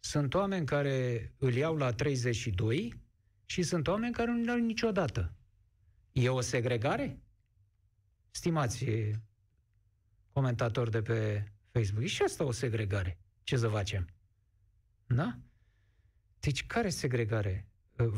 sunt 0.00 0.34
oameni 0.34 0.66
care 0.66 1.32
îl 1.38 1.54
iau 1.54 1.76
la 1.76 1.92
32 1.92 3.02
și 3.44 3.62
sunt 3.62 3.88
oameni 3.88 4.12
care 4.12 4.30
nu 4.30 4.38
îl 4.40 4.46
iau 4.46 4.58
niciodată. 4.58 5.32
E 6.12 6.28
o 6.28 6.40
segregare? 6.40 7.22
Stimați 8.30 8.84
comentatori 10.32 10.90
de 10.90 11.02
pe 11.02 11.44
Facebook, 11.70 12.04
e 12.04 12.06
și 12.06 12.22
asta 12.22 12.44
o 12.44 12.52
segregare. 12.52 13.18
Ce 13.42 13.56
să 13.56 13.68
facem? 13.68 14.08
Da? 15.06 15.38
Deci, 16.40 16.66
care 16.66 16.88
segregare? 16.88 17.68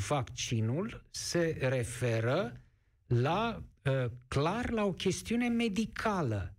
Vaccinul 0.08 1.06
se 1.10 1.56
referă 1.60 2.60
la, 3.06 3.62
uh, 3.84 4.10
clar 4.28 4.70
la 4.70 4.84
o 4.84 4.92
chestiune 4.92 5.48
medicală. 5.48 6.54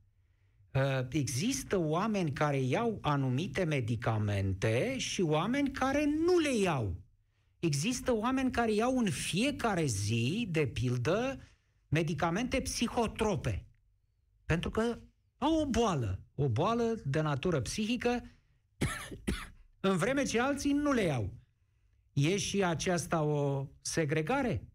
Uh, 0.73 1.07
Există 1.09 1.77
oameni 1.77 2.31
care 2.31 2.59
iau 2.59 2.97
anumite 3.01 3.63
medicamente 3.63 4.97
și 4.97 5.21
oameni 5.21 5.71
care 5.71 6.05
nu 6.05 6.37
le 6.37 6.55
iau. 6.55 6.95
Există 7.59 8.15
oameni 8.15 8.51
care 8.51 8.73
iau 8.73 8.97
în 8.97 9.09
fiecare 9.09 9.85
zi, 9.85 10.47
de 10.51 10.67
pildă, 10.67 11.39
medicamente 11.87 12.61
psihotrope. 12.61 13.65
Pentru 14.45 14.69
că 14.69 14.99
au 15.37 15.59
o 15.59 15.65
boală, 15.65 16.19
o 16.35 16.49
boală 16.49 17.01
de 17.05 17.21
natură 17.21 17.61
psihică, 17.61 18.23
în 19.79 19.97
vreme 19.97 20.23
ce 20.23 20.39
alții 20.39 20.73
nu 20.73 20.91
le 20.91 21.01
iau. 21.01 21.33
E 22.13 22.37
și 22.37 22.63
aceasta 22.63 23.21
o 23.21 23.67
segregare? 23.81 24.70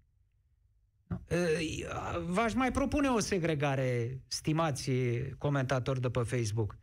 Nu. 1.07 1.21
E, 1.29 1.87
V-aș 2.27 2.55
mai 2.55 2.71
propune 2.71 3.09
o 3.09 3.19
segregare, 3.19 4.21
stimați 4.27 4.91
comentatori 5.39 6.01
de 6.01 6.11
pe 6.11 6.23
Facebook, 6.23 6.79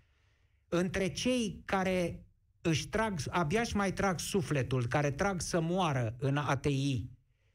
între 0.68 1.08
cei 1.08 1.62
care 1.66 2.26
își 2.62 2.88
trag, 2.88 3.20
abia 3.30 3.62
își 3.62 3.76
mai 3.76 3.94
trag 3.94 4.20
sufletul, 4.20 4.88
care 4.88 5.12
trag 5.12 5.42
să 5.42 5.60
moară 5.60 6.16
în 6.20 6.38
ATI 6.38 7.10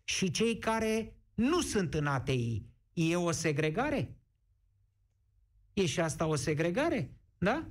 și 0.04 0.30
cei 0.30 0.58
care 0.58 1.16
nu 1.34 1.60
sunt 1.60 1.94
în 1.94 2.06
ATI. 2.06 2.62
E 2.92 3.16
o 3.16 3.30
segregare? 3.30 4.16
E 5.72 5.86
și 5.86 6.00
asta 6.00 6.26
o 6.26 6.34
segregare? 6.34 7.10
Da? 7.38 7.66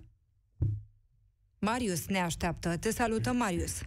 Marius 1.60 2.08
ne 2.08 2.20
așteaptă. 2.20 2.78
Te 2.78 2.91
salută, 2.91 3.32
Marius. 3.32 3.82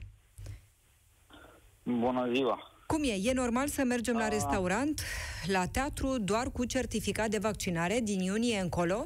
Bună 1.82 2.32
ziua! 2.34 2.69
Cum 2.92 3.02
e? 3.02 3.14
E 3.28 3.32
normal 3.32 3.66
să 3.68 3.84
mergem 3.84 4.16
la 4.16 4.28
restaurant, 4.28 5.00
la 5.46 5.66
teatru, 5.66 6.18
doar 6.18 6.46
cu 6.52 6.64
certificat 6.64 7.28
de 7.28 7.38
vaccinare 7.38 8.00
din 8.02 8.20
iunie 8.20 8.58
încolo? 8.58 9.02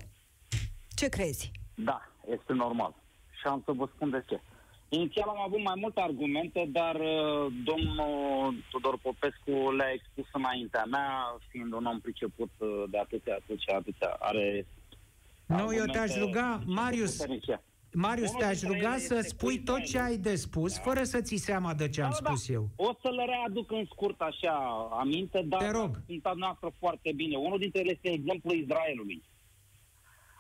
Ce 0.97 1.09
crezi? 1.09 1.51
Da, 1.74 2.09
este 2.30 2.53
normal. 2.53 2.95
Și 3.30 3.47
am 3.47 3.62
să 3.64 3.72
vă 3.72 3.89
spun 3.95 4.11
de 4.11 4.24
ce. 4.28 4.41
Inițial 4.89 5.28
am 5.28 5.41
avut 5.41 5.62
mai 5.62 5.74
multe 5.76 6.01
argumente, 6.01 6.68
dar 6.72 6.95
uh, 6.95 7.53
domnul 7.64 8.55
Tudor 8.70 8.99
Popescu 9.03 9.70
le-a 9.70 9.93
expus 9.93 10.26
înaintea 10.32 10.85
mea, 10.85 11.39
fiind 11.49 11.72
un 11.72 11.85
om 11.85 12.01
priceput 12.01 12.51
uh, 12.59 12.85
de 12.91 12.99
atâția, 12.99 13.35
atâția, 13.35 13.76
atâția, 13.76 14.16
are 14.18 14.66
Nu, 15.47 15.74
eu 15.74 15.85
te-aș 15.85 16.16
ruga, 16.16 16.62
Marius, 16.66 17.16
puternice. 17.16 17.61
Marius, 17.95 18.29
Unul 18.29 18.41
te-aș 18.41 18.59
dintre 18.61 18.77
ruga 18.79 18.89
ele 18.95 18.99
să 19.03 19.15
este 19.15 19.29
spui 19.29 19.47
Queen 19.55 19.65
tot 19.65 19.75
Mary. 19.77 19.89
ce 19.91 19.99
ai 19.99 20.17
de 20.17 20.35
spus, 20.35 20.79
fără 20.79 21.03
să 21.03 21.21
ți 21.21 21.37
seama 21.37 21.75
de 21.75 21.89
ce 21.89 22.03
am 22.03 22.11
Da, 22.11 22.17
da, 22.23 22.29
spus 22.29 22.49
eu. 22.49 22.69
O 22.77 22.93
să 23.03 23.09
le 23.11 23.25
readuc 23.25 23.71
în 23.73 23.85
scurt 23.85 24.21
așa 24.21 24.55
aminte, 25.01 25.43
dar 25.47 25.61
Te 25.63 25.71
rog. 25.71 26.03
sunt 26.07 26.35
noastră 26.37 26.73
foarte 26.79 27.13
bine. 27.13 27.37
Unul 27.37 27.59
dintre 27.59 27.81
ele 27.81 27.91
este 27.91 28.11
exemplul 28.13 28.55
Israelului. 28.59 29.23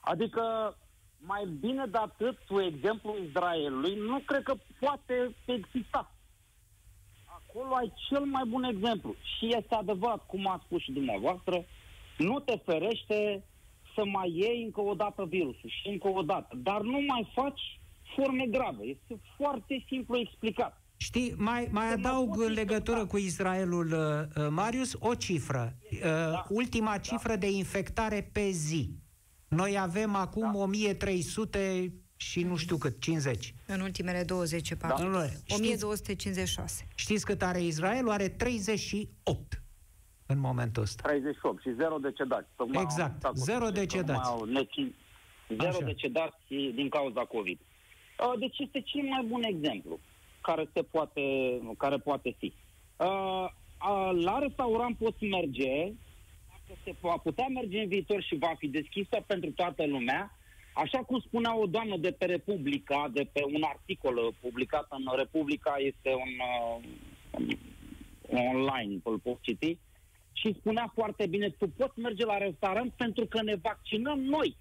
Adică, 0.00 0.42
mai 1.18 1.44
bine 1.60 1.86
de 1.86 1.98
atât, 1.98 2.38
cu 2.48 2.60
exemplul 2.60 3.24
Israelului, 3.28 3.94
nu 3.94 4.18
cred 4.18 4.42
că 4.42 4.54
poate 4.80 5.34
exista. 5.44 6.12
Acolo 7.24 7.74
ai 7.74 7.92
cel 8.08 8.24
mai 8.24 8.42
bun 8.48 8.62
exemplu. 8.64 9.14
Și 9.36 9.54
este 9.56 9.74
adevărat, 9.74 10.26
cum 10.26 10.46
a 10.48 10.60
spus 10.64 10.80
și 10.82 10.92
dumneavoastră, 10.92 11.64
nu 12.18 12.40
te 12.40 12.56
ferește 12.64 13.44
să 13.94 14.04
mai 14.04 14.30
iei 14.34 14.62
încă 14.64 14.80
o 14.80 14.94
dată 14.94 15.24
virusul 15.28 15.70
și 15.82 15.88
încă 15.88 16.08
o 16.08 16.22
dată. 16.22 16.56
Dar 16.56 16.80
nu 16.80 17.00
mai 17.06 17.30
faci 17.34 17.60
forme 18.16 18.46
grave. 18.46 18.82
Este 18.84 19.20
foarte 19.36 19.84
simplu 19.88 20.18
explicat. 20.18 20.78
Știi, 20.96 21.34
mai, 21.36 21.68
mai 21.70 21.88
Să 21.90 21.96
mă 21.98 22.08
adaug 22.08 22.36
pot 22.36 22.46
în 22.46 22.52
legătură 22.52 22.96
explica. 22.98 23.06
cu 23.06 23.16
Israelul, 23.16 23.86
uh, 23.92 24.42
uh, 24.44 24.48
Marius, 24.50 24.92
o 24.98 25.14
cifră. 25.14 25.76
Uh, 25.92 25.98
Da. 26.00 26.46
Ultima 26.48 26.98
cifră 26.98 27.36
de 27.36 27.50
infectare 27.50 28.30
pe 28.32 28.50
zi. 28.50 28.90
Noi 29.48 29.78
avem 29.78 30.14
acum 30.14 30.52
Da. 30.52 30.58
1300 30.58 31.92
și 32.16 32.42
nu 32.42 32.56
știu 32.56 32.76
cât, 32.76 33.00
50. 33.00 33.54
În 33.66 33.80
ultimele 33.80 34.22
20 34.22 34.68
Da. 34.68 34.88
patru. 34.88 35.06
Nu, 35.08 35.18
nu, 35.18 35.26
știți, 35.44 35.84
1256. 35.84 36.86
știți 36.94 37.24
cât 37.24 37.42
are 37.42 37.62
Israelul? 37.62 38.10
Are 38.10 38.28
38 38.28 39.62
în 40.34 40.40
momentul 40.40 40.82
ăsta. 40.82 41.02
38 41.08 41.62
și 41.62 41.74
zero 41.74 41.96
decedați. 41.98 42.48
Tocmai 42.56 42.76
am 42.78 42.82
Exact, 42.84 43.10
discutat 43.12 43.32
cu 43.32 43.38
zero 43.50 43.64
cei 43.64 43.72
că 43.74 43.80
decedați. 43.80 44.30
nu 44.30 44.34
mai 44.34 44.38
au 44.38 44.44
neci- 44.58 44.92
Zero 45.48 45.68
Așa. 45.76 45.84
decedați 45.92 46.42
din 46.74 46.88
cauza 46.88 47.20
COVID. 47.20 47.58
Uh, 47.60 48.38
Deci 48.38 48.58
este 48.58 48.80
cel 48.80 49.02
mai 49.02 49.22
bun 49.26 49.42
exemplu 49.42 49.98
care, 50.40 50.68
se 50.74 50.82
poate, 50.82 51.22
care 51.78 51.96
poate 51.96 52.34
fi. 52.38 52.52
Uh, 52.96 53.46
uh, 53.90 54.10
La 54.24 54.38
restaurant 54.38 54.96
poți 54.96 55.24
merge, 55.24 55.74
dacă 56.50 56.72
se 56.84 56.94
va 57.00 57.16
putea 57.22 57.46
merge 57.48 57.80
în 57.80 57.88
viitor 57.88 58.22
și 58.22 58.36
va 58.36 58.52
fi 58.58 58.68
deschisă 58.68 59.16
pentru 59.26 59.50
toată 59.50 59.86
lumea, 59.86 60.38
așa 60.74 60.98
cum 60.98 61.18
spunea 61.20 61.58
o 61.58 61.66
doamnă 61.66 61.96
de 61.96 62.10
pe 62.10 62.24
Republica, 62.24 63.10
de 63.12 63.28
pe 63.32 63.42
un 63.54 63.62
articol 63.62 64.16
uh, 64.16 64.34
publicat 64.40 64.86
în 64.90 65.04
Republica, 65.16 65.74
este 65.78 66.10
un, 66.24 66.32
uh, 66.50 67.56
online, 68.28 69.00
îl 69.04 69.18
poți 69.18 69.40
citi, 69.42 69.78
și 70.34 70.56
spunea 70.58 70.90
foarte 70.94 71.26
bine, 71.26 71.48
tu 71.48 71.68
poți 71.68 71.98
merge 71.98 72.24
la 72.24 72.38
restaurant 72.38 72.92
pentru 72.92 73.26
că 73.26 73.42
ne 73.42 73.54
vaccinăm 73.54 74.20
noi. 74.20 74.56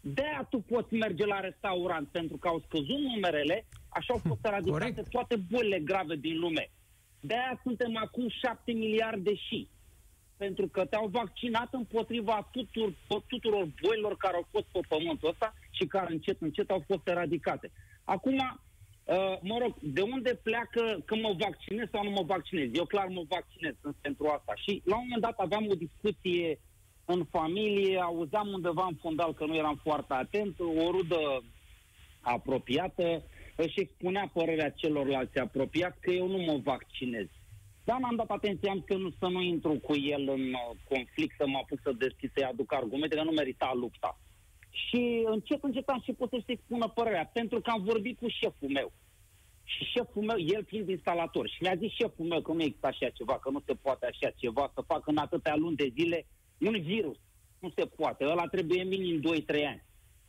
De-aia 0.00 0.46
tu 0.50 0.58
poți 0.58 0.94
merge 0.94 1.24
la 1.26 1.40
restaurant, 1.40 2.08
pentru 2.08 2.36
că 2.36 2.48
au 2.48 2.62
scăzut 2.66 2.98
numerele, 2.98 3.66
așa 3.88 4.12
au 4.12 4.20
fost 4.28 4.44
eradicate 4.44 4.92
corect. 4.92 5.10
toate 5.10 5.36
bolile 5.50 5.78
grave 5.78 6.16
din 6.16 6.38
lume. 6.38 6.70
De-aia 7.20 7.60
suntem 7.62 7.96
acum 7.96 8.28
7 8.28 8.72
miliarde 8.72 9.34
și. 9.34 9.68
Pentru 10.36 10.66
că 10.66 10.84
te-au 10.84 11.06
vaccinat 11.06 11.68
împotriva 11.74 12.48
tuturor, 12.52 12.92
tuturor 13.26 13.68
bolilor 13.82 14.16
care 14.16 14.36
au 14.36 14.46
fost 14.50 14.66
pe 14.72 14.80
pământul 14.88 15.28
ăsta 15.28 15.54
și 15.70 15.86
care 15.86 16.12
încet, 16.12 16.40
încet 16.40 16.70
au 16.70 16.84
fost 16.86 17.08
eradicate. 17.08 17.70
Acum, 18.04 18.60
uh, 19.08 19.38
mă 19.40 19.56
rog, 19.60 19.74
de 19.80 20.00
unde 20.00 20.40
pleacă 20.42 21.02
că 21.04 21.14
mă 21.14 21.34
vaccinez 21.38 21.86
sau 21.92 22.04
nu 22.04 22.10
mă 22.10 22.22
vaccinez? 22.26 22.68
Eu 22.72 22.84
clar 22.84 23.06
mă 23.06 23.24
vaccinez, 23.28 23.74
sunt 23.82 23.96
pentru 24.00 24.26
asta. 24.26 24.52
Și 24.54 24.82
la 24.84 24.96
un 24.96 25.02
moment 25.02 25.22
dat 25.22 25.38
aveam 25.38 25.66
o 25.70 25.74
discuție 25.74 26.58
în 27.04 27.24
familie, 27.24 27.98
auzeam 27.98 28.48
undeva 28.48 28.86
în 28.88 28.96
fundal 29.00 29.34
că 29.34 29.44
nu 29.44 29.54
eram 29.56 29.80
foarte 29.82 30.14
atent, 30.14 30.60
o 30.60 30.90
rudă 30.90 31.42
apropiată 32.20 33.22
își 33.56 33.80
expunea 33.80 34.30
părerea 34.32 34.70
celorlalți 34.70 35.38
apropiați 35.38 36.00
că 36.00 36.10
eu 36.10 36.28
nu 36.28 36.38
mă 36.38 36.60
vaccinez. 36.64 37.26
Dar 37.84 37.98
n-am 37.98 38.16
dat 38.16 38.30
atenție, 38.30 38.70
am 38.70 38.76
zis 38.76 38.86
că 38.86 38.94
nu, 38.94 39.10
să 39.18 39.26
nu 39.26 39.42
intru 39.42 39.72
cu 39.72 39.96
el 39.96 40.28
în 40.28 40.52
uh, 40.52 40.70
conflict, 40.88 41.34
să 41.38 41.46
mă 41.46 41.58
apuc 41.62 41.80
să 41.82 41.92
deschid, 41.92 42.30
să-i 42.34 42.44
aduc 42.44 42.72
argumente, 42.72 43.16
că 43.16 43.22
nu 43.22 43.30
merita 43.30 43.72
lupta. 43.74 44.18
Și 44.86 45.22
încet, 45.24 45.62
încet 45.62 45.88
am 45.88 45.94
început 45.96 46.28
să-și 46.28 46.44
expună 46.46 46.88
părerea, 46.88 47.30
pentru 47.32 47.60
că 47.60 47.70
am 47.70 47.82
vorbit 47.82 48.18
cu 48.18 48.28
șeful 48.28 48.68
meu. 48.68 48.92
Și 49.64 49.84
șeful 49.84 50.22
meu, 50.22 50.38
el 50.38 50.64
fiind 50.64 50.88
instalator, 50.88 51.48
și 51.48 51.62
mi-a 51.62 51.76
zis 51.76 51.92
șeful 51.92 52.26
meu 52.26 52.40
că 52.40 52.52
nu 52.52 52.62
există 52.62 52.86
așa 52.86 53.08
ceva, 53.08 53.38
că 53.38 53.50
nu 53.50 53.62
se 53.66 53.74
poate 53.74 54.06
așa 54.06 54.30
ceva, 54.30 54.70
să 54.74 54.80
facă 54.86 55.10
în 55.10 55.16
atâtea 55.16 55.56
luni 55.56 55.76
de 55.76 55.92
zile 55.98 56.26
un 56.58 56.80
virus. 56.82 57.16
Nu 57.58 57.72
se 57.76 57.84
poate, 57.84 58.24
ăla 58.24 58.46
trebuie 58.46 58.82
minim 58.82 59.20
2-3 59.20 59.66
ani. 59.66 59.82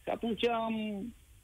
Și 0.03 0.09
atunci 0.09 0.47
am, 0.47 0.75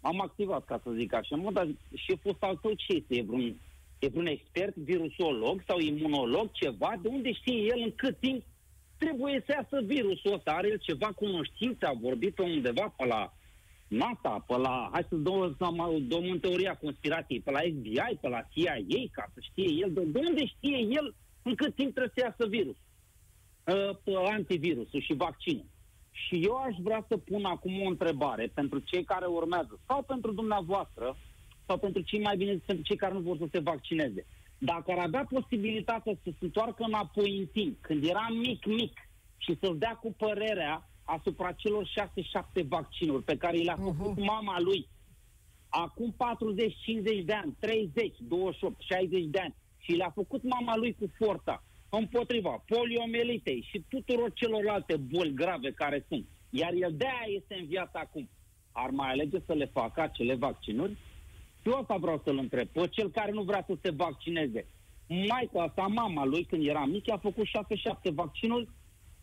am 0.01 0.21
activat, 0.21 0.65
ca 0.65 0.79
să 0.83 0.91
zic 0.91 1.13
așa. 1.13 1.35
Mă, 1.35 1.51
dar 1.51 1.67
șeful 1.95 2.31
ăsta 2.31 2.47
al 2.47 2.55
tău 2.55 2.73
ce 2.73 2.93
este? 2.93 3.15
E 3.15 3.21
vreun, 3.21 3.61
e 3.99 4.07
vreun 4.07 4.25
expert, 4.25 4.75
virusolog 4.75 5.63
sau 5.67 5.79
imunolog, 5.79 6.51
ceva? 6.51 6.93
De 7.01 7.07
unde 7.07 7.31
știe 7.31 7.57
el 7.57 7.81
în 7.83 7.91
cât 7.95 8.19
timp 8.19 8.43
trebuie 8.97 9.43
să 9.45 9.51
iasă 9.55 9.85
virusul 9.85 10.33
ăsta? 10.33 10.51
Are 10.51 10.67
el 10.67 10.77
ceva 10.77 11.07
cunoștință? 11.07 11.85
A 11.87 11.93
vorbit 12.01 12.35
pe 12.35 12.41
undeva 12.41 12.93
pe 12.97 13.05
la 13.05 13.33
NASA, 13.87 14.43
pe 14.47 14.57
la, 14.57 14.89
hai 14.91 15.05
să 15.09 15.15
dăm, 15.15 15.55
să 15.57 15.69
mă- 15.71 15.99
dăm 16.07 16.23
în 16.29 16.39
teoria 16.39 16.75
conspirației, 16.75 17.41
pe 17.41 17.51
la 17.51 17.59
FBI, 17.59 18.17
pe 18.21 18.27
la 18.27 18.41
CIA, 18.41 18.75
ca 19.11 19.31
să 19.33 19.39
știe 19.39 19.69
el, 19.83 19.93
de, 19.93 20.01
de 20.03 20.19
unde 20.19 20.45
știe 20.45 20.77
el 20.77 21.15
în 21.41 21.55
cât 21.55 21.75
timp 21.75 21.93
trebuie 21.93 22.13
să 22.15 22.23
iasă 22.23 22.47
virus? 22.49 22.75
Uh, 23.63 23.97
pe 24.03 24.11
antivirusul 24.31 25.01
și 25.01 25.13
vaccinul. 25.13 25.65
Și 26.11 26.35
eu 26.43 26.55
aș 26.55 26.75
vrea 26.79 27.05
să 27.07 27.17
pun 27.17 27.45
acum 27.45 27.81
o 27.81 27.87
întrebare 27.87 28.51
pentru 28.53 28.79
cei 28.79 29.03
care 29.03 29.25
urmează, 29.25 29.79
sau 29.87 30.01
pentru 30.01 30.31
dumneavoastră, 30.31 31.17
sau 31.65 31.77
pentru 31.77 32.01
cei 32.01 32.21
mai 32.21 32.37
bine, 32.37 32.61
pentru 32.65 32.83
cei 32.83 32.95
care 32.95 33.13
nu 33.13 33.19
vor 33.19 33.37
să 33.37 33.47
se 33.51 33.59
vaccineze. 33.59 34.25
Dacă 34.57 34.91
ar 34.91 34.97
avea 34.97 35.25
posibilitatea 35.29 36.13
să 36.23 36.29
se 36.29 36.45
întoarcă 36.45 36.83
înapoi 36.83 37.37
în 37.37 37.45
timp, 37.45 37.81
când 37.81 38.03
era 38.03 38.27
mic, 38.29 38.65
mic, 38.65 39.09
și 39.37 39.57
să-ți 39.61 39.79
dea 39.79 39.95
cu 39.95 40.13
părerea 40.17 40.89
asupra 41.03 41.51
celor 41.51 41.89
6-7 42.61 42.67
vaccinuri 42.67 43.23
pe 43.23 43.37
care 43.37 43.57
le-a 43.57 43.77
făcut 43.77 44.19
mama 44.19 44.59
lui 44.59 44.87
acum 45.69 46.13
40, 46.17 46.75
50 46.83 47.23
de 47.23 47.33
ani, 47.33 47.55
30, 47.59 48.15
28, 48.19 48.81
60 48.81 49.23
de 49.25 49.39
ani 49.39 49.55
și 49.77 49.91
le-a 49.91 50.11
făcut 50.15 50.43
mama 50.43 50.75
lui 50.75 50.95
cu 50.99 51.11
forța 51.17 51.63
împotriva 51.89 52.63
poliomelitei 52.67 53.67
și 53.69 53.83
tuturor 53.89 54.33
celorlalte 54.33 54.97
boli 54.97 55.33
grave 55.33 55.71
care 55.71 56.05
sunt. 56.07 56.25
Iar 56.49 56.73
el 56.73 56.93
de-aia 56.97 57.25
este 57.27 57.55
în 57.59 57.65
viață 57.65 57.97
acum. 57.97 58.29
Ar 58.71 58.89
mai 58.89 59.09
alege 59.09 59.37
să 59.45 59.53
le 59.53 59.65
facă 59.65 60.01
acele 60.01 60.35
vaccinuri? 60.35 60.97
Eu 61.65 61.73
asta 61.73 61.95
vreau 61.95 62.21
să-l 62.23 62.37
întreb. 62.37 62.67
Pe 62.67 62.87
cel 62.87 63.09
care 63.09 63.31
nu 63.31 63.43
vrea 63.43 63.63
să 63.67 63.77
se 63.81 63.91
vaccineze. 63.91 64.65
Maica 65.07 65.71
sa, 65.75 65.87
mama 65.87 66.25
lui, 66.25 66.43
când 66.43 66.67
era 66.67 66.85
mic, 66.85 67.11
a 67.11 67.17
făcut 67.17 67.45
6-7 67.45 68.13
vaccinuri 68.13 68.69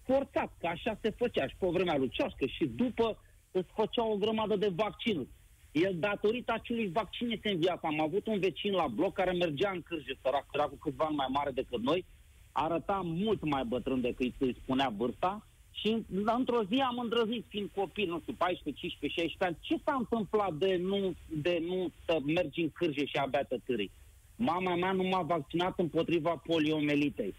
forțat, 0.04 0.52
că 0.60 0.66
așa 0.66 0.98
se 1.02 1.10
făcea 1.10 1.46
și 1.46 1.56
pe 1.58 1.66
vremea 1.66 1.96
lui 1.96 2.08
Ceașcă 2.08 2.46
și 2.46 2.64
după 2.66 3.18
îți 3.50 3.72
făcea 3.74 4.04
o 4.04 4.16
grămadă 4.16 4.56
de 4.56 4.72
vaccinuri. 4.74 5.28
El, 5.72 5.94
datorită 5.98 6.52
acelui 6.52 6.90
vaccin, 6.92 7.30
este 7.30 7.50
în 7.50 7.58
viață. 7.58 7.80
Am 7.82 8.00
avut 8.00 8.26
un 8.26 8.38
vecin 8.38 8.72
la 8.72 8.86
bloc 8.86 9.12
care 9.12 9.32
mergea 9.32 9.70
în 9.70 9.82
cârje, 9.82 10.18
sărac, 10.22 10.46
era 10.52 10.64
cu 10.64 10.76
câțiva 10.76 11.04
ani 11.04 11.16
mai 11.16 11.26
mare 11.30 11.50
decât 11.50 11.82
noi, 11.82 12.04
arăta 12.52 13.00
mult 13.04 13.44
mai 13.44 13.64
bătrân 13.64 14.00
decât 14.00 14.34
îi 14.38 14.56
spunea 14.62 14.92
vârsta 14.96 15.46
și 15.72 16.04
într-o 16.24 16.62
zi 16.64 16.80
am 16.80 16.98
îndrăznit, 16.98 17.44
fiind 17.48 17.70
copil, 17.74 18.08
nu 18.08 18.20
știu, 18.20 18.32
14, 18.32 18.86
15, 18.86 19.20
16 19.20 19.44
ani, 19.44 19.56
ce 19.60 19.82
s-a 19.84 19.94
întâmplat 19.98 20.54
de 20.54 20.76
nu, 20.76 21.14
de 21.28 21.62
nu 21.66 21.90
să 22.04 22.18
mergi 22.24 22.60
în 22.60 22.70
cârje 22.70 23.04
și 23.04 23.16
abia 23.16 23.42
te 23.42 23.56
târâi? 23.64 23.90
Mama 24.36 24.74
mea 24.74 24.92
nu 24.92 25.02
m-a 25.02 25.22
vaccinat 25.22 25.78
împotriva 25.78 26.42
poliomelitei. 26.46 27.34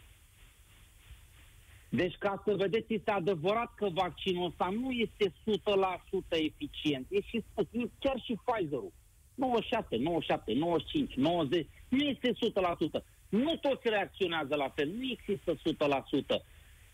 Deci, 1.89 2.15
ca 2.19 2.43
să 2.45 2.55
vedeți, 2.55 2.93
este 2.93 3.11
adevărat 3.11 3.73
că 3.75 3.89
vaccinul 3.93 4.45
ăsta 4.45 4.69
nu 4.81 4.91
este 4.91 5.25
100% 5.27 5.33
eficient. 6.29 7.05
E 7.09 7.21
și, 7.21 7.43
chiar 7.99 8.19
și 8.23 8.37
Pfizer-ul. 8.45 8.91
96, 9.35 9.95
97, 9.95 10.53
95, 10.53 11.13
90, 11.13 11.67
nu 11.89 12.03
este 12.03 12.31
100%. 12.99 13.03
Nu 13.29 13.55
toți 13.55 13.89
reacționează 13.89 14.55
la 14.55 14.69
fel, 14.69 14.87
nu 14.87 15.03
există 15.11 15.53
100%. 15.53 16.45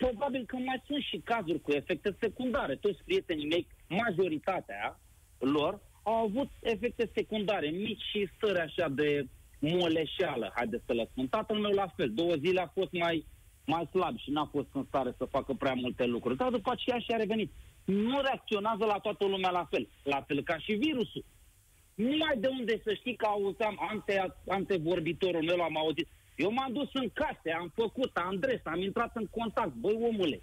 Probabil 0.03 0.43
că 0.45 0.55
mai 0.55 0.81
sunt 0.85 1.03
și 1.03 1.17
cazuri 1.31 1.61
cu 1.61 1.71
efecte 1.71 2.15
secundare. 2.19 2.75
Toți 2.75 3.03
prietenii 3.05 3.47
mei 3.47 3.67
majoritatea 3.87 4.99
lor 5.39 5.81
au 6.03 6.13
avut 6.13 6.49
efecte 6.61 7.11
secundare, 7.13 7.69
mici 7.69 8.01
și 8.11 8.29
stări 8.35 8.59
așa 8.59 8.87
de 8.89 9.27
moleșeală, 9.59 10.51
haideți 10.55 10.85
să 10.85 10.93
le 10.93 11.07
spun. 11.11 11.27
Tatăl 11.27 11.57
meu 11.57 11.71
la 11.71 11.87
fel, 11.95 12.09
două 12.13 12.33
zile 12.43 12.61
a 12.61 12.67
fost 12.67 12.91
mai, 12.91 13.25
mai 13.65 13.89
slab 13.91 14.17
și 14.17 14.31
n-a 14.31 14.49
fost 14.51 14.67
în 14.73 14.85
stare 14.87 15.13
să 15.17 15.25
facă 15.25 15.53
prea 15.53 15.73
multe 15.73 16.05
lucruri. 16.05 16.37
Dar 16.37 16.49
după 16.49 16.71
aceea 16.71 16.99
și-a 16.99 17.17
revenit. 17.17 17.51
Nu 17.85 18.21
reacționează 18.21 18.85
la 18.85 18.97
toată 18.97 19.25
lumea 19.25 19.49
la 19.49 19.67
fel, 19.69 19.87
la 20.03 20.21
fel 20.27 20.43
ca 20.43 20.57
și 20.57 20.73
virusul. 20.73 21.25
Nu 21.95 22.17
ai 22.29 22.37
de 22.37 22.47
unde 22.47 22.81
să 22.83 22.93
știi 22.93 23.15
că 23.15 23.25
auzeam 23.25 23.77
ante, 23.91 24.35
antevorbitorul 24.47 25.43
meu, 25.43 25.57
l-am 25.57 25.77
auzit. 25.77 26.07
Eu 26.43 26.51
m-am 26.51 26.73
dus 26.73 26.89
în 26.93 27.09
case, 27.13 27.51
am 27.51 27.71
făcut 27.75 28.11
Andres, 28.17 28.61
am 28.63 28.81
intrat 28.81 29.15
în 29.15 29.25
contact. 29.25 29.73
Băi, 29.73 29.97
omule, 30.09 30.41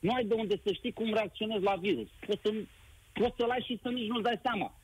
nu 0.00 0.12
ai 0.12 0.24
de 0.24 0.34
unde 0.34 0.60
să 0.64 0.72
știi 0.72 0.92
cum 0.92 1.12
reacționezi 1.12 1.62
la 1.62 1.74
virus. 1.74 2.08
Poți, 2.26 2.40
să, 2.42 2.52
poți 3.12 3.36
să-l 3.36 3.50
ai 3.50 3.64
și 3.66 3.78
să 3.82 3.88
nici 3.88 4.08
nu-ți 4.08 4.22
dai 4.22 4.40
seama. 4.42 4.74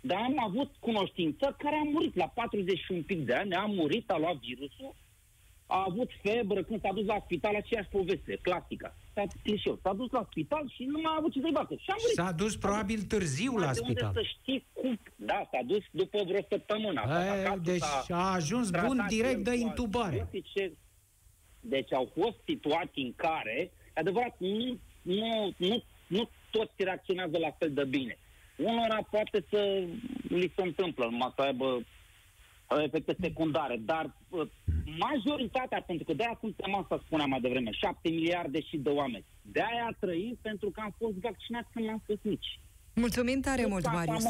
Dar 0.00 0.18
am 0.18 0.36
avut 0.44 0.70
cunoștință 0.80 1.54
care 1.58 1.76
a 1.76 1.90
murit 1.90 2.14
la 2.16 2.28
41 2.28 3.00
pic 3.00 3.26
de 3.26 3.34
ani, 3.34 3.54
a 3.54 3.64
murit, 3.64 4.10
a 4.10 4.18
luat 4.18 4.36
virusul, 4.36 4.94
a 5.66 5.84
avut 5.88 6.10
febră, 6.22 6.62
când 6.62 6.80
s-a 6.80 6.92
dus 6.92 7.06
la 7.06 7.22
spital, 7.24 7.54
aceeași 7.54 7.88
poveste, 7.88 8.38
clasică. 8.42 8.96
S-a, 9.14 9.24
clișeu, 9.42 9.78
s-a 9.82 9.92
dus 9.92 10.10
la 10.10 10.26
spital 10.30 10.70
și 10.74 10.84
nu 10.84 11.00
mai 11.02 11.12
a 11.12 11.16
avut 11.18 11.32
ce 11.32 11.40
să-i 11.40 11.50
bată. 11.52 11.74
Și 11.74 11.90
a 11.90 11.94
murit. 12.00 12.16
S-a 12.16 12.32
dus 12.32 12.56
probabil 12.56 13.02
târziu 13.02 13.56
la 13.56 13.66
de 13.66 13.72
spital. 13.72 14.06
Unde 14.08 14.20
să 14.20 14.26
știi 14.38 14.66
cum... 14.72 15.00
Da, 15.16 15.48
s-a 15.50 15.60
dus 15.66 15.84
după 15.90 16.22
vreo 16.26 16.40
săptămână. 16.48 17.02
E, 17.44 17.58
deci 17.62 18.10
a 18.10 18.32
ajuns 18.32 18.70
bun 18.70 19.04
direct 19.08 19.44
de 19.44 19.54
intubare. 19.54 20.28
Deci 21.60 21.92
au 21.92 22.12
fost 22.20 22.36
situații 22.46 23.04
în 23.04 23.12
care, 23.16 23.72
adevărat, 23.94 24.34
nu, 24.38 24.78
nu, 25.02 25.54
nu, 25.56 25.82
nu 26.06 26.28
toți 26.50 26.72
reacționează 26.76 27.38
la 27.38 27.50
fel 27.58 27.72
de 27.72 27.84
bine. 27.84 28.18
Unora 28.56 28.98
poate 29.10 29.44
să 29.50 29.84
li 30.28 30.52
se 30.56 30.62
întâmplă, 30.62 31.04
numai 31.04 31.32
să 31.36 31.42
aibă 31.42 31.64
uh, 31.64 31.84
efecte 32.80 33.16
secundare, 33.20 33.76
dar 33.84 34.16
uh, 34.28 34.48
majoritatea, 34.98 35.82
pentru 35.86 36.04
că 36.04 36.12
de-aia 36.12 36.36
suntem 36.40 36.74
asta, 36.74 37.02
spuneam 37.04 37.28
mai 37.28 37.40
devreme, 37.40 37.70
7 37.70 38.08
miliarde 38.08 38.60
și 38.60 38.76
de 38.76 38.88
oameni. 38.88 39.24
De-aia 39.42 39.96
trăim 40.00 40.38
pentru 40.42 40.70
că 40.70 40.80
am 40.80 40.94
fost 40.98 41.14
vaccinați 41.14 41.68
când 41.72 41.88
am 41.88 42.02
fost 42.06 42.22
mici. 42.22 42.60
Mulțumim 42.94 43.40
tare 43.40 43.66
mult, 43.66 43.92
Marius. 43.92 44.24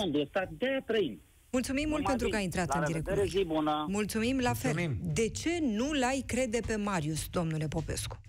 De-aia 0.59 0.82
trăim. 0.86 1.20
Mulțumim 1.51 1.88
mult 1.88 2.05
pentru 2.05 2.28
că 2.28 2.36
ai 2.36 2.45
intrat 2.45 2.74
în 2.74 2.84
direct. 2.86 3.28
Zi 3.28 3.45
bună. 3.45 3.86
Mulțumim 3.88 4.38
la 4.38 4.53
fel. 4.53 4.72
Mulțumim. 4.72 5.12
De 5.14 5.28
ce 5.28 5.59
nu 5.61 5.93
l-ai 5.93 6.22
crede 6.26 6.61
pe 6.66 6.76
Marius, 6.76 7.28
domnule 7.28 7.68
Popescu? 7.68 8.20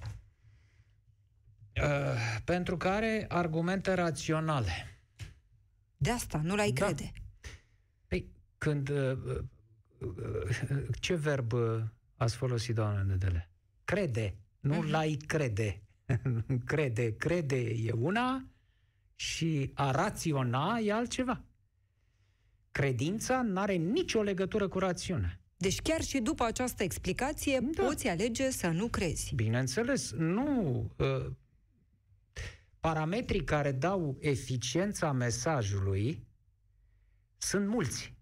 Uh, 1.81 2.39
pentru 2.45 2.77
că 2.77 2.87
are 2.87 3.25
argumente 3.29 3.93
raționale. 3.93 5.01
De 5.97 6.09
asta 6.11 6.41
nu 6.43 6.55
l-ai 6.55 6.71
Da. 6.71 6.85
crede. 6.85 7.11
Păi, 8.07 8.27
când... 8.57 8.89
uh, 8.89 9.11
uh, 9.11 9.37
Ce 10.99 11.15
verb 11.15 11.51
uh, 11.53 11.81
ați 12.15 12.35
folosit, 12.35 12.75
doamna 12.75 13.01
Nedele? 13.01 13.49
Crede, 13.83 14.35
nu 14.59 14.75
Mhm. 14.75 14.89
l-ai 14.89 15.17
crede. 15.27 15.81
crede, 16.65 17.15
crede 17.17 17.59
e 17.59 17.91
una 17.91 18.47
și 19.15 19.71
a 19.73 19.91
raționa 19.91 20.77
e 20.79 20.91
altceva. 20.93 21.43
Credința 22.71 23.41
nu 23.41 23.59
are 23.59 23.73
nicio 23.73 24.21
legătură 24.21 24.67
cu 24.67 24.79
rațiunea. 24.79 25.39
Deci 25.57 25.81
chiar 25.81 26.01
și 26.01 26.19
după 26.19 26.43
această 26.43 26.83
explicație 26.83 27.59
Da. 27.75 27.83
poți 27.83 28.07
alege 28.07 28.49
să 28.49 28.67
nu 28.67 28.87
crezi. 28.87 29.35
Bineînțeles, 29.35 30.11
nu. 30.11 30.77
uh, 30.97 31.25
Parametrii 32.79 33.43
care 33.43 33.71
dau 33.71 34.17
eficiența 34.19 35.11
mesajului 35.11 36.27
sunt 37.37 37.67
mulți. 37.67 38.13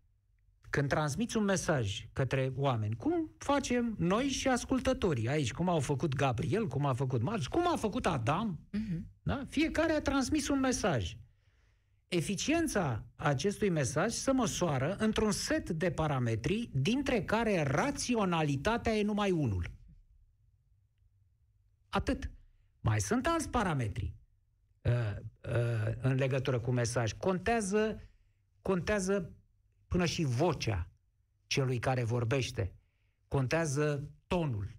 Când 0.72 0.90
transmiți 0.90 1.38
un 1.38 1.44
mesaj 1.44 2.08
către 2.14 2.52
oameni, 2.56 2.96
cum 2.96 3.32
facem 3.38 3.96
noi 3.98 4.24
și 4.28 4.48
ascultătorii 4.48 5.30
aici, 5.30 5.54
cum 5.54 5.70
au 5.70 5.80
făcut 5.80 6.16
Gabriel, 6.16 6.68
cum 6.68 6.86
a 6.86 6.94
făcut 6.94 7.22
Marius, 7.22 7.48
cum 7.48 7.68
a 7.74 7.76
făcut 7.76 8.06
Adam, 8.06 8.60
Mhm. 8.72 9.06
da? 9.24 9.44
fiecare 9.50 9.92
a 9.92 10.02
transmis 10.02 10.48
un 10.48 10.60
mesaj. 10.60 11.16
Eficiența 12.08 13.06
acestui 13.16 13.70
mesaj 13.70 14.12
se 14.12 14.32
măsoară 14.32 14.96
într-un 15.00 15.32
set 15.32 15.70
de 15.70 15.92
parametri, 15.92 16.70
dintre 16.74 17.24
care 17.24 17.64
raționalitatea 17.64 18.94
e 18.98 19.04
numai 19.04 19.32
unul. 19.32 19.72
Atât. 21.90 22.32
Mai 22.80 23.00
sunt 23.00 23.28
alți 23.28 23.50
parametri 23.50 24.16
uh, 24.82 24.92
uh, 25.54 25.94
în 26.02 26.14
legătură 26.16 26.60
cu 26.60 26.72
mesaj. 26.72 27.14
Contează, 27.14 28.10
contează 28.62 29.34
până 29.92 30.06
și 30.06 30.24
vocea 30.24 30.90
celui 31.48 31.80
care 31.80 32.04
vorbește. 32.04 32.74
Contează 33.28 34.10
tonul. 34.28 34.76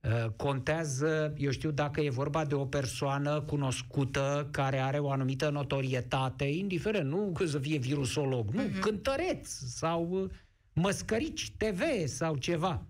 Uh, 0.00 0.30
contează, 0.36 1.34
eu 1.36 1.50
știu, 1.50 1.70
dacă 1.70 2.00
e 2.00 2.10
vorba 2.10 2.44
de 2.44 2.54
o 2.54 2.66
persoană 2.66 3.40
cunoscută 3.40 4.48
care 4.50 4.78
are 4.78 4.98
o 4.98 5.10
anumită 5.10 5.50
notorietate, 5.50 6.44
indiferent, 6.44 7.10
nu 7.10 7.32
că 7.32 7.46
să 7.46 7.58
fie 7.58 7.78
virusolog, 7.78 8.50
nu, 8.50 8.62
cântăreț 8.80 9.48
sau 9.48 10.08
uh, 10.10 10.30
măscărici 10.72 11.52
TV 11.56 11.80
sau 12.06 12.36
ceva. 12.36 12.86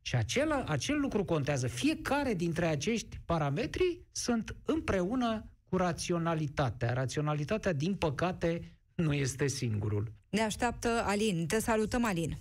Și 0.00 0.16
acela, 0.16 0.64
acel 0.64 1.00
lucru 1.00 1.24
contează. 1.24 1.66
Fiecare 1.66 2.34
dintre 2.34 2.66
acești 2.66 3.20
parametri 3.24 4.00
sunt 4.12 4.56
împreună 4.64 5.50
cu 5.68 5.76
raționalitatea. 5.76 6.92
Raționalitatea, 6.92 7.72
din 7.72 7.94
păcate, 7.94 8.77
nu 9.02 9.12
este 9.12 9.46
singurul. 9.46 10.12
Ne 10.30 10.40
așteaptă 10.40 10.88
Alin. 11.06 11.46
Te 11.46 11.58
salutăm, 11.60 12.04
Alin. 12.04 12.36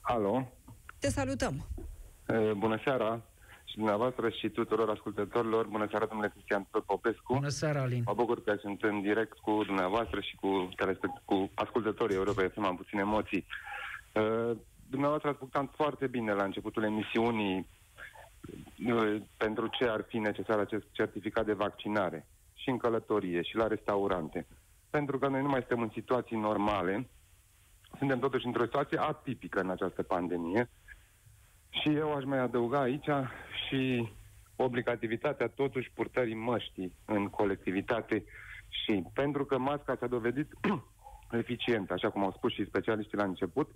Alo, 0.00 0.52
Te 0.98 1.08
salutăm. 1.10 1.66
e, 2.28 2.52
bună 2.52 2.80
seara 2.84 3.22
și 3.64 3.74
dumneavoastră 3.76 4.28
și 4.30 4.48
tuturor 4.48 4.90
ascultătorilor. 4.90 5.66
Bună 5.66 5.86
seara, 5.90 6.06
domnule 6.06 6.28
Cristian 6.30 6.64
Tudor 6.64 6.82
Popescu. 6.86 7.32
Bună 7.34 7.48
seara, 7.48 7.80
Alin. 7.80 8.02
Mă 8.06 8.14
bucur 8.14 8.42
că 8.42 8.56
sunt 8.60 8.82
în 8.82 9.00
direct 9.02 9.38
cu 9.38 9.62
dumneavoastră 9.66 10.20
și 10.20 10.36
cu, 10.36 10.68
telespect- 10.76 11.22
cu 11.24 11.50
ascultătorii 11.54 12.16
Europa 12.16 12.48
FM, 12.52 12.64
am 12.64 12.76
puține 12.76 13.00
emoții. 13.00 13.46
Uh, 14.14 14.56
dumneavoastră 14.90 15.28
ați 15.30 15.38
punctat 15.38 15.72
foarte 15.76 16.06
bine 16.06 16.32
la 16.32 16.44
începutul 16.44 16.82
emisiunii 16.84 17.66
uh, 18.86 19.22
pentru 19.36 19.66
ce 19.66 19.84
ar 19.84 20.04
fi 20.08 20.18
necesar 20.18 20.58
acest 20.58 20.84
certificat 20.90 21.44
de 21.46 21.52
vaccinare 21.52 22.26
și 22.54 22.68
în 22.68 22.76
călătorie 22.78 23.42
și 23.42 23.56
la 23.56 23.66
restaurante. 23.66 24.46
Pentru 24.98 25.18
că 25.18 25.28
noi 25.28 25.42
nu 25.42 25.48
mai 25.48 25.58
suntem 25.58 25.80
în 25.80 25.90
situații 25.92 26.36
normale, 26.36 27.08
suntem 27.98 28.18
totuși 28.18 28.46
într-o 28.46 28.64
situație 28.64 28.98
atipică 29.00 29.60
în 29.60 29.70
această 29.70 30.02
pandemie. 30.02 30.70
Și 31.68 31.94
eu 31.94 32.14
aș 32.14 32.24
mai 32.24 32.38
adăuga 32.38 32.80
aici 32.80 33.08
și 33.66 34.08
obligativitatea 34.56 35.48
totuși 35.48 35.90
purtării 35.94 36.34
măștii 36.34 36.96
în 37.04 37.26
colectivitate. 37.26 38.24
Și 38.68 39.04
pentru 39.14 39.44
că 39.44 39.58
masca 39.58 39.96
s-a 40.00 40.06
dovedit 40.06 40.52
eficientă, 41.42 41.92
așa 41.92 42.10
cum 42.10 42.22
au 42.22 42.32
spus 42.32 42.52
și 42.52 42.66
specialiștii 42.66 43.18
la 43.18 43.24
început, 43.24 43.70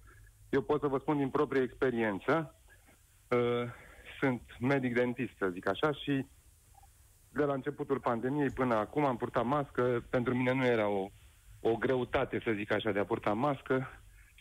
eu 0.49 0.62
pot 0.62 0.81
să 0.81 0.87
vă 0.87 0.99
spun 0.99 1.16
din 1.16 1.29
proprie 1.29 1.62
experiență, 1.62 2.55
uh, 3.29 3.71
sunt 4.21 4.43
medic 4.61 4.95
dentist, 4.95 5.33
să 5.39 5.49
zic 5.49 5.69
așa, 5.69 5.93
și 5.93 6.27
de 7.33 7.45
la 7.45 7.53
începutul 7.53 8.01
pandemiei 8.01 8.51
până 8.51 8.74
acum 8.74 9.05
am 9.05 9.16
purtat 9.16 9.45
mască, 9.45 10.05
pentru 10.11 10.35
mine 10.35 10.53
nu 10.53 10.66
era 10.66 10.89
o, 10.89 11.11
o 11.61 11.76
greutate, 11.76 12.41
să 12.45 12.53
zic 12.57 12.72
așa, 12.72 12.93
de 12.93 12.99
a 12.99 13.05
purta 13.05 13.33
mască, 13.33 13.89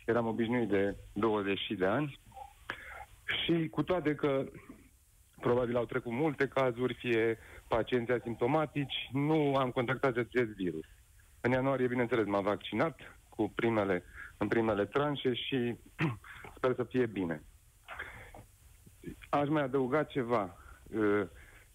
eram 0.06 0.28
obișnuit 0.28 0.70
de 0.70 0.96
20 1.14 1.60
de 1.78 1.86
ani 1.86 2.20
și 3.26 3.68
cu 3.68 3.84
toate 3.84 4.16
că 4.16 4.46
probabil 5.40 5.76
au 5.76 5.86
trecut 5.86 6.12
multe 6.12 6.48
cazuri, 6.48 6.94
fie 6.94 7.38
pacienți 7.68 8.12
asimptomatici, 8.12 9.10
nu 9.12 9.56
am 9.56 9.70
contactat 9.70 10.18
acest 10.18 10.50
virus. 10.50 10.86
În 11.42 11.52
ianuarie, 11.52 11.88
bineînțeles, 11.88 12.26
m-am 12.26 12.44
vaccinat 12.44 13.00
cu 13.30 13.52
primele, 13.56 14.04
în 14.38 14.48
primele 14.48 14.86
tranșe 14.86 15.34
și 15.34 15.76
sper 16.56 16.74
să 16.76 16.84
fie 16.84 17.06
bine. 17.06 17.44
Aș 19.30 19.48
mai 19.48 19.64
adăuga 19.64 20.04
ceva 20.04 20.58
uh, 20.84 21.28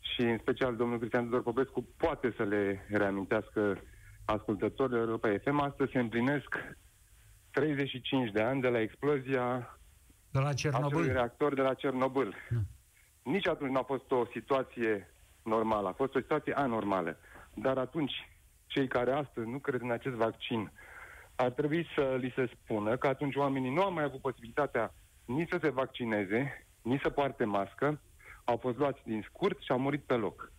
și 0.03 0.21
în 0.21 0.39
special 0.39 0.77
domnul 0.77 0.99
Cristian 0.99 1.25
Tudor 1.25 1.43
Popescu 1.43 1.89
poate 1.97 2.35
să 2.37 2.43
le 2.43 2.87
reamintească 2.89 3.79
ascultătorilor 4.25 5.01
Europa 5.01 5.35
FM. 5.45 5.61
Astăzi 5.61 5.91
se 5.93 5.99
împlinesc 5.99 6.57
35 7.51 8.31
de 8.31 8.41
ani 8.41 8.61
de 8.61 8.69
la 8.69 8.81
explozia 8.81 9.79
De 10.31 10.39
la 10.39 10.49
acelui 10.49 10.77
Cernobâl. 10.77 11.13
reactor 11.13 11.55
de 11.55 11.63
la 11.63 11.75
Cernobâl. 11.75 12.35
Nici 13.23 13.47
atunci 13.47 13.71
nu 13.71 13.79
a 13.79 13.83
fost 13.83 14.11
o 14.11 14.25
situație 14.33 15.15
normală, 15.43 15.89
a 15.89 15.93
fost 15.93 16.15
o 16.15 16.21
situație 16.21 16.53
anormală. 16.53 17.17
Dar 17.55 17.79
atunci, 17.79 18.13
cei 18.67 18.89
care 18.89 19.13
astăzi 19.13 19.49
nu 19.49 19.59
cred 19.59 19.81
în 19.81 19.91
acest 19.91 20.15
vaccin, 20.15 20.73
ar 21.35 21.51
trebui 21.51 21.87
să 21.95 22.17
li 22.21 22.33
se 22.37 22.51
spună 22.55 22.97
că 22.97 23.07
atunci 23.07 23.35
oamenii 23.37 23.75
nu 23.75 23.83
au 23.83 23.93
mai 23.93 24.05
avut 24.05 24.21
posibilitatea 24.21 24.95
nici 25.25 25.49
să 25.51 25.59
se 25.63 25.69
vaccineze, 25.69 26.67
nici 26.83 27.01
să 27.01 27.11
poarte 27.11 27.45
mască, 27.45 28.01
au 28.45 28.57
fost 28.57 28.77
luați 28.77 29.01
din 29.05 29.25
scurt 29.29 29.61
și 29.61 29.71
au 29.73 29.79
murit 29.79 30.03
pe 30.05 30.15
loc. 30.15 30.53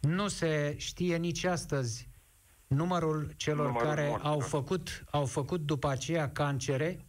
Nu 0.00 0.28
se 0.28 0.74
știe 0.78 1.16
nici 1.16 1.44
astăzi 1.44 2.08
numărul 2.66 3.32
celor 3.36 3.66
Numărul 3.66 3.88
care 3.88 4.08
morților. 4.08 4.32
au 4.32 4.40
făcut, 4.40 5.04
au 5.10 5.24
făcut 5.26 5.60
după 5.60 5.88
aceea 5.88 6.30
cancere, 6.32 7.06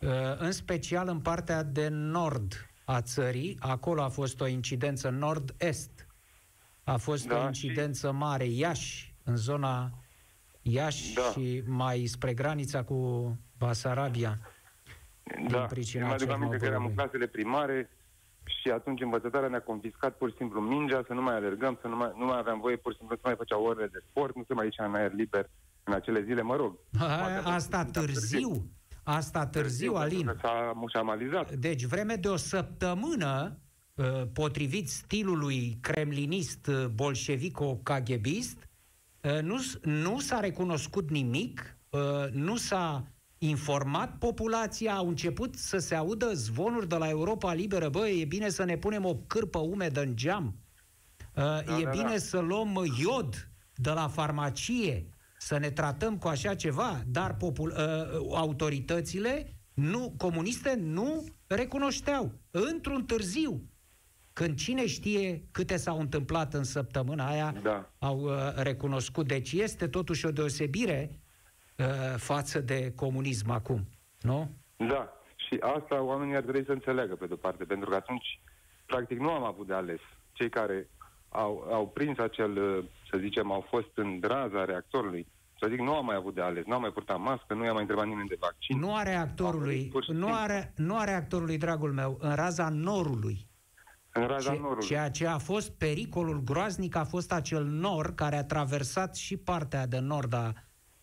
uh, 0.00 0.10
în 0.38 0.52
special 0.52 1.08
în 1.08 1.20
partea 1.20 1.62
de 1.62 1.88
nord 1.88 2.70
a 2.84 3.02
țării. 3.02 3.56
Acolo 3.60 4.02
a 4.02 4.08
fost 4.08 4.40
o 4.40 4.46
incidență 4.46 5.08
nord-est. 5.08 6.06
A 6.84 6.96
fost 6.96 7.26
Da, 7.26 7.36
o 7.46 7.52
și- 7.52 7.66
incidență 7.66 8.12
mare. 8.12 8.44
Iași, 8.44 9.14
în 9.24 9.36
zona 9.36 9.92
Iași 10.62 11.14
Da. 11.14 11.22
și 11.22 11.62
mai 11.66 12.06
spre 12.06 12.34
granița 12.34 12.82
cu 12.84 13.36
Basarabia. 13.58 14.38
Da, 15.48 15.58
pricina 15.58 16.04
îmi 16.04 16.12
aduc 16.14 16.30
aminte 16.30 16.56
că 16.56 16.64
eram 16.64 16.84
în 16.84 16.88
Cernobâlului. 16.90 16.94
clasele 16.96 17.26
primare 17.26 17.90
și 18.44 18.68
atunci 18.70 19.00
învățătoarea 19.00 19.48
ne-a 19.48 19.60
confiscat 19.62 20.16
pur 20.16 20.30
și 20.30 20.36
simplu 20.36 20.60
mingea, 20.60 21.04
să 21.06 21.12
nu 21.12 21.22
mai 21.22 21.34
alergăm, 21.34 21.78
să 21.80 21.88
nu 21.88 21.96
mai, 21.96 22.12
nu 22.18 22.24
mai 22.24 22.38
aveam 22.38 22.60
voie, 22.60 22.76
pur 22.76 22.92
și 22.92 22.98
simplu 22.98 23.16
să 23.16 23.22
mai 23.24 23.34
făceau 23.36 23.64
orele 23.64 23.86
de 23.92 24.02
sport, 24.10 24.36
nu 24.36 24.44
se 24.46 24.54
mai 24.54 24.64
ieșea 24.64 24.84
în 24.86 24.94
aer 24.94 25.12
liber 25.12 25.50
în 25.84 25.92
acele 25.92 26.22
zile, 26.24 26.42
mă 26.42 26.56
rog. 26.56 26.78
Poate 26.98 27.12
a 27.12 27.38
A, 27.38 27.42
fost 27.42 27.46
asta 27.46 27.78
puțin 27.84 27.92
cam 27.92 28.04
târziu. 28.04 28.70
Asta 29.02 29.46
târziu, 29.46 29.94
Alin. 29.94 30.16
pentru 30.24 30.34
că 30.34 30.40
S-a 30.46 30.72
mușamalizat. 30.74 31.52
Deci 31.52 31.84
vreme 31.84 32.14
de 32.14 32.28
o 32.28 32.36
săptămână, 32.36 33.58
uh, 33.94 34.22
potrivit 34.32 34.88
stilului 34.88 35.78
kremlinist 35.80 36.66
uh, 36.66 36.86
bolșevico-caghebist, 36.86 38.68
uh, 39.22 39.38
nu, 39.42 39.58
s- 39.58 39.78
nu 39.82 40.18
s-a 40.18 40.40
recunoscut 40.40 41.10
nimic, 41.10 41.76
uh, 41.90 42.00
nu 42.32 42.56
s-a 42.56 43.04
informat 43.38 44.18
populația, 44.18 44.94
au 44.94 45.08
început 45.08 45.54
să 45.54 45.78
se 45.78 45.94
audă 45.94 46.32
zvonuri 46.32 46.88
de 46.88 46.96
la 46.96 47.08
Europa 47.08 47.52
Liberă, 47.52 47.88
bă, 47.88 48.08
e 48.08 48.24
bine 48.24 48.48
să 48.48 48.64
ne 48.64 48.76
punem 48.76 49.04
o 49.04 49.14
cârpă 49.14 49.58
umedă 49.58 50.02
în 50.02 50.16
geam, 50.16 50.54
Uh, 51.38 51.78
e 51.80 51.82
da, 51.82 51.90
bine 51.90 52.10
da. 52.10 52.16
să 52.16 52.38
luăm 52.38 52.84
iod 53.00 53.50
de 53.74 53.90
la 53.90 54.08
farmacie, 54.08 55.08
să 55.38 55.58
ne 55.58 55.70
tratăm 55.70 56.18
cu 56.18 56.28
așa 56.28 56.54
ceva, 56.54 57.02
dar 57.06 57.36
popul, 57.36 57.74
uh, 57.76 58.36
autoritățile 58.36 59.56
nu, 59.74 60.14
comuniste 60.16 60.78
nu 60.82 61.24
recunoșteau. 61.46 62.32
Într-un 62.50 63.04
târziu, 63.04 63.62
când 64.32 64.56
cine 64.56 64.86
știe 64.86 65.48
câte 65.50 65.76
s-au 65.76 66.00
întâmplat 66.00 66.54
în 66.54 66.64
săptămâna 66.64 67.28
aia, 67.28 67.54
Da. 67.62 67.92
au 67.98 68.20
uh, 68.20 68.32
recunoscut. 68.54 69.26
Deci 69.26 69.52
este 69.52 69.86
totuși 69.88 70.26
o 70.26 70.30
deosebire 70.30 71.10
uh, 71.10 71.16
față 72.16 72.60
de 72.60 72.92
comunism 72.96 73.50
acum, 73.50 73.88
nu? 74.20 74.50
Da, 74.76 75.12
și 75.36 75.56
asta 75.60 76.02
oamenii 76.02 76.34
ar 76.36 76.42
trebui 76.42 76.64
să 76.64 76.72
înțeleagă 76.72 77.14
pe 77.14 77.26
de-o 77.26 77.36
parte, 77.36 77.64
pentru 77.64 77.90
că 77.90 77.96
atunci, 77.96 78.40
practic, 78.86 79.18
nu 79.18 79.30
am 79.30 79.44
avut 79.44 79.66
de 79.66 79.74
ales. 79.74 80.00
Cei 80.32 80.48
care 80.50 80.88
au, 81.28 81.68
au 81.72 81.88
prins 81.88 82.18
acel, 82.18 82.76
uh, 82.78 82.84
să 83.10 83.18
zicem, 83.18 83.52
au 83.52 83.66
fost 83.68 83.90
în 83.94 84.18
raza 84.22 84.64
reactorului, 84.64 85.26
să 85.60 85.66
zic, 85.70 85.78
nu 85.78 85.94
am 85.94 86.04
mai 86.04 86.16
avut 86.16 86.34
de 86.34 86.40
ales, 86.40 86.64
nu 86.66 86.74
am 86.74 86.80
mai 86.80 86.90
purtat 86.90 87.18
mască, 87.18 87.54
nu 87.54 87.64
i-a 87.64 87.72
mai 87.72 87.80
întrebat 87.80 88.06
nimeni 88.06 88.28
de 88.28 88.36
vaccin. 88.40 88.78
Nu 88.78 88.94
a 88.94 89.02
reactorului, 89.02 89.88
Pur 89.92 90.04
și 90.04 90.10
nu 90.10 90.16
simplu. 90.16 90.34
are, 90.36 90.72
nu 90.76 90.98
a 90.98 91.04
reactorului, 91.04 91.58
dragul 91.58 91.92
meu, 91.92 92.16
în 92.20 92.34
raza 92.34 92.68
norului. 92.68 93.46
În 94.12 94.26
raza 94.26 94.52
Ce, 94.52 94.58
norului. 94.60 94.86
ceea 94.86 95.10
ce 95.10 95.26
a 95.26 95.38
fost 95.38 95.70
pericolul 95.78 96.42
groaznic 96.42 96.94
a 96.96 97.04
fost 97.04 97.32
acel 97.32 97.64
nor 97.64 98.14
care 98.14 98.36
a 98.36 98.44
traversat 98.44 99.16
și 99.16 99.36
partea 99.36 99.86
de 99.86 99.98
nord 99.98 100.32
a 100.34 100.52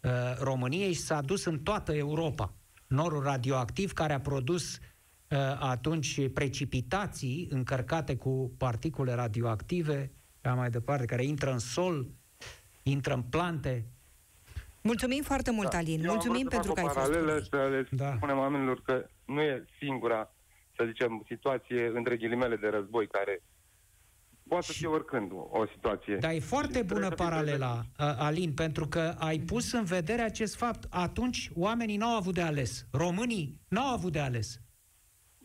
uh, 0.06 0.12
României 0.40 0.94
și 0.94 1.00
s-a 1.00 1.22
dus 1.22 1.46
în 1.46 1.60
toată 1.60 1.94
Europa. 1.96 2.54
Norul 2.88 3.24
radioactiv 3.24 3.92
care 3.94 4.14
a 4.14 4.20
produs 4.20 4.74
uh, 4.76 5.38
atunci 5.60 6.32
precipitații 6.34 7.48
încărcate 7.52 8.16
cu 8.16 8.54
particule 8.58 9.14
radioactive, 9.14 10.12
ca 10.42 10.54
mai 10.54 10.70
departe, 10.70 11.06
care 11.06 11.24
intră 11.24 11.52
în 11.52 11.60
sol, 11.60 12.08
intră 12.84 13.14
în 13.14 13.22
plante. 13.22 13.86
Mulțumim 14.82 15.24
foarte 15.24 15.52
mult, 15.52 15.74
Alin. 15.74 15.98
Da. 15.98 16.04
Eu 16.04 16.10
am 16.10 16.16
Mulțumim 16.16 16.48
vrut 16.48 16.52
să 16.52 16.58
pentru 16.60 16.74
fac 16.74 16.76
că 16.76 16.80
ai 16.80 16.86
o 16.86 17.00
fost 17.00 17.06
cu 17.06 17.12
paralelă, 17.12 17.32
noi. 17.32 17.48
să 17.50 17.76
le 17.76 17.88
Da. 18.04 18.14
spunem 18.16 18.38
oamenilor 18.38 18.82
că 18.82 19.06
nu 19.26 19.42
e 19.42 19.66
singura, 19.80 20.34
să 20.76 20.84
zicem, 20.88 21.24
situație 21.28 21.92
între 21.94 22.18
ghilimele 22.18 22.56
de 22.56 22.68
război 22.68 23.08
care 23.08 23.42
poate 24.50 24.66
să 24.66 24.72
fie 24.74 24.88
oricând 24.88 25.32
o, 25.32 25.36
o 25.52 25.66
situație. 25.74 26.16
Dar 26.16 26.32
e 26.32 26.40
foarte 26.40 26.78
Și 26.78 26.84
bună 26.84 27.00
trebuie 27.00 27.10
să 27.10 27.16
fii 27.16 27.26
paralela, 27.26 27.86
prezent. 27.96 28.18
uh, 28.18 28.26
Alin, 28.26 28.54
pentru 28.54 28.88
că 28.88 29.16
ai 29.18 29.40
pus 29.40 29.72
în 29.72 29.84
vedere 29.84 30.22
acest 30.22 30.56
fapt. 30.56 30.88
Atunci 30.90 31.50
oamenii 31.56 31.98
n-au 31.98 32.16
avut 32.16 32.34
de 32.34 32.42
ales. 32.42 32.86
Românii 32.92 33.62
n-au 33.68 33.94
avut 33.94 34.12
de 34.12 34.20
ales. 34.20 34.60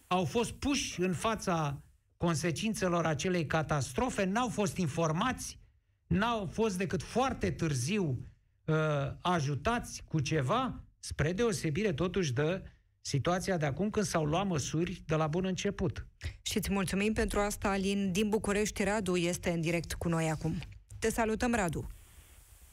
Au 0.06 0.24
fost 0.24 0.52
puși 0.52 1.00
în 1.00 1.12
fața 1.12 1.82
consecințelor 2.16 3.06
acelei 3.06 3.46
catastrofe, 3.46 4.24
n-au 4.24 4.48
fost 4.48 4.76
informați, 4.76 5.60
n-au 6.06 6.46
fost 6.46 6.78
decât 6.78 7.02
foarte 7.02 7.50
târziu 7.50 8.18
uh, 8.64 8.74
ajutați 9.20 10.02
cu 10.08 10.20
ceva, 10.20 10.84
spre 10.98 11.32
deosebire 11.32 11.92
totuși 11.92 12.32
de 12.32 12.62
situația 13.00 13.56
de 13.56 13.66
acum 13.66 13.90
când 13.90 14.06
s-au 14.06 14.24
luat 14.24 14.46
măsuri 14.46 15.02
de 15.06 15.14
la 15.14 15.26
bun 15.26 15.44
început. 15.44 16.06
Și 16.42 16.56
îți 16.56 16.72
mulțumim 16.72 17.12
pentru 17.12 17.40
asta, 17.40 17.68
Alin. 17.68 18.12
Din 18.12 18.28
București, 18.28 18.84
Radu 18.84 19.16
este 19.16 19.50
în 19.50 19.60
direct 19.60 19.92
cu 19.92 20.08
noi 20.08 20.28
acum. 20.30 20.54
Te 20.98 21.10
salutăm, 21.10 21.54
Radu. 21.54 21.88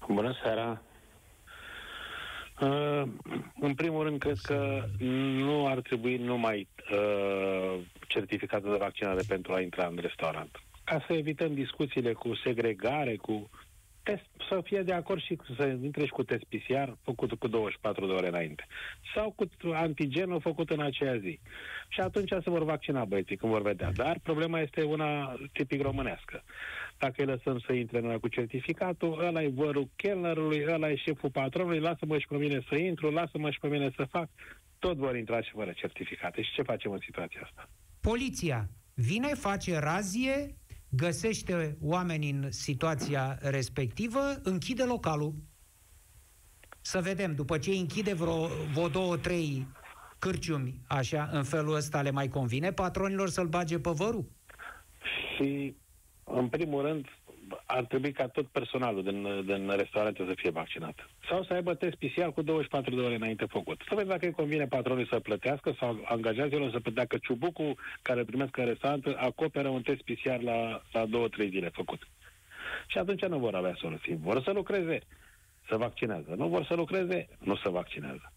Bună 0.08 0.34
seara! 0.44 0.82
Uh, 2.62 3.04
în 3.60 3.74
primul 3.74 4.04
rând, 4.04 4.20
cred 4.20 4.38
că 4.44 4.86
nu 5.00 5.68
ar 5.68 5.80
trebui 5.82 6.18
numai 6.18 6.68
uh, 6.92 7.80
certificatul 8.08 8.72
de 8.72 8.78
vaccinare 8.78 9.22
pentru 9.28 9.54
a 9.54 9.62
intra 9.62 9.88
în 9.88 9.98
restaurant. 10.02 10.62
Ca 10.84 11.04
să 11.08 11.14
evităm 11.14 11.54
discuțiile 11.54 12.14
cu 12.14 12.36
segregare, 12.44 13.16
cu 13.16 13.50
test, 14.08 14.26
să 14.50 14.62
fie 14.64 14.82
de 14.82 14.94
acord 14.94 15.22
și 15.22 15.38
să 15.56 15.66
intre 15.82 16.06
și 16.06 16.12
cu 16.12 16.24
test 16.24 16.44
PCR 16.44 16.90
făcut 17.04 17.34
cu 17.34 17.48
24 17.48 18.06
de 18.06 18.12
ore 18.12 18.28
înainte. 18.28 18.68
Sau 19.16 19.34
cu 19.36 19.46
antigenul 19.74 20.42
făcut 20.42 20.70
în 20.70 20.80
aceea 20.80 21.18
zi. 21.18 21.40
Și 21.88 22.00
atunci 22.00 22.30
se 22.30 22.50
vor 22.50 22.64
vaccina 22.64 23.06
băieții 23.06 23.38
când 23.38 23.52
vor 23.52 23.62
vedea. 23.62 23.92
Dar 23.92 24.20
problema 24.24 24.60
este 24.60 24.84
una 24.84 25.36
tipic 25.54 25.82
românească. 25.82 26.44
Dacă 26.98 27.14
îi 27.18 27.26
lăsăm 27.26 27.60
să 27.60 27.74
intre 27.74 28.00
noi 28.00 28.20
cu 28.20 28.28
certificatul, 28.28 29.26
ăla 29.26 29.44
e 29.44 29.52
vărul 29.54 29.90
chelnerului, 29.96 30.66
ăla 30.68 30.90
e 30.90 30.96
șeful 30.96 31.30
patronului, 31.30 31.80
lasă-mă 31.80 32.18
și 32.18 32.28
pe 32.28 32.38
mine 32.38 32.66
să 32.70 32.76
intru, 32.76 33.10
lasă-mă 33.10 33.50
și 33.50 33.60
pe 33.60 33.68
mine 33.68 33.92
să 33.96 34.04
fac. 34.10 34.30
Tot 34.80 34.98
vor 34.98 35.16
intra 35.16 35.42
și 35.42 35.52
fără 35.52 35.72
certificate. 35.76 36.42
Și 36.42 36.54
ce 36.54 36.62
facem 36.62 36.92
în 36.92 37.00
situația 37.00 37.42
asta? 37.44 37.70
Poliția 38.02 38.70
vine, 38.94 39.28
face 39.28 39.78
razie, 39.80 40.56
găsește 40.90 41.78
oameni 41.82 42.30
în 42.30 42.52
situația 42.52 43.38
respectivă, 43.42 44.20
închide 44.44 44.84
localul. 44.84 45.34
Să 46.82 47.02
vedem, 47.02 47.36
după 47.36 47.58
ce 47.58 47.70
îi 47.70 47.80
închide 47.80 48.14
vreo, 48.14 48.48
vreo 48.74 48.88
două, 48.88 49.18
trei 49.18 49.68
cârciumi, 50.20 50.82
așa, 50.88 51.30
în 51.32 51.44
felul 51.44 51.76
ăsta 51.76 52.02
le 52.02 52.12
mai 52.12 52.28
convine 52.28 52.72
patronilor 52.72 53.30
să-l 53.30 53.48
bage 53.48 53.80
pe 53.80 53.90
vărul? 53.90 54.32
Și, 55.36 55.76
în 56.24 56.50
primul 56.50 56.82
rând, 56.82 57.06
ar 57.66 57.86
trebui 57.86 58.12
ca 58.12 58.28
tot 58.28 58.48
personalul 58.48 59.04
din, 59.04 59.46
din 59.46 59.70
restaurante 59.76 60.24
să 60.28 60.34
fie 60.36 60.50
vaccinat. 60.50 61.10
Sau 61.30 61.44
să 61.44 61.54
aibă 61.54 61.74
test 61.74 61.96
PCR 61.96 62.22
cu 62.22 62.42
24 62.42 62.96
de 62.96 63.02
ore 63.02 63.16
înainte 63.16 63.46
făcut. 63.46 63.82
Să 63.88 63.96
vezi 63.96 64.08
dacă 64.08 64.26
îi 64.26 64.32
convine 64.32 64.68
patronului 64.68 65.08
să 65.12 65.20
plătească 65.20 65.76
sau 65.80 66.00
angajaților 66.06 66.72
să 66.72 66.80
plătească 66.80 67.18
ciubucul 67.18 67.78
care 68.02 68.24
primesc 68.24 68.58
în 68.58 68.66
restaurant 68.66 69.06
acoperă 69.06 69.68
un 69.68 69.82
test 69.82 70.02
PCR 70.02 70.42
la, 70.42 70.82
la 70.92 71.06
două, 71.06 71.28
trei 71.28 71.50
zile 71.50 71.70
făcut. 71.70 72.08
Și 72.88 72.98
atunci 72.98 73.26
nu 73.26 73.40
vor 73.40 73.56
avea 73.56 73.76
soluții. 73.80 74.18
Vor 74.22 74.44
să 74.44 74.52
lucreze, 74.52 75.00
să 75.70 75.78
vaccinează. 75.78 76.34
Nu 76.38 76.48
vor 76.48 76.66
să 76.66 76.74
lucreze, 76.74 77.28
nu 77.40 77.56
să 77.56 77.70
vaccinează. 77.70 78.32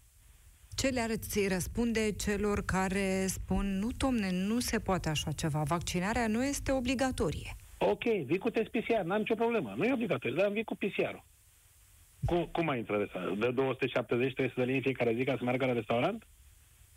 Ce 0.75 0.87
le-ați 0.87 1.47
răspunde 1.47 2.11
celor 2.11 2.65
care 2.65 3.25
spun, 3.27 3.77
nu, 3.79 3.89
domne, 3.97 4.31
nu 4.31 4.59
se 4.59 4.79
poate 4.79 5.09
așa 5.09 5.31
ceva, 5.31 5.63
vaccinarea 5.63 6.27
nu 6.27 6.43
este 6.43 6.71
obligatorie? 6.71 7.55
Ok, 7.83 8.03
vii 8.03 8.37
cu 8.37 8.49
test 8.49 8.69
PCR, 8.69 9.01
n-am 9.03 9.17
nicio 9.17 9.35
problemă. 9.35 9.73
Nu 9.77 9.83
e 9.85 9.93
obligatoriu, 9.93 10.35
dar 10.37 10.51
vii 10.51 10.63
cu 10.63 10.75
PCR-ul. 10.75 11.23
Cum, 12.25 12.45
cum 12.51 12.65
mai 12.65 12.77
intră 12.77 12.93
în 12.93 12.99
restaurant? 12.99 13.39
De 13.39 13.51
270 13.51 14.33
trebuie 14.33 14.53
să 14.55 14.59
dă 14.61 14.65
linii 14.65 14.81
fiecare 14.81 15.13
zi 15.13 15.23
ca 15.23 15.35
să 15.37 15.43
meargă 15.43 15.65
la 15.65 15.73
restaurant? 15.73 16.27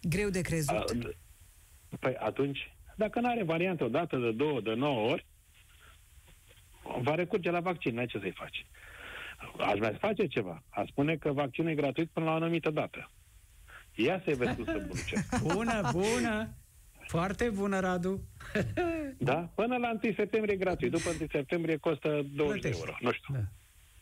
Greu 0.03 0.29
de 0.29 0.41
crezut. 0.41 0.77
A, 0.77 0.85
d- 0.95 1.17
păi 2.01 2.15
atunci, 2.17 2.73
dacă 2.97 3.21
nu 3.21 3.29
are 3.29 3.43
variantă 3.43 3.85
o 3.85 3.89
dată, 3.89 4.17
de 4.17 4.33
două, 4.33 4.61
de 4.61 4.75
nouă 4.75 5.11
ori, 5.11 5.27
va 7.01 7.15
recurge 7.15 7.51
la 7.51 7.61
vaccin, 7.61 7.95
n-ai 7.95 8.07
ce 8.07 8.19
să-i 8.19 8.31
faci. 8.37 8.67
Aș 9.59 9.79
mai 9.79 9.95
face 9.95 10.27
ceva. 10.27 10.63
A 10.69 10.85
spune 10.89 11.17
că 11.17 11.33
vaccinul 11.33 11.71
e 11.71 11.75
gratuit 11.75 12.11
până 12.13 12.27
la 12.27 12.33
o 12.33 12.35
anumită 12.35 12.71
dată. 12.71 13.11
Ia 13.95 14.21
să-i 14.25 14.35
vezi 14.35 14.55
cum 14.55 14.65
să 14.65 14.85
bulucească. 14.87 15.39
Bună, 15.55 15.91
bună! 15.93 16.49
Foarte 17.07 17.51
bună, 17.51 17.81
Radu! 17.81 18.21
Da? 19.19 19.35
Până 19.55 19.77
la 19.77 19.91
1 20.03 20.13
septembrie 20.17 20.55
e 20.55 20.59
gratuit. 20.59 20.91
După 20.91 21.09
1 21.21 21.29
septembrie 21.31 21.77
costă 21.77 22.09
20 22.09 22.33
de 22.35 22.43
Plătești. 22.45 22.79
euro. 22.79 22.97
Nu 23.01 23.13
știu. 23.13 23.35
Da. 23.35 23.41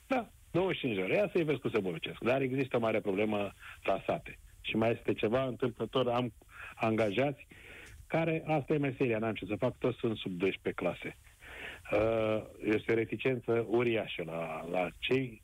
Da, 0.07 0.31
25 0.51 0.95
de 0.95 1.01
euro. 1.01 1.13
Ia 1.15 1.29
să-i 1.33 1.45
vezi 1.45 1.59
cum 1.61 1.71
se 1.71 1.81
bolucesc. 1.81 2.19
Dar 2.19 2.41
există 2.41 2.77
o 2.77 2.81
mare 2.81 3.01
problemă 3.01 3.53
la 3.83 4.03
sate. 4.07 4.39
Și 4.61 4.77
mai 4.77 4.91
este 4.91 5.13
ceva 5.15 5.45
întâmplător. 5.45 6.09
Am 6.09 6.33
angajați 6.75 7.47
care, 8.07 8.43
asta 8.47 8.75
e 8.75 8.79
meseria, 8.79 9.19
n-am 9.19 9.35
ce 9.35 9.45
să 9.47 9.55
fac, 9.59 9.79
toți 9.79 9.99
sunt 9.99 10.17
sub 10.17 10.33
12 10.39 10.83
clase. 10.85 11.17
uh, 11.93 12.43
este 12.75 12.93
o 12.93 12.95
reticență 12.95 13.67
uriașă 13.69 14.23
la, 14.27 14.69
la 14.71 14.89
cei, 14.99 15.43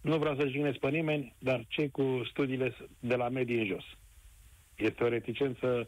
nu 0.00 0.18
vreau 0.18 0.36
să 0.36 0.46
jignesc 0.48 0.78
pe 0.78 0.88
nimeni, 0.90 1.34
dar 1.38 1.64
cei 1.68 1.90
cu 1.90 2.22
studiile 2.30 2.76
de 3.00 3.14
la 3.14 3.28
medii 3.28 3.58
în 3.58 3.66
jos. 3.66 3.84
Este 4.76 5.04
o 5.04 5.08
reticență 5.08 5.86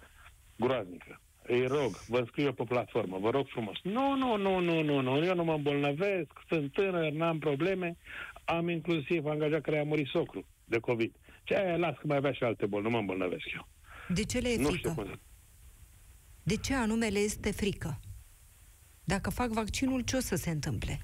groaznică. 0.56 1.20
Îi 1.42 1.66
rog, 1.66 1.96
vă 2.08 2.18
înscriu 2.18 2.44
eu 2.44 2.52
pe 2.52 2.64
platformă, 2.64 3.18
vă 3.18 3.30
rog 3.30 3.46
frumos. 3.48 3.76
Nu, 3.82 4.16
nu, 4.16 4.36
nu, 4.36 4.58
nu, 4.58 4.82
nu, 4.82 5.00
nu, 5.00 5.24
eu 5.24 5.34
nu 5.34 5.44
mă 5.44 5.52
îmbolnăvesc, 5.54 6.30
sunt 6.48 6.72
tânăr, 6.72 7.10
n-am 7.12 7.38
probleme. 7.38 7.96
Am 8.44 8.68
inclusiv 8.68 9.26
angajat 9.26 9.60
care 9.60 9.78
a 9.78 9.84
murit 9.84 10.06
socru 10.06 10.46
de 10.64 10.78
COVID. 10.78 11.14
Ce 11.42 11.56
aia, 11.56 11.76
las 11.76 11.94
că 11.94 12.06
mai 12.06 12.16
avea 12.16 12.32
și 12.32 12.42
alte 12.44 12.66
boli, 12.66 12.82
nu 12.82 12.90
mă 12.90 12.98
îmbolnăvesc 12.98 13.44
eu. 13.54 13.68
De 14.08 14.24
ce 14.24 14.38
le 14.38 14.48
e 14.48 14.56
Nu 14.56 14.68
frică? 14.68 14.76
știu 14.76 15.02
cum 15.02 15.04
să... 15.04 15.18
De 16.42 16.56
ce 16.56 16.74
anume 16.74 17.06
le 17.06 17.18
este 17.18 17.50
frică? 17.50 18.00
Dacă 19.04 19.30
fac 19.30 19.48
vaccinul, 19.48 20.00
ce 20.00 20.16
o 20.16 20.20
să 20.20 20.36
se 20.36 20.50
întâmple? 20.50 21.00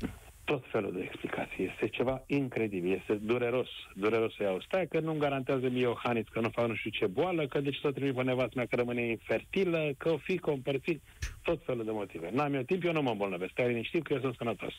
Tot 0.51 0.65
felul 0.71 0.93
de 0.93 1.03
explicații. 1.03 1.65
Este 1.65 1.89
ceva 1.89 2.23
incredibil, 2.27 2.93
este 2.93 3.15
dureros, 3.15 3.69
dureros 3.95 4.35
să 4.35 4.43
iau. 4.43 4.61
Stai 4.61 4.87
că 4.87 5.01
nu-mi 5.01 5.19
garantează 5.19 5.69
mie 5.69 5.81
Iohannis 5.81 6.29
că 6.29 6.41
nu 6.41 6.49
fac 6.49 6.67
nu 6.69 6.75
știu 6.75 6.91
ce 6.91 7.07
boală, 7.07 7.47
că 7.47 7.61
de 7.61 7.71
ce 7.71 7.79
să 7.83 7.93
trimit 7.93 8.15
pe 8.15 8.23
nevastă 8.23 8.53
mea 8.57 8.67
că 8.67 8.77
rămâne 8.77 9.03
infertilă, 9.03 9.91
că 9.99 10.09
o 10.11 10.17
fi 10.17 10.39
compărțit, 10.39 11.03
tot 11.43 11.65
felul 11.65 11.85
de 11.85 11.91
motive. 11.91 12.31
N-am 12.33 12.55
eu 12.55 12.63
timp, 12.63 12.85
eu 12.85 12.93
nu 12.93 13.03
mă 13.03 13.11
îmbolnăvesc. 13.11 13.51
Stai 13.51 13.69
liniștit 13.69 14.03
că 14.03 14.13
eu 14.13 14.21
sunt 14.21 14.35
sănătos. 14.37 14.75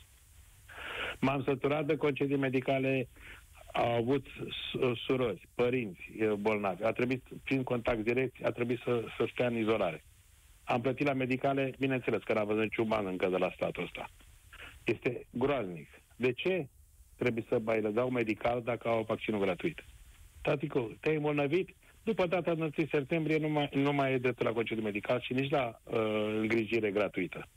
M-am 1.20 1.44
săturat 1.44 1.86
de 1.86 1.98
concedii 1.98 2.38
medicale, 2.38 3.08
au 3.74 3.92
avut 3.92 4.26
su- 4.72 4.94
surori, 4.94 5.48
părinți 5.56 6.02
e, 6.18 6.26
bolnavi. 6.26 6.84
A 6.84 6.92
trebuit, 6.92 7.24
prin 7.44 7.64
contact 7.64 8.00
direct, 8.00 8.36
a 8.46 8.52
trebuit 8.52 8.80
să, 8.84 9.04
să 9.18 9.28
stea 9.32 9.48
în 9.48 9.58
izolare. 9.58 10.04
Am 10.64 10.82
plătit 10.82 11.06
la 11.06 11.14
medicale, 11.14 11.72
bineînțeles 11.80 12.24
că 12.24 12.34
n-am 12.34 12.46
văzut 12.48 12.62
niciun 12.62 12.88
ban 12.88 13.06
încă 13.06 13.28
de 13.28 13.38
la 13.38 13.52
statul 13.56 13.84
ăsta. 13.84 14.10
Este 14.94 15.28
groaznic. 15.30 15.88
De 16.16 16.32
ce 16.32 16.68
trebuie 17.16 17.46
să 17.50 17.60
mai 17.64 17.82
le 17.82 17.90
dau 17.90 18.10
medical 18.10 18.62
dacă 18.62 18.88
au 18.88 19.04
vaccinul 19.08 19.40
gratuit? 19.40 19.84
Tatico, 20.42 20.90
te-ai 21.00 21.16
îmbolnăvit? 21.16 21.76
După 22.04 22.28
data 22.28 22.56
de 22.56 22.62
1 22.62 22.72
septembrie 22.92 23.38
nu 23.38 23.50
mai, 23.50 23.70
nu 23.74 23.94
mai 23.94 24.14
e 24.14 24.18
dreptul 24.18 24.46
la 24.46 24.52
concediu 24.52 24.84
medical 24.84 25.22
și 25.22 25.34
nici 25.34 25.52
la 25.52 25.82
uh, 25.84 25.98
îngrijire 26.42 26.92
gratuită. 26.92 27.48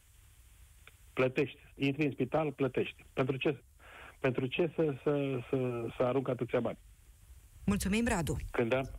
Plătești. 1.13 1.59
Intri 1.75 2.05
în 2.05 2.11
spital, 2.11 2.53
plătești. 2.53 3.05
Pentru 3.13 3.37
ce? 3.37 3.63
Pentru 4.21 4.47
ce 4.47 4.73
să, 4.75 4.95
să, 5.03 5.41
să, 5.51 5.87
să 5.97 6.03
arunc 6.03 6.29
atâția 6.29 6.61
bani? 6.61 6.79
Mulțumim, 7.65 8.07
Radu. 8.07 8.37
Când 8.51 8.73
am, 8.73 8.91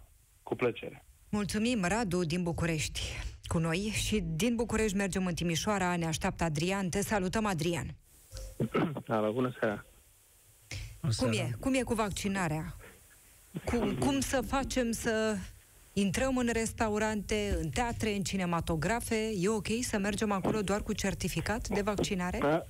cu 0.43 0.55
plăcere. 0.55 1.05
Mulțumim, 1.29 1.83
Radu, 1.83 2.25
din 2.25 2.43
București, 2.43 3.01
cu 3.43 3.57
noi. 3.57 3.77
Și 3.77 4.19
din 4.19 4.55
București 4.55 4.97
mergem 4.97 5.25
în 5.25 5.33
Timișoara, 5.33 5.95
ne 5.95 6.05
așteaptă 6.05 6.43
Adrian. 6.43 6.89
Te 6.89 7.01
salutăm, 7.01 7.45
Adrian. 7.45 7.95
Alo, 9.07 9.31
bună 9.31 9.53
seara. 9.59 9.85
Cum 11.17 11.31
e? 11.31 11.51
Cum 11.59 11.73
e 11.73 11.81
cu 11.81 11.93
vaccinarea? 11.93 12.75
Cum, 13.65 13.95
cum 13.95 14.19
să 14.19 14.41
facem 14.41 14.91
să 14.91 15.35
intrăm 15.93 16.37
în 16.37 16.49
restaurante, 16.53 17.57
în 17.61 17.69
teatre, 17.69 18.15
în 18.15 18.23
cinematografe? 18.23 19.31
E 19.35 19.49
ok 19.49 19.67
să 19.81 19.97
mergem 19.97 20.31
acolo 20.31 20.61
doar 20.61 20.81
cu 20.81 20.93
certificat 20.93 21.67
de 21.67 21.81
vaccinare? 21.81 22.39
A, 22.41 22.63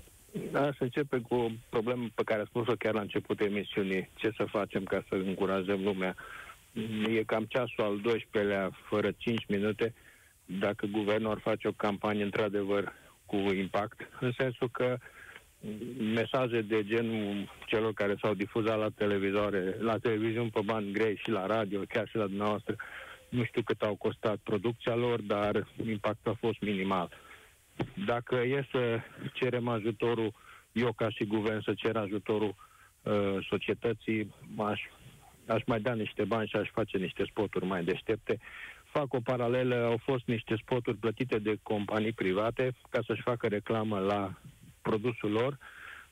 aș 0.54 0.80
începe 0.80 1.18
cu 1.18 1.36
o 1.36 1.48
problemă 1.70 2.08
pe 2.16 2.24
care 2.24 2.42
a 2.42 2.46
spus-o 2.46 2.76
chiar 2.76 2.94
la 2.94 3.02
începutul 3.02 3.46
emisiunii. 3.46 4.10
Ce 4.16 4.32
să 4.38 4.46
facem 4.50 4.84
ca 4.84 5.04
să 5.10 5.16
încurajăm 5.16 5.84
lumea? 5.84 6.16
E 7.10 7.24
cam 7.24 7.44
ceasul 7.44 7.84
al 7.84 8.02
12-lea, 8.02 8.70
fără 8.90 9.12
5 9.18 9.46
minute, 9.48 9.94
dacă 10.46 10.86
guvernul 10.86 11.32
ar 11.32 11.40
face 11.40 11.68
o 11.68 11.72
campanie 11.72 12.24
într-adevăr 12.24 12.94
cu 13.26 13.36
impact, 13.36 14.00
în 14.20 14.32
sensul 14.38 14.70
că 14.70 14.98
mesaje 16.14 16.62
de 16.62 16.84
genul 16.84 17.50
celor 17.66 17.94
care 17.94 18.16
s-au 18.22 18.34
difuzat 18.34 18.78
la 18.78 18.90
televizoare, 18.90 19.78
la 19.80 19.98
televiziuni 19.98 20.50
pe 20.50 20.60
bani 20.66 20.92
grei 20.92 21.16
și 21.16 21.30
la 21.30 21.46
radio, 21.46 21.80
chiar 21.88 22.08
și 22.08 22.16
la 22.16 22.28
dumneavoastră, 22.28 22.76
nu 23.30 23.44
știu 23.44 23.62
cât 23.62 23.82
au 23.82 23.96
costat 23.96 24.38
producția 24.44 24.96
lor, 24.96 25.22
dar 25.22 25.68
impactul 25.86 26.32
a 26.32 26.38
fost 26.40 26.62
minimal. 26.62 27.10
Dacă 28.06 28.36
e 28.36 28.68
să 28.72 29.00
cerem 29.34 29.68
ajutorul, 29.68 30.34
eu 30.72 30.92
ca 30.92 31.10
și 31.10 31.26
guvern 31.26 31.62
să 31.62 31.74
cer 31.74 31.96
ajutorul 31.96 32.56
uh, 33.04 33.38
societății, 33.50 34.34
aș, 34.58 34.82
aș 35.48 35.62
mai 35.66 35.80
da 35.80 35.94
niște 35.94 36.24
bani 36.24 36.48
și 36.48 36.56
aș 36.56 36.70
face 36.70 36.98
niște 36.98 37.24
spoturi 37.30 37.66
mai 37.66 37.84
deștepte. 37.84 38.40
Fac 38.84 39.14
o 39.14 39.20
paralelă, 39.20 39.76
au 39.76 39.98
fost 40.04 40.26
niște 40.26 40.56
spoturi 40.56 40.98
plătite 40.98 41.40
de 41.40 41.56
companii 41.64 42.12
private 42.12 42.76
ca 42.90 43.00
să-și 43.06 43.22
facă 43.22 43.48
reclamă 43.48 44.00
la 44.00 44.34
produsul 44.84 45.32
lor, 45.32 45.58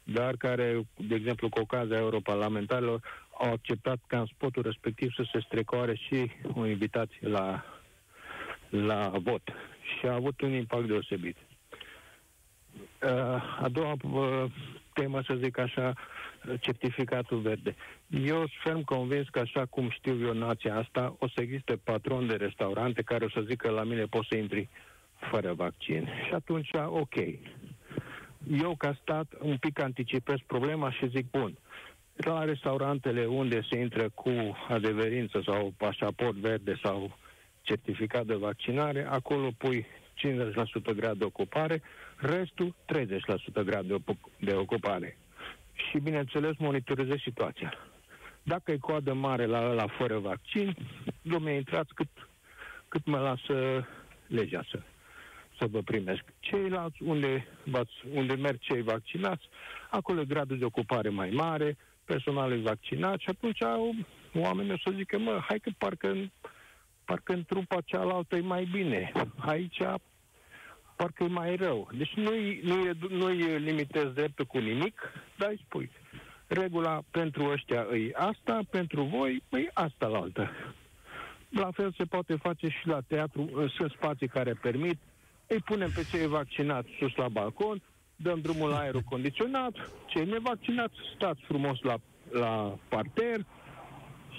dar 0.03 0.35
care, 0.35 0.81
de 0.97 1.15
exemplu, 1.15 1.49
cu 1.49 1.59
ocazia 1.59 1.97
europarlamentarilor, 1.97 3.01
au 3.37 3.51
acceptat 3.51 3.97
ca 4.07 4.19
în 4.19 4.25
spotul 4.25 4.63
respectiv 4.63 5.13
să 5.13 5.29
se 5.31 5.39
strecoare 5.39 5.95
și 5.95 6.31
o 6.55 6.65
invitație 6.67 7.27
la, 7.27 7.65
la 8.69 9.11
vot. 9.23 9.41
Și 9.99 10.05
a 10.05 10.13
avut 10.13 10.41
un 10.41 10.51
impact 10.51 10.87
deosebit. 10.87 11.37
Uh, 13.03 13.09
a 13.61 13.67
doua 13.71 13.95
uh, 14.03 14.51
temă, 14.93 15.21
să 15.25 15.37
zic 15.43 15.57
așa, 15.57 15.93
certificatul 16.59 17.39
verde. 17.39 17.75
Eu 18.07 18.37
sunt 18.37 18.49
ferm 18.63 18.83
convins 18.83 19.29
că 19.29 19.39
așa 19.39 19.65
cum 19.65 19.89
știu 19.89 20.25
eu 20.25 20.33
nația 20.33 20.77
asta, 20.77 21.15
o 21.19 21.27
să 21.27 21.41
existe 21.41 21.75
patron 21.83 22.27
de 22.27 22.35
restaurante 22.35 23.01
care 23.01 23.25
o 23.25 23.29
să 23.29 23.41
zică 23.47 23.69
la 23.69 23.83
mine 23.83 24.05
poți 24.05 24.27
să 24.29 24.37
intri 24.37 24.69
fără 25.29 25.53
vaccin. 25.53 26.09
Și 26.27 26.33
atunci, 26.33 26.69
ok. 26.85 27.15
Eu, 28.49 28.75
ca 28.75 28.97
stat, 29.01 29.33
un 29.39 29.57
pic 29.57 29.81
anticipez 29.81 30.37
problema 30.47 30.91
și 30.91 31.09
zic, 31.09 31.29
bun, 31.29 31.57
la 32.15 32.43
restaurantele 32.43 33.25
unde 33.25 33.61
se 33.69 33.79
intră 33.79 34.09
cu 34.09 34.31
adeverință 34.67 35.41
sau 35.45 35.73
pașaport 35.77 36.35
verde 36.35 36.79
sau 36.83 37.17
certificat 37.61 38.25
de 38.25 38.35
vaccinare, 38.35 39.07
acolo 39.09 39.49
pui 39.57 39.85
50% 40.91 40.95
grad 40.95 41.17
de 41.17 41.23
ocupare, 41.23 41.81
restul 42.15 42.75
30% 42.85 43.63
grad 43.65 43.85
de, 43.85 43.93
op- 43.93 44.39
de 44.39 44.53
ocupare. 44.53 45.17
Și, 45.73 45.99
bineînțeles, 45.99 46.57
monitorizezi 46.57 47.21
situația. 47.23 47.73
Dacă 48.43 48.71
e 48.71 48.77
coadă 48.77 49.13
mare 49.13 49.45
la 49.45 49.59
la 49.73 49.87
fără 49.87 50.17
vaccin, 50.19 50.75
domne, 51.21 51.53
intrați 51.53 51.93
cât, 51.93 52.07
cât 52.87 53.05
mă 53.05 53.17
lasă 53.17 53.87
legea 54.27 54.63
să, 54.71 54.79
să 55.61 55.67
vă 55.67 55.81
primesc. 55.81 56.23
Ceilalți, 56.39 57.03
unde, 57.03 57.47
v-ați, 57.63 57.93
unde 58.13 58.33
merg 58.35 58.59
cei 58.59 58.81
vaccinați, 58.81 59.49
acolo 59.89 60.21
e 60.21 60.25
gradul 60.25 60.57
de 60.57 60.65
ocupare 60.65 61.09
mai 61.09 61.29
mare, 61.29 61.77
personal 62.05 62.51
e 62.51 62.55
vaccinat 62.55 63.19
și 63.19 63.29
atunci 63.29 63.63
au, 63.63 63.95
oamenii 64.33 64.71
o 64.71 64.77
să 64.77 64.91
zică, 64.95 65.17
mă, 65.17 65.39
hai 65.47 65.59
că 65.59 65.69
parcă, 65.77 66.07
în- 66.09 66.31
parcă 67.05 67.33
în 67.33 67.43
trupa 67.43 67.81
cealaltă 67.85 68.35
e 68.35 68.41
mai 68.41 68.67
bine. 68.71 69.11
Aici 69.37 69.81
parcă 70.95 71.23
e 71.23 71.27
mai 71.27 71.55
rău. 71.55 71.89
Deci 71.97 72.13
nu-i, 72.13 72.59
nu-i, 72.63 72.97
nu-i 73.09 73.59
limitezi 73.59 74.13
dreptul 74.13 74.45
cu 74.45 74.57
nimic, 74.57 75.01
dar 75.37 75.49
îi 75.49 75.61
spui, 75.65 75.91
regula 76.47 77.01
pentru 77.11 77.45
ăștia 77.49 77.87
e 77.93 78.11
asta, 78.13 78.59
pentru 78.69 79.03
voi 79.03 79.43
e 79.49 79.69
asta 79.73 80.07
la 80.07 80.17
altă. 80.17 80.49
La 81.49 81.71
fel 81.71 81.93
se 81.97 82.03
poate 82.05 82.35
face 82.35 82.67
și 82.67 82.87
la 82.87 82.99
teatru, 83.07 83.71
sunt 83.75 83.91
spații 83.91 84.27
care 84.27 84.53
permit, 84.53 84.97
îi 85.53 85.59
punem 85.59 85.91
pe 85.95 86.05
cei 86.11 86.27
vaccinați 86.27 86.89
sus 86.99 87.15
la 87.15 87.27
balcon, 87.27 87.81
dăm 88.15 88.39
drumul 88.41 88.69
la 88.69 88.77
aerul 88.77 89.01
condiționat, 89.01 89.73
cei 90.05 90.25
nevaccinați 90.25 90.95
stați 91.15 91.41
frumos 91.41 91.79
la, 91.81 91.97
la 92.31 92.77
parter 92.89 93.45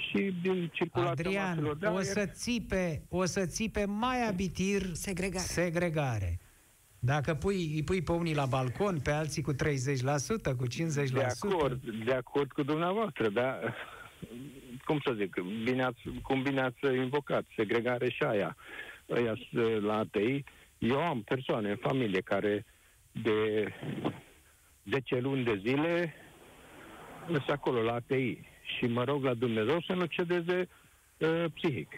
și 0.09 0.35
din 0.43 0.71
circulația 0.73 1.11
Adrian, 1.11 1.49
maselor 1.49 1.77
de 1.77 1.87
o 1.87 1.95
aer, 1.95 2.05
să 2.05 2.27
țipe, 2.27 3.03
o 3.09 3.25
să 3.25 3.47
țipe 3.47 3.85
mai 3.85 4.29
abitir 4.29 4.83
Segregare. 4.93 5.45
segregare. 5.45 6.39
Dacă 6.99 7.35
pui, 7.35 7.71
îi 7.75 7.83
pui 7.83 8.03
pe 8.03 8.13
unii 8.13 8.35
la 8.35 8.47
balcon, 8.47 9.01
pe 9.01 9.11
alții 9.11 9.43
cu 9.43 9.53
30%, 9.53 9.57
cu 10.57 10.67
50%. 10.67 11.13
De 11.13 11.23
acord, 11.23 11.81
de 12.05 12.13
acord 12.13 12.53
cu 12.53 12.63
dumneavoastră, 12.63 13.29
dar 13.29 13.75
cum 14.85 15.01
să 15.05 15.13
zic, 15.17 15.41
bine 15.65 15.83
ați, 15.83 16.01
cum 16.23 16.43
bine 16.43 16.61
ați 16.61 16.85
invocat, 16.97 17.45
segregare 17.57 18.11
și 18.11 18.23
aia. 18.23 18.57
Aia 19.15 19.35
la 19.81 19.99
ATI, 19.99 20.45
eu 20.83 21.01
am 21.01 21.22
persoane 21.22 21.70
în 21.70 21.76
familie 21.76 22.20
care 22.20 22.64
de 23.12 23.68
10 24.85 25.18
luni 25.18 25.45
de 25.45 25.61
zile 25.66 26.14
sunt 27.26 27.49
acolo 27.51 27.83
la 27.83 27.93
ATI 27.93 28.39
și 28.76 28.87
mă 28.87 29.05
rog 29.05 29.24
la 29.24 29.35
Dumnezeu 29.35 29.80
să 29.80 29.93
nu 29.93 30.05
cedeze 30.05 30.68
uh, 31.18 31.45
psihic. 31.55 31.93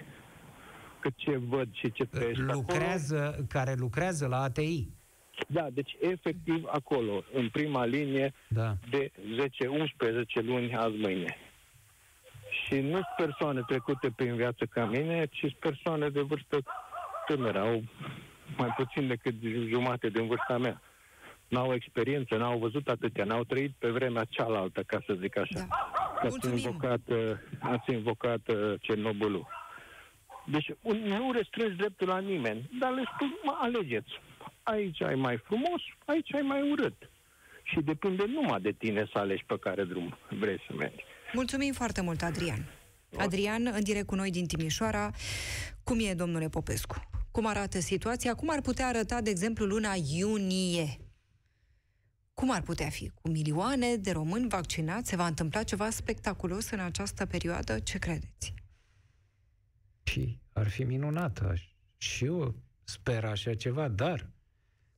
Că 1.01 1.09
ce 1.16 1.37
văd 1.37 1.68
și 1.72 1.93
ce 1.93 2.05
trăiesc 2.05 2.41
acolo... 2.41 2.53
lucrează, 2.53 3.47
care 3.49 3.74
lucrează 3.78 4.26
la 4.26 4.43
ATI. 4.43 4.89
Da, 5.49 5.70
deci 5.70 5.97
efectiv 6.01 6.64
acolo, 6.66 7.24
în 7.32 7.49
prima 7.49 7.85
linie, 7.85 8.35
Da. 8.49 8.76
de 8.91 9.12
10-11 10.41 10.45
luni 10.45 10.76
azi 10.76 10.97
mâine. 10.97 11.37
Și 12.64 12.80
nu 12.80 12.91
sunt 12.91 13.07
persoane 13.16 13.62
trecute 13.66 14.11
prin 14.16 14.37
viață 14.37 14.64
ca 14.64 14.85
mine, 14.85 15.26
ci 15.30 15.39
sunt 15.39 15.55
persoane 15.55 16.09
de 16.09 16.20
vârstă 16.20 16.59
tânără, 17.26 17.61
au 17.61 17.82
mai 18.57 18.73
puțin 18.77 19.07
decât 19.07 19.35
jumate 19.69 20.09
din 20.09 20.27
vârsta 20.27 20.59
mea. 20.59 20.81
n-au 21.49 21.75
experiență, 21.75 22.37
n-au 22.37 22.59
văzut 22.59 22.89
atâtea, 22.89 23.25
n-au 23.25 23.45
trăit 23.45 23.73
pe 23.79 23.89
vremea 23.91 24.25
cealaltă, 24.29 24.83
ca 24.83 24.99
să 25.07 25.17
zic 25.21 25.37
așa. 25.39 25.59
Da. 25.69 25.93
Ați 26.15 26.27
Mulțumim. 26.29 26.57
invocat, 26.57 27.01
uh, 27.09 27.17
ați 27.61 27.93
invocat 27.93 28.49
uh, 28.49 28.75
Cernobâlul. 28.81 29.47
Deci 30.47 30.69
un- 30.81 31.03
nu 31.07 31.33
restrângi 31.33 31.77
dreptul 31.77 32.09
la 32.09 32.19
nimeni, 32.19 32.71
dar 32.81 32.93
le 32.93 33.03
spun, 33.15 33.35
mă, 33.43 33.57
alegeți. 33.61 34.11
Aici 34.63 35.03
ai 35.03 35.15
mai 35.15 35.37
frumos, 35.37 35.81
aici 36.05 36.35
ai 36.35 36.43
mai 36.43 36.71
urât. 36.71 37.11
Și 37.63 37.81
depinde 37.81 38.25
numai 38.27 38.61
de 38.61 38.73
tine 38.73 39.09
să 39.13 39.19
alegi 39.19 39.45
pe 39.47 39.59
care 39.59 39.85
drum 39.85 40.17
vrei 40.29 40.63
să 40.67 40.75
mergi. 40.77 41.05
Mulțumim 41.33 41.73
foarte 41.73 42.01
mult, 42.03 42.23
Adrian. 42.23 42.65
Adrian, 43.19 43.67
în 43.67 43.83
direct 43.83 44.07
cu 44.07 44.15
noi 44.15 44.31
din 44.31 44.47
Timișoara, 44.47 45.11
cum 45.85 45.99
e, 46.01 46.15
domnule 46.15 46.49
Popescu? 46.49 47.11
Cum 47.35 47.47
arată 47.47 47.80
situația? 47.80 48.35
Cum 48.35 48.51
ar 48.51 48.61
putea 48.61 48.87
arăta, 48.87 49.20
de 49.20 49.30
exemplu, 49.30 49.66
luna 49.66 49.93
iunie? 50.12 50.99
Cum 52.35 52.51
ar 52.51 52.62
putea 52.62 52.89
fi? 52.91 53.09
Cu 53.09 53.28
milioane 53.28 53.97
de 53.97 54.11
români 54.11 54.49
vaccinați? 54.49 55.09
Se 55.09 55.16
va 55.16 55.26
întâmpla 55.26 55.62
ceva 55.62 55.91
spectaculos 55.91 56.70
în 56.70 56.78
această 56.80 57.26
perioadă? 57.26 57.78
Ce 57.78 57.99
credeți? 57.99 58.55
Și 60.03 60.39
ar 60.53 60.68
fi 60.68 60.82
minunat. 60.85 61.39
aș- 61.41 61.68
Și 61.97 62.24
eu 62.24 62.55
sper 62.85 63.24
așa 63.24 63.55
ceva, 63.55 63.89
dar 63.89 64.30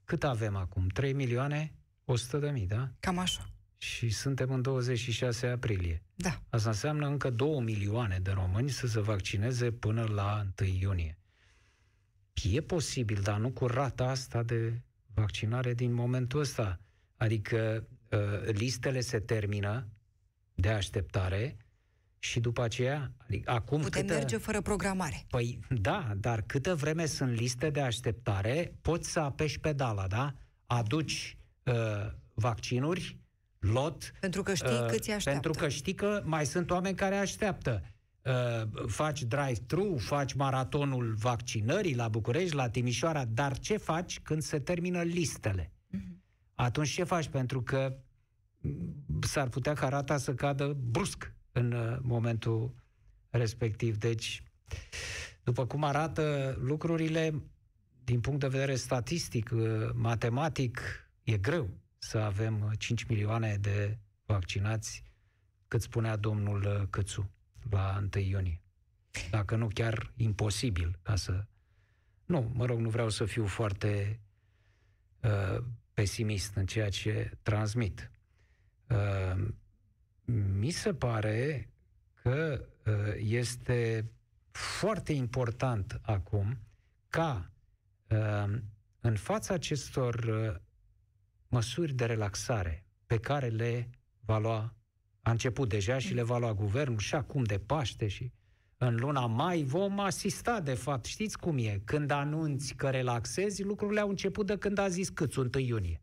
cât 0.04 0.24
avem 0.24 0.56
acum? 0.56 0.86
3 0.88 1.12
milioane 1.12 1.72
100 2.04 2.38
de 2.38 2.50
mii, 2.50 2.66
da? 2.66 2.90
Cam 3.00 3.18
așa. 3.18 3.50
Și 3.78 4.10
suntem 4.10 4.50
în 4.50 4.62
26 4.62 5.46
aprilie. 5.46 6.02
Da. 6.14 6.42
Asta 6.48 6.68
înseamnă 6.68 7.06
încă 7.06 7.30
2 7.30 7.60
milioane 7.60 8.18
de 8.22 8.30
români 8.30 8.70
să 8.70 8.86
se 8.86 9.00
vaccineze 9.00 9.72
până 9.72 10.04
la 10.04 10.46
1 10.60 10.68
iunie. 10.80 11.18
E 12.42 12.60
posibil, 12.60 13.20
dar 13.22 13.38
nu 13.38 13.50
cu 13.50 13.66
rata 13.66 14.04
asta 14.04 14.42
de 14.42 14.80
vaccinare 15.14 15.74
din 15.74 15.92
momentul 15.92 16.40
ăsta. 16.40 16.80
Adică 17.16 17.86
uh, 18.10 18.52
listele 18.52 19.00
se 19.00 19.18
termină 19.18 19.86
de 20.54 20.68
așteptare 20.68 21.56
și 22.18 22.40
după 22.40 22.62
aceea, 22.62 23.12
adică 23.16 23.50
acum 23.50 23.80
Putem 23.80 24.00
câtă... 24.00 24.14
merge 24.14 24.36
fără 24.36 24.60
programare. 24.60 25.24
Păi 25.28 25.58
da, 25.68 26.12
dar 26.16 26.42
câtă 26.42 26.74
vreme 26.74 27.06
sunt 27.06 27.30
liste 27.30 27.70
de 27.70 27.80
așteptare, 27.80 28.74
poți 28.80 29.10
să 29.10 29.20
apeși 29.20 29.60
pedala, 29.60 30.06
da? 30.06 30.34
Aduci 30.66 31.36
uh, 31.62 31.74
vaccinuri, 32.34 33.18
lot. 33.58 34.12
Pentru 34.20 34.42
că 34.42 34.54
știi 34.54 34.86
câți 34.86 35.10
așteaptă. 35.10 35.40
Pentru 35.40 35.62
că 35.62 35.68
știi 35.68 35.94
că 35.94 36.22
mai 36.24 36.46
sunt 36.46 36.70
oameni 36.70 36.96
care 36.96 37.16
așteaptă. 37.16 37.82
Uh, 38.26 38.86
faci 38.86 39.22
drive-thru, 39.22 39.96
faci 39.98 40.32
maratonul 40.32 41.14
vaccinării 41.14 41.94
la 41.94 42.08
București, 42.08 42.54
la 42.54 42.68
Timișoara, 42.68 43.24
dar 43.24 43.58
ce 43.58 43.76
faci 43.76 44.20
când 44.20 44.42
se 44.42 44.58
termină 44.58 45.02
listele? 45.02 45.72
Mhm. 45.90 46.22
Atunci 46.54 46.88
ce 46.88 47.04
faci? 47.04 47.28
Pentru 47.28 47.62
că 47.62 47.96
m, 48.60 49.20
s-ar 49.20 49.48
putea 49.48 49.72
ca 49.72 49.88
rata 49.88 50.16
să 50.16 50.34
cadă 50.34 50.76
brusc 50.90 51.34
în 51.52 51.72
uh, 51.72 51.98
momentul 52.02 52.74
respectiv. 53.30 53.96
Deci, 53.96 54.42
după 55.42 55.66
cum 55.66 55.84
arată 55.84 56.56
lucrurile, 56.60 57.42
din 58.04 58.20
punct 58.20 58.40
de 58.40 58.48
vedere 58.48 58.74
statistic, 58.74 59.50
uh, 59.52 59.90
matematic, 59.94 60.80
e 61.22 61.36
greu 61.36 61.68
să 61.98 62.18
avem 62.18 62.62
uh, 62.62 62.78
5 62.78 63.04
milioane 63.04 63.56
de 63.60 63.98
vaccinați, 64.24 65.02
cât 65.68 65.82
spunea 65.82 66.16
domnul 66.16 66.62
uh, 66.62 66.86
Câțu, 66.90 67.30
la 67.70 68.08
1 68.14 68.22
iunie. 68.22 68.60
Dacă 69.30 69.56
nu 69.56 69.68
chiar 69.74 70.12
imposibil, 70.16 70.98
ca 71.02 71.16
să... 71.16 71.44
Nu, 72.24 72.50
mă 72.54 72.64
rog, 72.64 72.78
nu 72.78 72.88
vreau 72.88 73.08
să 73.08 73.24
fiu 73.24 73.46
foarte 73.46 74.20
uh, 75.22 75.64
pesimist 75.94 76.54
în 76.54 76.66
ceea 76.66 76.88
ce 76.88 77.38
transmit. 77.42 78.10
Uh, 78.88 79.48
mi 80.52 80.70
se 80.70 80.94
pare 80.94 81.70
că 82.22 82.64
uh, 82.86 83.14
este 83.16 84.10
foarte 84.50 85.12
important 85.12 86.00
acum 86.02 86.58
ca 87.08 87.50
uh, 88.08 88.54
în 89.00 89.16
fața 89.16 89.54
acestor 89.54 90.14
uh, 90.14 90.54
măsuri 91.48 91.92
de 91.92 92.04
relaxare 92.04 92.84
pe 93.06 93.18
care 93.18 93.48
le 93.48 93.90
va 94.20 94.38
lua, 94.38 94.74
a 95.26 95.30
început 95.30 95.68
deja 95.68 95.98
și 95.98 96.14
le 96.14 96.22
va 96.22 96.38
lua 96.38 96.54
guvernul 96.54 96.98
și 96.98 97.14
acum 97.14 97.42
de 97.42 97.58
Paște 97.58 98.06
și 98.06 98.32
în 98.76 98.96
luna 98.96 99.26
mai 99.26 99.62
vom 99.62 100.00
asista, 100.00 100.60
de 100.60 100.74
fapt, 100.74 101.04
știți 101.04 101.38
cum 101.38 101.58
e, 101.58 101.80
când 101.84 102.10
anunți 102.10 102.74
că 102.74 102.90
relaxezi, 102.90 103.62
lucrurile 103.62 104.00
au 104.00 104.08
început 104.08 104.46
de 104.46 104.58
când 104.58 104.78
a 104.78 104.88
zis 104.88 105.08
câți, 105.08 105.38
1 105.38 105.48
iunie. 105.58 106.02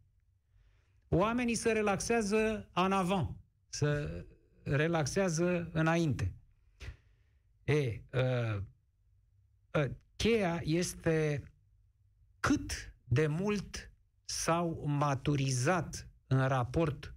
Oamenii 1.08 1.56
se 1.56 1.72
relaxează 1.72 2.70
în 2.74 2.92
avant, 2.92 3.36
se 3.70 4.26
relaxează 4.64 5.70
înainte. 5.74 6.34
E, 7.64 8.02
uh, 8.14 8.62
uh, 9.72 9.90
cheia 10.16 10.62
este 10.64 11.44
cât 12.40 12.94
de 13.04 13.28
mult 13.28 13.92
s-au 14.26 14.84
maturizat 14.86 16.08
în 16.28 16.48
raport 16.48 17.13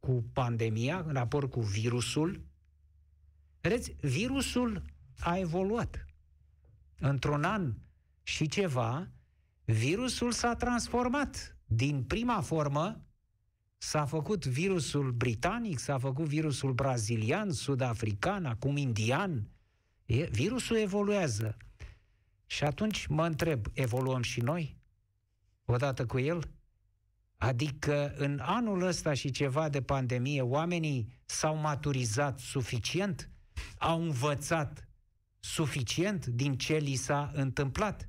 cu 0.00 0.24
pandemia, 0.32 1.04
în 1.06 1.12
raport 1.12 1.50
cu 1.50 1.60
virusul. 1.60 2.40
Vedeți, 3.60 3.96
virusul 4.00 4.82
a 5.18 5.36
evoluat. 5.36 6.06
Într-un 6.98 7.44
an 7.44 7.74
și 8.22 8.48
ceva, 8.48 9.08
virusul 9.64 10.32
s-a 10.32 10.54
transformat. 10.54 11.56
Din 11.64 12.02
prima 12.02 12.40
formă, 12.40 13.04
s-a 13.78 14.04
făcut 14.04 14.46
virusul 14.46 15.10
britanic, 15.10 15.78
s-a 15.78 15.98
făcut 15.98 16.26
virusul 16.26 16.72
brazilian, 16.72 17.52
sud-african, 17.52 18.44
acum 18.44 18.76
indian. 18.76 19.50
E, 20.06 20.24
virusul 20.24 20.76
evoluează. 20.76 21.56
Și 22.46 22.64
atunci 22.64 23.06
mă 23.06 23.26
întreb, 23.26 23.66
evoluăm 23.72 24.22
și 24.22 24.40
noi? 24.40 24.76
Odată 25.64 26.06
cu 26.06 26.18
el? 26.18 26.50
Adică 27.42 28.14
în 28.16 28.38
anul 28.42 28.82
ăsta 28.82 29.14
și 29.14 29.30
ceva 29.30 29.68
de 29.68 29.82
pandemie, 29.82 30.42
oamenii 30.42 31.12
s-au 31.24 31.56
maturizat 31.56 32.38
suficient? 32.38 33.30
Au 33.78 34.02
învățat 34.02 34.88
suficient 35.38 36.26
din 36.26 36.56
ce 36.56 36.76
li 36.76 36.94
s-a 36.94 37.30
întâmplat? 37.34 38.08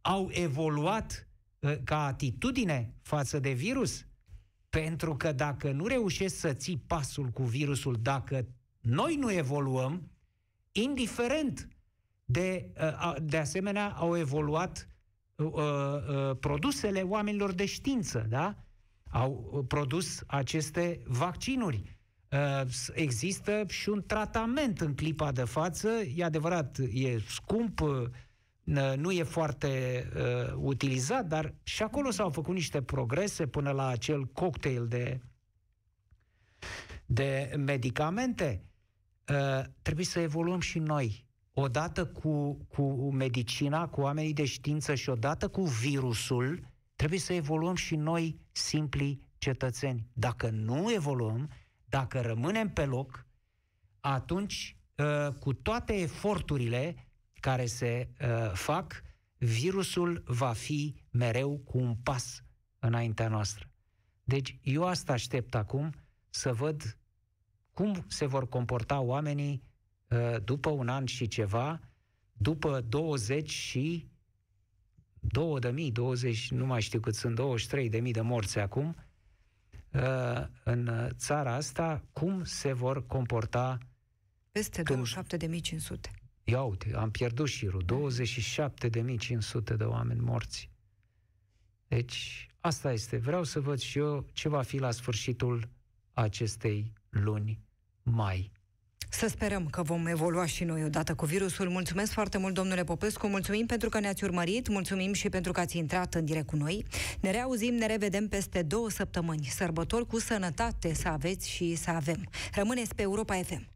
Au 0.00 0.28
evoluat 0.30 1.28
uh, 1.58 1.76
ca 1.84 2.04
atitudine 2.04 2.94
față 3.02 3.38
de 3.38 3.52
virus? 3.52 4.06
Pentru 4.68 5.16
că 5.16 5.32
dacă 5.32 5.72
nu 5.72 5.86
reușești 5.86 6.36
să 6.36 6.52
ții 6.52 6.78
pasul 6.78 7.28
cu 7.28 7.42
virusul, 7.42 7.96
dacă 8.02 8.46
noi 8.80 9.16
nu 9.16 9.32
evoluăm, 9.32 10.10
indiferent 10.72 11.68
de, 12.24 12.72
uh, 12.80 13.14
de 13.22 13.36
asemenea 13.36 13.92
au 13.92 14.16
evoluat 14.16 14.88
uh, 15.36 15.52
uh, 15.52 16.36
produsele 16.40 17.02
oamenilor 17.02 17.52
de 17.52 17.66
știință, 17.66 18.26
da? 18.28 18.54
Au 19.10 19.50
uh, 19.52 19.64
produs 19.68 20.22
aceste 20.26 21.00
vaccinuri. 21.04 21.96
Uh, 22.30 22.62
există 22.94 23.64
și 23.68 23.88
un 23.88 24.02
tratament 24.06 24.80
în 24.80 24.94
clipa 24.94 25.32
de 25.32 25.44
față, 25.44 25.88
e 26.16 26.24
adevărat, 26.24 26.78
e 26.92 27.18
scump, 27.18 27.80
uh, 27.80 28.08
nu 28.96 29.10
e 29.10 29.22
foarte 29.22 30.04
uh, 30.16 30.54
utilizat, 30.56 31.26
dar 31.26 31.54
și 31.62 31.82
acolo 31.82 32.10
s-au 32.10 32.30
făcut 32.30 32.54
niște 32.54 32.82
progrese 32.82 33.46
până 33.46 33.70
la 33.70 33.86
acel 33.86 34.24
cocktail 34.24 34.86
de, 34.86 35.20
de 37.06 37.54
medicamente. 37.56 38.62
Uh, 39.28 39.64
trebuie 39.82 40.04
să 40.04 40.20
evoluăm 40.20 40.60
și 40.60 40.78
noi. 40.78 41.25
Odată 41.58 42.06
cu, 42.06 42.54
cu 42.54 43.12
medicina, 43.12 43.88
cu 43.88 44.00
oamenii 44.00 44.32
de 44.32 44.44
știință 44.44 44.94
și 44.94 45.08
odată 45.08 45.48
cu 45.48 45.62
virusul, 45.62 46.70
trebuie 46.96 47.18
să 47.18 47.32
evoluăm 47.32 47.74
și 47.74 47.96
noi, 47.96 48.40
simpli 48.52 49.20
cetățeni. 49.38 50.08
Dacă 50.12 50.50
nu 50.50 50.92
evoluăm, 50.92 51.50
dacă 51.84 52.20
rămânem 52.20 52.70
pe 52.70 52.84
loc, 52.84 53.26
atunci, 54.00 54.76
uh, 54.96 55.32
cu 55.40 55.52
toate 55.52 55.92
eforturile 55.92 57.08
care 57.40 57.66
se 57.66 58.08
uh, 58.20 58.52
fac, 58.52 59.02
virusul 59.38 60.22
va 60.26 60.52
fi 60.52 60.94
mereu 61.10 61.58
cu 61.58 61.78
un 61.78 61.94
pas 61.94 62.44
înaintea 62.78 63.28
noastră. 63.28 63.70
Deci 64.24 64.58
eu 64.62 64.84
asta 64.84 65.12
aștept 65.12 65.54
acum, 65.54 65.92
să 66.30 66.52
văd 66.52 66.98
cum 67.72 68.04
se 68.08 68.26
vor 68.26 68.48
comporta 68.48 69.00
oamenii 69.00 69.62
uh, 69.62 69.74
după 70.44 70.70
un 70.70 70.88
an 70.88 71.04
și 71.04 71.28
ceva, 71.28 71.80
după 72.32 72.80
20 72.80 73.50
și 73.50 74.08
2 75.20 75.58
de 75.58 75.68
mii, 75.68 75.92
20, 75.92 76.50
nu 76.50 76.66
mai 76.66 76.80
știu 76.80 77.00
cât 77.00 77.14
sunt, 77.14 77.34
23 77.34 77.88
de 77.88 78.00
mii 78.00 78.12
de 78.12 78.20
morți 78.20 78.58
acum, 78.58 78.96
uh, 79.92 80.46
în 80.64 81.08
țara 81.16 81.54
asta, 81.54 82.02
cum 82.12 82.44
se 82.44 82.72
vor 82.72 83.06
comporta 83.06 83.78
Peste 84.56 84.82
27.500. 84.82 86.10
Ia 86.44 86.62
uite, 86.62 86.94
am 86.94 87.10
pierdut 87.10 87.48
șirul. 87.48 87.84
27.500 87.84 89.76
de 89.76 89.84
oameni 89.84 90.20
morți. 90.20 90.70
Deci, 91.88 92.48
asta 92.60 92.92
este. 92.92 93.16
Vreau 93.16 93.44
să 93.44 93.60
văd 93.60 93.78
și 93.78 93.98
eu 93.98 94.26
ce 94.32 94.48
va 94.48 94.62
fi 94.62 94.78
la 94.78 94.90
sfârșitul 94.90 95.68
acestei 96.12 96.92
luni 97.08 97.60
mai. 98.02 98.52
Să 99.08 99.28
sperăm 99.28 99.66
că 99.70 99.82
vom 99.82 100.06
evolua 100.06 100.46
și 100.46 100.64
noi 100.64 100.84
odată 100.84 101.14
cu 101.14 101.24
virusul. 101.24 101.68
Mulțumesc 101.68 102.12
foarte 102.12 102.38
mult, 102.38 102.54
domnule 102.54 102.84
Popescu, 102.84 103.26
mulțumim 103.26 103.66
pentru 103.66 103.88
că 103.88 104.00
ne-ați 104.00 104.24
urmărit, 104.24 104.68
mulțumim 104.68 105.12
și 105.12 105.28
pentru 105.28 105.52
că 105.52 105.60
ați 105.60 105.76
intrat 105.76 106.14
în 106.14 106.24
direct 106.24 106.46
cu 106.46 106.56
noi. 106.56 106.84
Ne 107.20 107.30
reauzim, 107.30 107.74
ne 107.74 107.86
revedem 107.86 108.28
peste 108.28 108.62
două 108.62 108.90
săptămâni. 108.90 109.48
Sărbători 109.54 110.06
cu 110.06 110.18
sănătate 110.18 110.94
să 110.94 111.08
aveți 111.08 111.48
și 111.48 111.74
să 111.74 111.90
avem. 111.90 112.28
Rămâneți 112.54 112.94
pe 112.94 113.02
Europa 113.02 113.34
FM. 113.34 113.68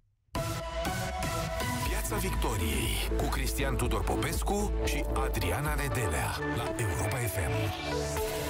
Piața 1.89 2.16
Victoriei 2.16 3.11
cu 3.16 3.24
Cristian 3.24 3.76
Tudor 3.76 4.05
Popescu 4.05 4.72
și 4.85 5.05
Adriana 5.14 5.74
Nedelea 5.74 6.37
la 6.57 6.74
Europa 6.78 7.16
FM. 7.16 8.49